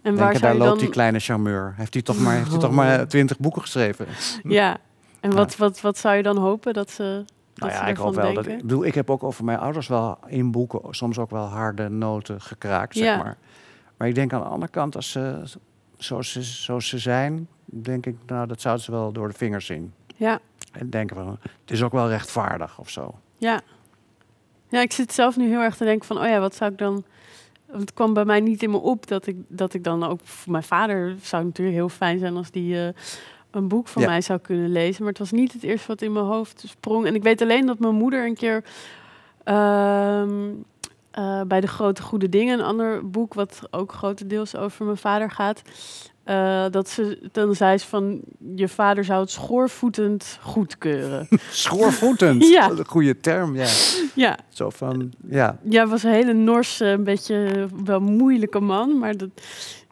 waar 0.02 0.14
denken, 0.16 0.38
zou 0.38 0.40
daar 0.40 0.54
loopt 0.54 0.68
dan... 0.70 0.78
die 0.78 0.88
kleine 0.88 1.18
charmeur. 1.18 1.74
Heeft 1.76 1.94
hij 1.94 2.02
toch 2.02 2.18
maar, 2.20 2.34
heeft 2.36 2.50
hij 2.50 2.58
toch 2.58 2.70
maar 2.72 3.08
twintig 3.08 3.38
boeken 3.38 3.62
geschreven? 3.62 4.06
Ja, 4.42 4.76
en 5.20 5.30
Ja. 5.30 5.36
wat, 5.36 5.56
wat, 5.56 5.80
wat 5.80 5.98
zou 5.98 6.16
je 6.16 6.22
dan 6.22 6.36
hopen 6.38 6.72
dat 6.74 6.90
ze, 6.90 7.24
Nou 7.60 7.72
ja, 7.72 7.86
ik 7.86 7.96
hoop 7.96 8.14
wel. 8.14 8.34
Dat, 8.34 8.46
ik 8.46 8.60
bedoel, 8.60 8.84
ik 8.84 8.94
heb 8.94 9.10
ook 9.10 9.22
over 9.22 9.44
mijn 9.44 9.58
ouders 9.58 9.88
wel 9.88 10.18
in 10.26 10.50
boeken 10.50 10.80
soms 10.90 11.18
ook 11.18 11.30
wel 11.30 11.44
harde 11.44 11.88
noten 11.88 12.40
gekraakt, 12.40 12.96
zeg 12.96 13.16
maar. 13.16 13.38
Maar 13.96 14.08
ik 14.08 14.14
denk 14.14 14.32
aan 14.32 14.40
de 14.42 14.48
andere 14.48 14.70
kant, 14.72 14.96
als 14.96 15.10
ze 15.10 15.42
zoals 15.96 16.32
ze, 16.32 16.42
zoals 16.42 16.88
ze 16.88 16.98
zijn, 16.98 17.48
denk 17.64 18.06
ik, 18.06 18.16
nou, 18.26 18.46
dat 18.46 18.60
zouden 18.60 18.84
ze 18.84 18.90
wel 18.90 19.12
door 19.12 19.28
de 19.28 19.34
vingers 19.34 19.66
zien. 19.66 19.92
Ja, 20.16 20.38
En 20.72 20.90
denken 20.90 21.16
van, 21.16 21.38
het 21.42 21.70
is 21.70 21.82
ook 21.82 21.92
wel 21.92 22.08
rechtvaardig 22.08 22.78
of 22.78 22.90
zo. 22.90 23.14
ja. 23.38 23.60
Ja, 24.68 24.80
ik 24.80 24.92
zit 24.92 25.12
zelf 25.12 25.36
nu 25.36 25.48
heel 25.48 25.60
erg 25.60 25.76
te 25.76 25.84
denken 25.84 26.06
van, 26.06 26.18
oh 26.18 26.26
ja, 26.26 26.40
wat 26.40 26.54
zou 26.54 26.72
ik 26.72 26.78
dan... 26.78 27.04
Want 27.66 27.80
het 27.80 27.92
kwam 27.94 28.14
bij 28.14 28.24
mij 28.24 28.40
niet 28.40 28.62
in 28.62 28.70
me 28.70 28.76
op 28.76 29.06
dat 29.06 29.26
ik, 29.26 29.36
dat 29.48 29.74
ik 29.74 29.84
dan 29.84 30.04
ook... 30.04 30.20
Voor 30.22 30.52
mijn 30.52 30.64
vader 30.64 31.16
zou 31.22 31.44
natuurlijk 31.44 31.76
heel 31.76 31.88
fijn 31.88 32.18
zijn 32.18 32.36
als 32.36 32.50
die 32.50 32.86
eh, 32.86 32.94
een 33.50 33.68
boek 33.68 33.88
van 33.88 34.02
Ja. 34.02 34.08
mij 34.08 34.20
zou 34.20 34.38
kunnen 34.38 34.72
lezen. 34.72 35.00
Maar 35.02 35.10
het 35.10 35.18
was 35.18 35.30
niet 35.30 35.52
het 35.52 35.62
eerste 35.62 35.86
wat 35.86 36.02
in 36.02 36.12
mijn 36.12 36.24
hoofd 36.24 36.64
sprong. 36.66 37.06
En 37.06 37.14
ik 37.14 37.22
weet 37.22 37.42
alleen 37.42 37.66
dat 37.66 37.78
mijn 37.78 37.94
moeder 37.94 38.26
een 38.26 38.36
keer... 38.36 38.64
ehm, 39.44 40.50
eh, 41.10 41.40
bij 41.42 41.60
De 41.60 41.66
Grote 41.66 42.02
Goede 42.02 42.28
Dingen, 42.28 42.58
een 42.58 42.64
ander 42.64 43.10
boek 43.10 43.34
wat 43.34 43.60
ook 43.70 43.92
grotendeels 43.92 44.56
over 44.56 44.84
mijn 44.84 44.96
vader 44.96 45.30
gaat. 45.30 45.62
Eh, 46.30 46.64
dat 46.70 46.88
ze 46.88 47.28
dan 47.32 47.54
zei 47.54 47.78
ze 47.78 47.86
van 47.86 48.20
je 48.54 48.68
vader 48.68 49.04
zou 49.04 49.20
het 49.20 49.30
schoorvoetend 49.30 50.38
goedkeuren. 50.42 51.28
Schoorvoetend, 51.50 52.46
Ja. 52.48 52.62
dat 52.62 52.72
is 52.72 52.78
een 52.78 52.84
goede 52.86 53.20
term, 53.20 53.56
ja. 53.56 53.66
ja, 54.14 54.38
Zo 54.48 54.70
van, 54.70 55.12
ja. 55.28 55.58
ja, 55.62 55.86
was 55.86 56.02
een 56.02 56.12
hele 56.12 56.32
Norse, 56.32 56.84
een 56.86 57.04
beetje 57.04 57.66
wel 57.84 58.00
moeilijke 58.00 58.60
man. 58.60 58.98
Maar 58.98 59.16
dat, 59.16 59.28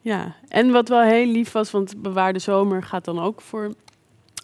ja. 0.03 0.35
En 0.48 0.70
wat 0.70 0.88
wel 0.88 1.03
heel 1.03 1.27
lief 1.27 1.53
was, 1.53 1.70
want 1.70 2.03
Bewaarde 2.03 2.38
Zomer 2.38 2.83
gaat 2.83 3.05
dan 3.05 3.20
ook 3.20 3.40
voor 3.40 3.72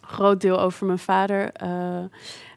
groot 0.06 0.40
deel 0.40 0.60
over 0.60 0.86
mijn 0.86 0.98
vader. 0.98 1.52
Eh, 1.52 1.68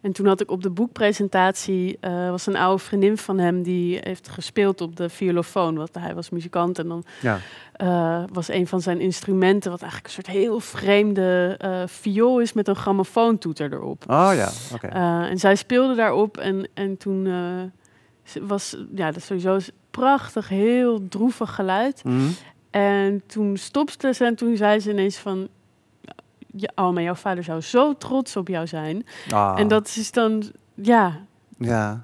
en 0.02 0.12
toen 0.12 0.26
had 0.26 0.42
ik 0.42 0.52
op 0.52 0.64
de 0.64 0.70
boekpresentatie, 0.70 1.98
eh, 2.00 2.30
was 2.30 2.46
een 2.46 2.56
oude 2.56 2.84
vriendin 2.84 3.18
van 3.18 3.40
hem 3.40 3.64
die 3.64 4.00
heeft 4.02 4.30
gespeeld 4.30 4.82
op 4.82 4.96
de 4.96 5.10
violofoon. 5.10 5.76
Want 5.76 5.90
hij 6.00 6.16
was 6.16 6.30
muzikant 6.30 6.80
en 6.80 6.88
dan 6.88 7.04
ja. 7.22 7.40
eh, 7.74 8.24
was 8.34 8.50
een 8.50 8.68
van 8.68 8.82
zijn 8.82 9.00
instrumenten, 9.00 9.72
wat 9.72 9.82
eigenlijk 9.82 10.14
een 10.14 10.24
soort 10.24 10.36
heel 10.38 10.60
vreemde 10.60 11.60
viool 11.88 12.40
is 12.40 12.54
met 12.54 12.68
een 12.68 12.76
grammofoontoeter 12.76 13.74
erop. 13.74 14.04
Oh 14.08 14.32
ja, 14.36 14.50
oké. 14.74 14.88
En 15.28 15.38
zij 15.38 15.56
speelde 15.56 15.96
daarop 15.96 16.38
en, 16.38 16.68
en 16.74 16.98
toen 16.98 17.28
was, 18.42 18.78
ja, 18.96 19.06
dat 19.06 19.16
is 19.16 19.26
sowieso 19.26 19.54
een 19.54 19.62
prachtig, 19.92 20.50
heel 20.50 21.08
droevig 21.10 21.56
geluid. 21.56 22.04
Mhm. 22.04 22.28
En 22.70 23.24
toen 23.26 23.58
stopte 23.58 24.14
ze 24.14 24.26
en 24.26 24.36
toen 24.36 24.58
zei 24.58 24.80
ze 24.80 24.90
ineens 24.90 25.18
van, 25.18 25.48
ja, 26.58 26.72
oh, 26.76 26.94
maar 26.94 27.04
jouw 27.04 27.16
vader 27.16 27.44
zou 27.44 27.62
zo 27.62 27.98
trots 27.98 28.36
op 28.36 28.48
jou 28.48 28.68
zijn. 28.68 29.06
Ah, 29.32 29.60
En 29.60 29.68
dat 29.68 29.88
is 29.98 30.12
dan, 30.12 30.44
ja, 30.74 31.20
Ja, 31.58 32.04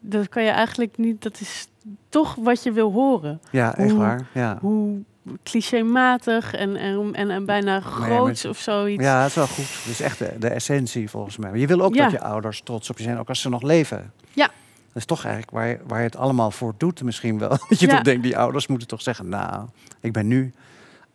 dat 0.00 0.28
kan 0.28 0.42
je 0.42 0.50
eigenlijk 0.50 0.96
niet, 0.96 1.22
dat 1.22 1.40
is 1.40 1.66
toch 2.08 2.34
wat 2.34 2.62
je 2.62 2.72
wil 2.72 2.92
horen. 2.92 3.40
ja, 3.50 3.76
echt 3.76 3.90
Hoe- 3.90 3.98
waar. 3.98 4.26
Ja. 4.34 4.58
Hoe 4.60 4.98
clichématig 5.42 6.54
en, 6.54 6.76
en, 6.76 7.14
en, 7.14 7.30
en 7.30 7.44
bijna 7.44 7.80
groots 7.80 8.44
of 8.44 8.58
zoiets. 8.58 9.02
ja, 9.04 9.18
dat 9.20 9.28
is 9.28 9.34
wel 9.34 9.46
goed. 9.46 9.64
Dat 9.84 9.92
is 9.92 10.00
echt 10.00 10.18
de, 10.18 10.32
de 10.38 10.48
essentie 10.48 11.10
volgens 11.10 11.36
mij. 11.36 11.50
Maar 11.50 11.58
je 11.58 11.66
wil 11.66 11.80
ook 11.80 11.94
Ja. 11.94 12.02
dat 12.02 12.12
je 12.12 12.20
ouders 12.20 12.60
trots 12.64 12.90
op 12.90 12.96
je 12.98 13.02
zijn, 13.04 13.18
ook 13.18 13.28
als 13.28 13.40
ze 13.40 13.48
nog 13.48 13.62
leven. 13.62 14.12
Ja. 14.32 14.46
Dat 14.46 14.96
is 14.96 15.04
toch 15.04 15.24
eigenlijk 15.24 15.54
waar 15.54 15.66
je, 15.68 15.78
waar 15.86 15.98
je 15.98 16.04
het 16.04 16.16
allemaal 16.16 16.50
voor 16.50 16.74
doet 16.76 17.02
misschien 17.02 17.38
wel. 17.38 17.48
Dat 17.68 17.80
je 17.80 17.86
Ja. 17.86 17.94
toch 17.94 18.02
denkt, 18.02 18.22
die 18.22 18.38
ouders 18.38 18.66
moeten 18.66 18.88
toch 18.88 19.02
zeggen... 19.02 19.28
nou, 19.28 19.64
ik 20.00 20.12
ben 20.12 20.26
nu, 20.26 20.52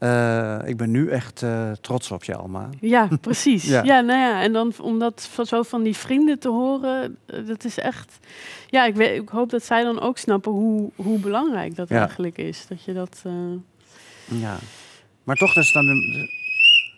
eh, 0.03 0.59
ik 0.65 0.77
ben 0.77 0.91
nu 0.91 1.09
echt 1.09 1.41
eh, 1.43 1.71
trots 1.81 2.11
op 2.11 2.23
je, 2.23 2.35
Alma. 2.35 2.69
Ja, 2.79 3.07
precies. 3.21 3.63
Ja. 3.73 3.83
ja. 3.83 3.99
nou 4.01 4.19
ja, 4.19 4.41
en 4.41 4.53
dan 4.53 4.73
om 4.81 4.99
dat 4.99 5.29
zo 5.43 5.63
van 5.63 5.83
die 5.83 5.95
vrienden 5.95 6.39
te 6.39 6.49
horen, 6.49 7.17
eh, 7.25 7.45
dat 7.47 7.63
is 7.63 7.77
echt. 7.77 8.19
Ja, 8.67 8.85
ik, 8.85 8.95
weet, 8.95 9.21
ik 9.21 9.29
hoop 9.29 9.49
dat 9.49 9.63
zij 9.63 9.83
dan 9.83 9.99
ook 10.01 10.17
snappen 10.17 10.51
hoe, 10.51 10.89
hoe 10.95 11.19
belangrijk 11.19 11.75
dat 11.75 11.89
Ja. 11.89 11.99
eigenlijk 11.99 12.37
is. 12.37 12.65
Dat 12.67 12.83
je 12.83 12.93
dat. 12.93 13.21
Ja. 14.25 14.57
Maar 15.23 15.35
toch, 15.35 15.53
dat 15.53 15.63
is 15.63 15.71
dan... 15.71 15.85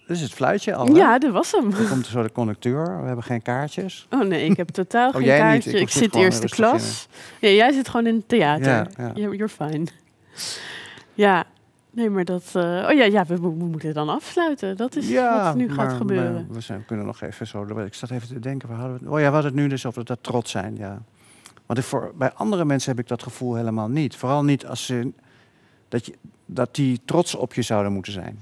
Het 0.07 0.31
fluitje 0.33 0.75
al, 0.75 0.85
hè? 0.85 0.93
Ja, 0.93 1.19
dat 1.19 1.31
was 1.31 1.51
hem. 1.51 1.71
Dan 1.71 1.87
komt 1.87 2.07
zo 2.07 2.21
de 2.21 2.31
conducteur. 2.31 2.99
We 3.01 3.05
hebben 3.05 3.23
geen 3.23 3.41
kaartjes. 3.41 4.07
Oh 4.09 4.21
nee, 4.21 4.45
ik 4.49 4.57
heb 4.57 4.69
totaal 4.69 5.11
geen 5.11 5.23
jij 5.23 5.35
niet. 5.35 5.43
kaartje. 5.43 5.71
Ik 5.71 5.81
Ik, 5.81 5.89
zit 5.89 6.15
eerste 6.15 6.47
klas. 6.47 7.07
Ja, 7.41 7.49
jij 7.49 7.71
zit 7.71 7.89
gewoon 7.89 8.07
in 8.07 8.15
het 8.15 8.27
theater. 8.27 8.65
Ja, 8.65 8.87
ja. 8.97 9.11
You're 9.15 9.49
fine. 9.49 9.85
Ja, 11.13 11.45
nee, 11.95 12.09
maar 12.09 12.25
dat. 12.25 12.43
eh, 12.53 12.61
oh 12.61 12.91
ja, 12.93 13.03
ja 13.03 13.25
we, 13.25 13.39
we 13.39 13.47
moeten 13.49 13.93
dan 13.93 14.09
afsluiten. 14.09 14.77
Dat 14.77 14.95
is 14.95 15.13
wat 15.13 15.55
nu 15.55 15.67
gaat 15.67 15.75
maar- 15.87 15.95
gebeuren. 15.95 16.33
maar 16.33 16.45
we 16.55 16.61
zijn, 16.61 16.85
kunnen 16.85 17.05
nog 17.05 17.21
even 17.21 17.47
zo... 17.47 17.63
Ik 17.79 17.93
zat 17.93 18.11
even 18.11 18.27
te 18.27 18.39
denken, 18.39 18.69
waar 18.69 18.77
hadden 18.77 18.97
we 18.97 19.03
het? 19.05 19.13
Oh 19.13 19.19
ja, 19.19 19.25
we 19.27 19.33
hadden 19.33 19.51
het 19.51 19.61
nu 19.61 19.67
dus 19.67 19.85
over 19.85 20.05
dat 20.05 20.17
trots 20.21 20.51
zijn, 20.51 20.75
ja. 20.77 21.01
Want 21.65 21.79
ik 21.79 21.85
voor, 21.85 22.11
bij 22.15 22.31
andere 22.33 22.65
mensen 22.65 22.89
heb 22.91 22.99
ik 22.99 23.07
dat 23.07 23.23
gevoel 23.23 23.55
helemaal 23.55 23.87
niet. 23.87 24.15
Vooral 24.15 24.43
niet 24.43 24.65
als 24.67 24.85
ze... 24.85 25.11
Dat, 25.87 26.05
je, 26.05 26.13
dat 26.45 26.75
die 26.75 27.01
trots 27.05 27.35
op 27.35 27.53
je 27.53 27.61
zouden 27.61 27.91
moeten 27.91 28.13
zijn. 28.13 28.39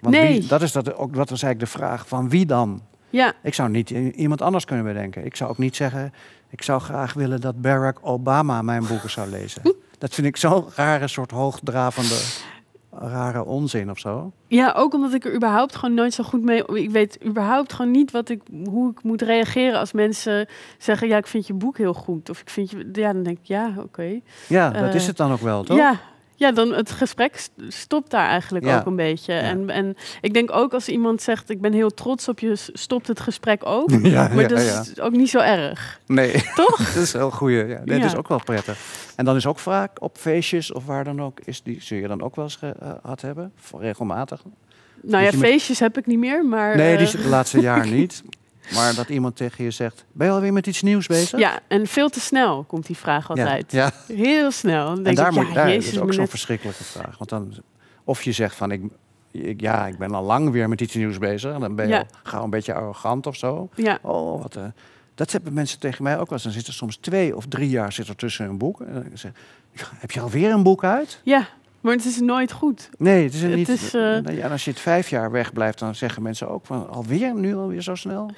Want 0.00 0.14
Nee. 0.14 0.38
wie, 0.38 0.48
dat 0.48 0.62
is 0.62 0.72
dat, 0.72 0.94
ook, 0.94 1.14
dat 1.14 1.30
was 1.30 1.42
eigenlijk 1.42 1.72
de 1.72 1.78
vraag 1.78 2.08
van 2.08 2.28
wie 2.28 2.46
dan? 2.46 2.82
Ja, 3.10 3.32
Ik 3.42 3.54
zou 3.54 3.68
niet 3.70 3.90
iemand 3.90 4.42
anders 4.42 4.64
kunnen 4.64 4.84
bedenken. 4.84 5.24
Ik 5.24 5.36
zou 5.36 5.50
ook 5.50 5.58
niet 5.58 5.76
zeggen... 5.76 6.12
Ik 6.50 6.62
zou 6.62 6.80
graag 6.80 7.12
willen 7.12 7.40
dat 7.40 7.60
Barack 7.60 7.98
Obama 8.02 8.62
mijn 8.62 8.86
boeken 8.86 9.10
zou 9.10 9.30
lezen. 9.30 9.62
dat 9.98 10.14
vind 10.14 10.26
ik 10.26 10.36
zo'n 10.36 10.64
rare 10.74 11.08
soort 11.08 11.30
hoogdravende... 11.30 12.14
Rare 12.98 13.44
onzin 13.44 13.90
of 13.90 13.98
zo. 13.98 14.32
Ja, 14.46 14.72
ook 14.76 14.94
omdat 14.94 15.12
ik 15.14 15.24
er 15.24 15.34
überhaupt 15.34 15.76
gewoon 15.76 15.94
nooit 15.94 16.14
zo 16.14 16.24
goed 16.24 16.42
mee. 16.42 16.64
Ik 16.66 16.90
weet 16.90 17.18
überhaupt 17.24 17.72
gewoon 17.72 17.90
niet 17.90 18.10
wat 18.10 18.28
ik, 18.28 18.40
hoe 18.64 18.90
ik 18.90 19.02
moet 19.02 19.22
reageren 19.22 19.78
als 19.78 19.92
mensen 19.92 20.46
zeggen: 20.78 21.08
Ja, 21.08 21.16
ik 21.16 21.26
vind 21.26 21.46
je 21.46 21.54
boek 21.54 21.78
heel 21.78 21.94
goed. 21.94 22.30
Of 22.30 22.40
ik 22.40 22.50
vind 22.50 22.70
je. 22.70 22.88
Ja, 22.92 23.12
dan 23.12 23.22
denk 23.22 23.38
ik: 23.38 23.46
Ja, 23.46 23.74
oké. 23.78 24.20
Ja, 24.48 24.70
dat 24.70 24.82
Eh, 24.88 24.94
is 24.94 25.06
het 25.06 25.16
dan 25.16 25.32
ook 25.32 25.40
wel, 25.40 25.62
toch? 25.62 25.76
Ja. 25.76 25.94
Ja, 26.38 26.52
dan 26.52 26.72
het 26.74 26.90
gesprek 26.90 27.36
st- 27.36 27.50
stopt 27.68 28.10
daar 28.10 28.26
eigenlijk 28.28 28.64
Ja. 28.64 28.78
ook 28.78 28.86
een 28.86 28.96
beetje. 28.96 29.32
Ja. 29.32 29.40
En, 29.40 29.70
en 29.70 29.96
ik 30.20 30.34
denk 30.34 30.52
ook 30.52 30.72
als 30.74 30.88
iemand 30.88 31.22
zegt: 31.22 31.50
Ik 31.50 31.60
ben 31.60 31.72
heel 31.72 31.90
trots 31.94 32.28
op 32.28 32.38
je, 32.38 32.52
stopt 32.72 33.06
het 33.06 33.20
gesprek 33.20 33.66
ook. 33.66 33.90
Ja, 34.02 34.28
Maar 34.34 34.48
dat 34.48 34.58
is 34.58 35.00
ook 35.00 35.12
niet 35.12 35.30
zo 35.30 35.38
erg. 35.38 36.00
Nee, 36.06 36.32
Toch? 36.54 36.76
dat 36.94 37.02
is 37.02 37.12
heel 37.12 37.30
goeie. 37.30 37.66
Ja. 37.66 37.80
Nee. 37.84 37.98
Dat 38.00 38.10
is 38.10 38.16
ook 38.16 38.28
wel 38.28 38.40
prettig. 38.44 38.78
En 39.16 39.24
dan 39.24 39.36
is 39.36 39.46
ook 39.46 39.58
vaak 39.58 40.02
op 40.02 40.16
feestjes 40.18 40.72
of 40.72 40.86
waar 40.86 41.04
dan 41.04 41.22
ook, 41.22 41.40
is 41.44 41.62
die, 41.62 41.82
zul 41.82 41.98
je 41.98 42.08
dan 42.08 42.22
ook 42.22 42.36
wel 42.36 42.44
eens 42.44 42.56
gehad 42.56 43.20
hebben? 43.20 43.52
Regelmatig? 43.78 44.42
Nou 45.02 45.24
ja, 45.24 45.32
feestjes 45.32 45.78
heb 45.78 45.98
ik 45.98 46.06
niet 46.06 46.18
meer, 46.18 46.44
maar. 46.44 46.76
Nee, 46.76 46.92
eh, 46.92 46.98
die 46.98 47.06
is 47.06 47.12
het 47.12 47.24
laatste 47.24 47.60
jaar 47.60 47.86
niet. 47.98 48.22
Maar 48.74 48.94
dat 48.94 49.08
iemand 49.08 49.36
tegen 49.36 49.64
je 49.64 49.70
zegt, 49.70 50.04
ben 50.12 50.26
je 50.26 50.32
alweer 50.32 50.52
met 50.52 50.66
iets 50.66 50.82
nieuws 50.82 51.06
bezig? 51.06 51.38
Ja, 51.38 51.58
en 51.68 51.86
veel 51.86 52.08
te 52.08 52.20
snel 52.20 52.64
komt 52.64 52.86
die 52.86 52.96
vraag 52.96 53.30
altijd. 53.30 53.72
Ja, 53.72 53.92
Heel 54.06 54.50
snel. 54.50 54.86
Dan 54.86 54.96
en 54.96 55.02
denk 55.02 55.16
daar, 55.16 55.28
ik, 55.28 55.34
moet, 55.34 55.46
ja, 55.46 55.52
daar 55.54 55.68
jezus, 55.68 55.92
is 55.92 55.98
ook 56.00 56.10
zo'n 56.12 56.20
net- 56.20 56.30
verschrikkelijke 56.30 56.84
vraag. 56.84 57.18
Want 57.18 57.30
dan, 57.30 57.54
of 58.04 58.22
je 58.22 58.32
zegt 58.32 58.54
van, 58.56 58.70
ik, 58.70 58.82
ik- 59.30 59.60
ja, 59.60 59.86
ik 59.86 59.98
ben 59.98 60.14
al 60.14 60.22
lang 60.24 60.50
weer 60.50 60.68
met 60.68 60.80
iets 60.80 60.94
nieuws 60.94 61.18
bezig. 61.18 61.52
En 61.54 61.60
dan 61.60 61.74
ben 61.74 61.86
je 61.86 61.92
Ja. 61.92 61.98
al 61.98 62.06
gauw 62.22 62.44
een 62.44 62.50
beetje 62.50 62.74
arrogant 62.74 63.26
of 63.26 63.36
zo. 63.36 63.68
Ja, 63.74 63.98
Oh, 64.02 64.42
wat, 64.42 64.56
eh, 64.56 64.62
dat 65.14 65.32
hebben 65.32 65.52
mensen 65.52 65.78
tegen 65.78 66.02
mij 66.02 66.12
ook 66.14 66.24
wel 66.28 66.32
eens. 66.32 66.42
Dan 66.42 66.52
zit 66.52 66.66
er 66.66 66.72
soms 66.72 66.96
twee 66.96 67.36
of 67.36 67.46
drie 67.48 67.68
jaar 67.70 67.92
zit 67.92 68.08
er 68.08 68.16
tussen 68.16 68.48
een 68.48 68.58
boek. 68.58 68.80
En 68.80 68.92
dan 68.92 69.04
zeg 69.14 69.30
heb 69.96 70.10
je 70.10 70.20
alweer 70.20 70.50
een 70.50 70.62
boek 70.62 70.84
uit? 70.84 71.20
ja, 71.24 71.48
maar 71.86 71.94
het 71.96 72.04
is 72.04 72.20
nooit 72.20 72.52
goed. 72.52 72.88
Nee, 72.98 73.24
het 73.24 73.34
is 73.34 73.42
Het 73.42 73.54
niet. 73.54 73.68
is, 73.68 73.94
eh, 73.94 74.18
nee, 74.18 74.40
en 74.40 74.50
als 74.50 74.64
je 74.64 74.70
het 74.70 74.80
vijf 74.80 75.08
jaar 75.10 75.30
wegblijft, 75.30 75.78
dan 75.78 75.94
zeggen 75.94 76.22
mensen 76.22 76.48
ook 76.48 76.66
van 76.66 76.88
alweer, 76.90 77.34
nu 77.34 77.56
alweer 77.56 77.82
zo 77.82 77.94
snel. 77.94 78.30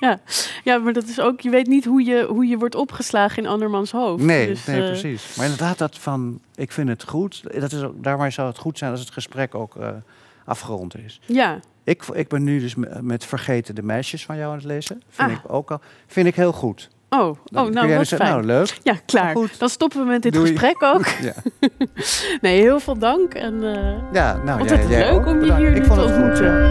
Ja. 0.00 0.20
ja, 0.64 0.78
maar 0.78 0.92
dat 0.92 1.04
is 1.04 1.20
ook, 1.20 1.40
je 1.40 1.50
weet 1.50 1.66
niet 1.66 1.84
hoe 1.84 2.04
je, 2.04 2.26
hoe 2.28 2.46
je 2.46 2.58
wordt 2.58 2.74
opgeslagen 2.74 3.42
in 3.42 3.48
andermans 3.48 3.90
hoofd. 3.90 4.22
Nee, 4.24 4.46
Dus, 4.46 4.64
nee, 4.66 4.80
eh, 4.80 4.86
precies. 4.86 5.34
Maar 5.36 5.44
inderdaad, 5.44 5.78
dat 5.78 5.98
van 5.98 6.40
ik 6.54 6.72
vind 6.72 6.88
het 6.88 7.04
goed. 7.04 7.42
Dat 7.60 7.72
is 7.72 7.82
ook, 7.82 8.02
daarmee 8.04 8.30
zou 8.30 8.48
het 8.48 8.58
goed 8.58 8.78
zijn 8.78 8.90
als 8.90 9.00
het 9.00 9.10
gesprek 9.10 9.54
ook 9.54 9.76
eh, 9.76 9.88
afgerond 10.44 10.96
is. 10.96 11.20
Ja, 11.26 11.60
Ik, 11.84 12.02
ik 12.12 12.28
ben 12.28 12.42
nu 12.44 12.60
dus 12.60 12.74
me- 12.74 12.98
met 13.02 13.24
Vergeten 13.24 13.74
de 13.74 13.82
meisjes 13.82 14.24
van 14.24 14.36
jou 14.36 14.50
aan 14.50 14.56
het 14.56 14.66
lezen. 14.66 15.02
Vind 15.08 15.30
Ah. 15.30 15.34
ik 15.36 15.52
ook 15.52 15.70
al. 15.70 15.80
Vind 16.06 16.26
ik 16.26 16.34
heel 16.34 16.52
goed. 16.52 16.88
Oh, 17.10 17.28
oh 17.54 17.68
nou 17.68 17.88
wat 17.88 17.98
dus 17.98 18.08
fijn. 18.08 18.30
Nou, 18.30 18.44
leuk. 18.44 18.78
ja, 18.82 18.94
klaar. 19.06 19.34
Goed. 19.36 19.58
Dan 19.58 19.68
stoppen 19.68 19.98
we 20.00 20.06
met 20.06 20.22
dit 20.22 20.32
Doei. 20.32 20.46
gesprek 20.50 20.82
ook. 20.82 21.06
Ja, 21.22 21.32
Nee, 22.40 22.60
heel 22.60 22.80
veel 22.80 22.98
dank. 22.98 23.34
En 23.34 23.62
eh, 23.76 24.12
ja 24.12 24.36
nou, 24.44 24.60
Ontzettend 24.60 24.90
jij, 24.90 25.10
leuk 25.10 25.20
ook. 25.20 25.26
om 25.26 25.44
je 25.44 25.54
hier 25.54 25.68
ik 25.68 25.74
nu 25.74 25.84
vond 25.84 26.00
te 26.00 26.06
ontmoeten. 26.06 26.70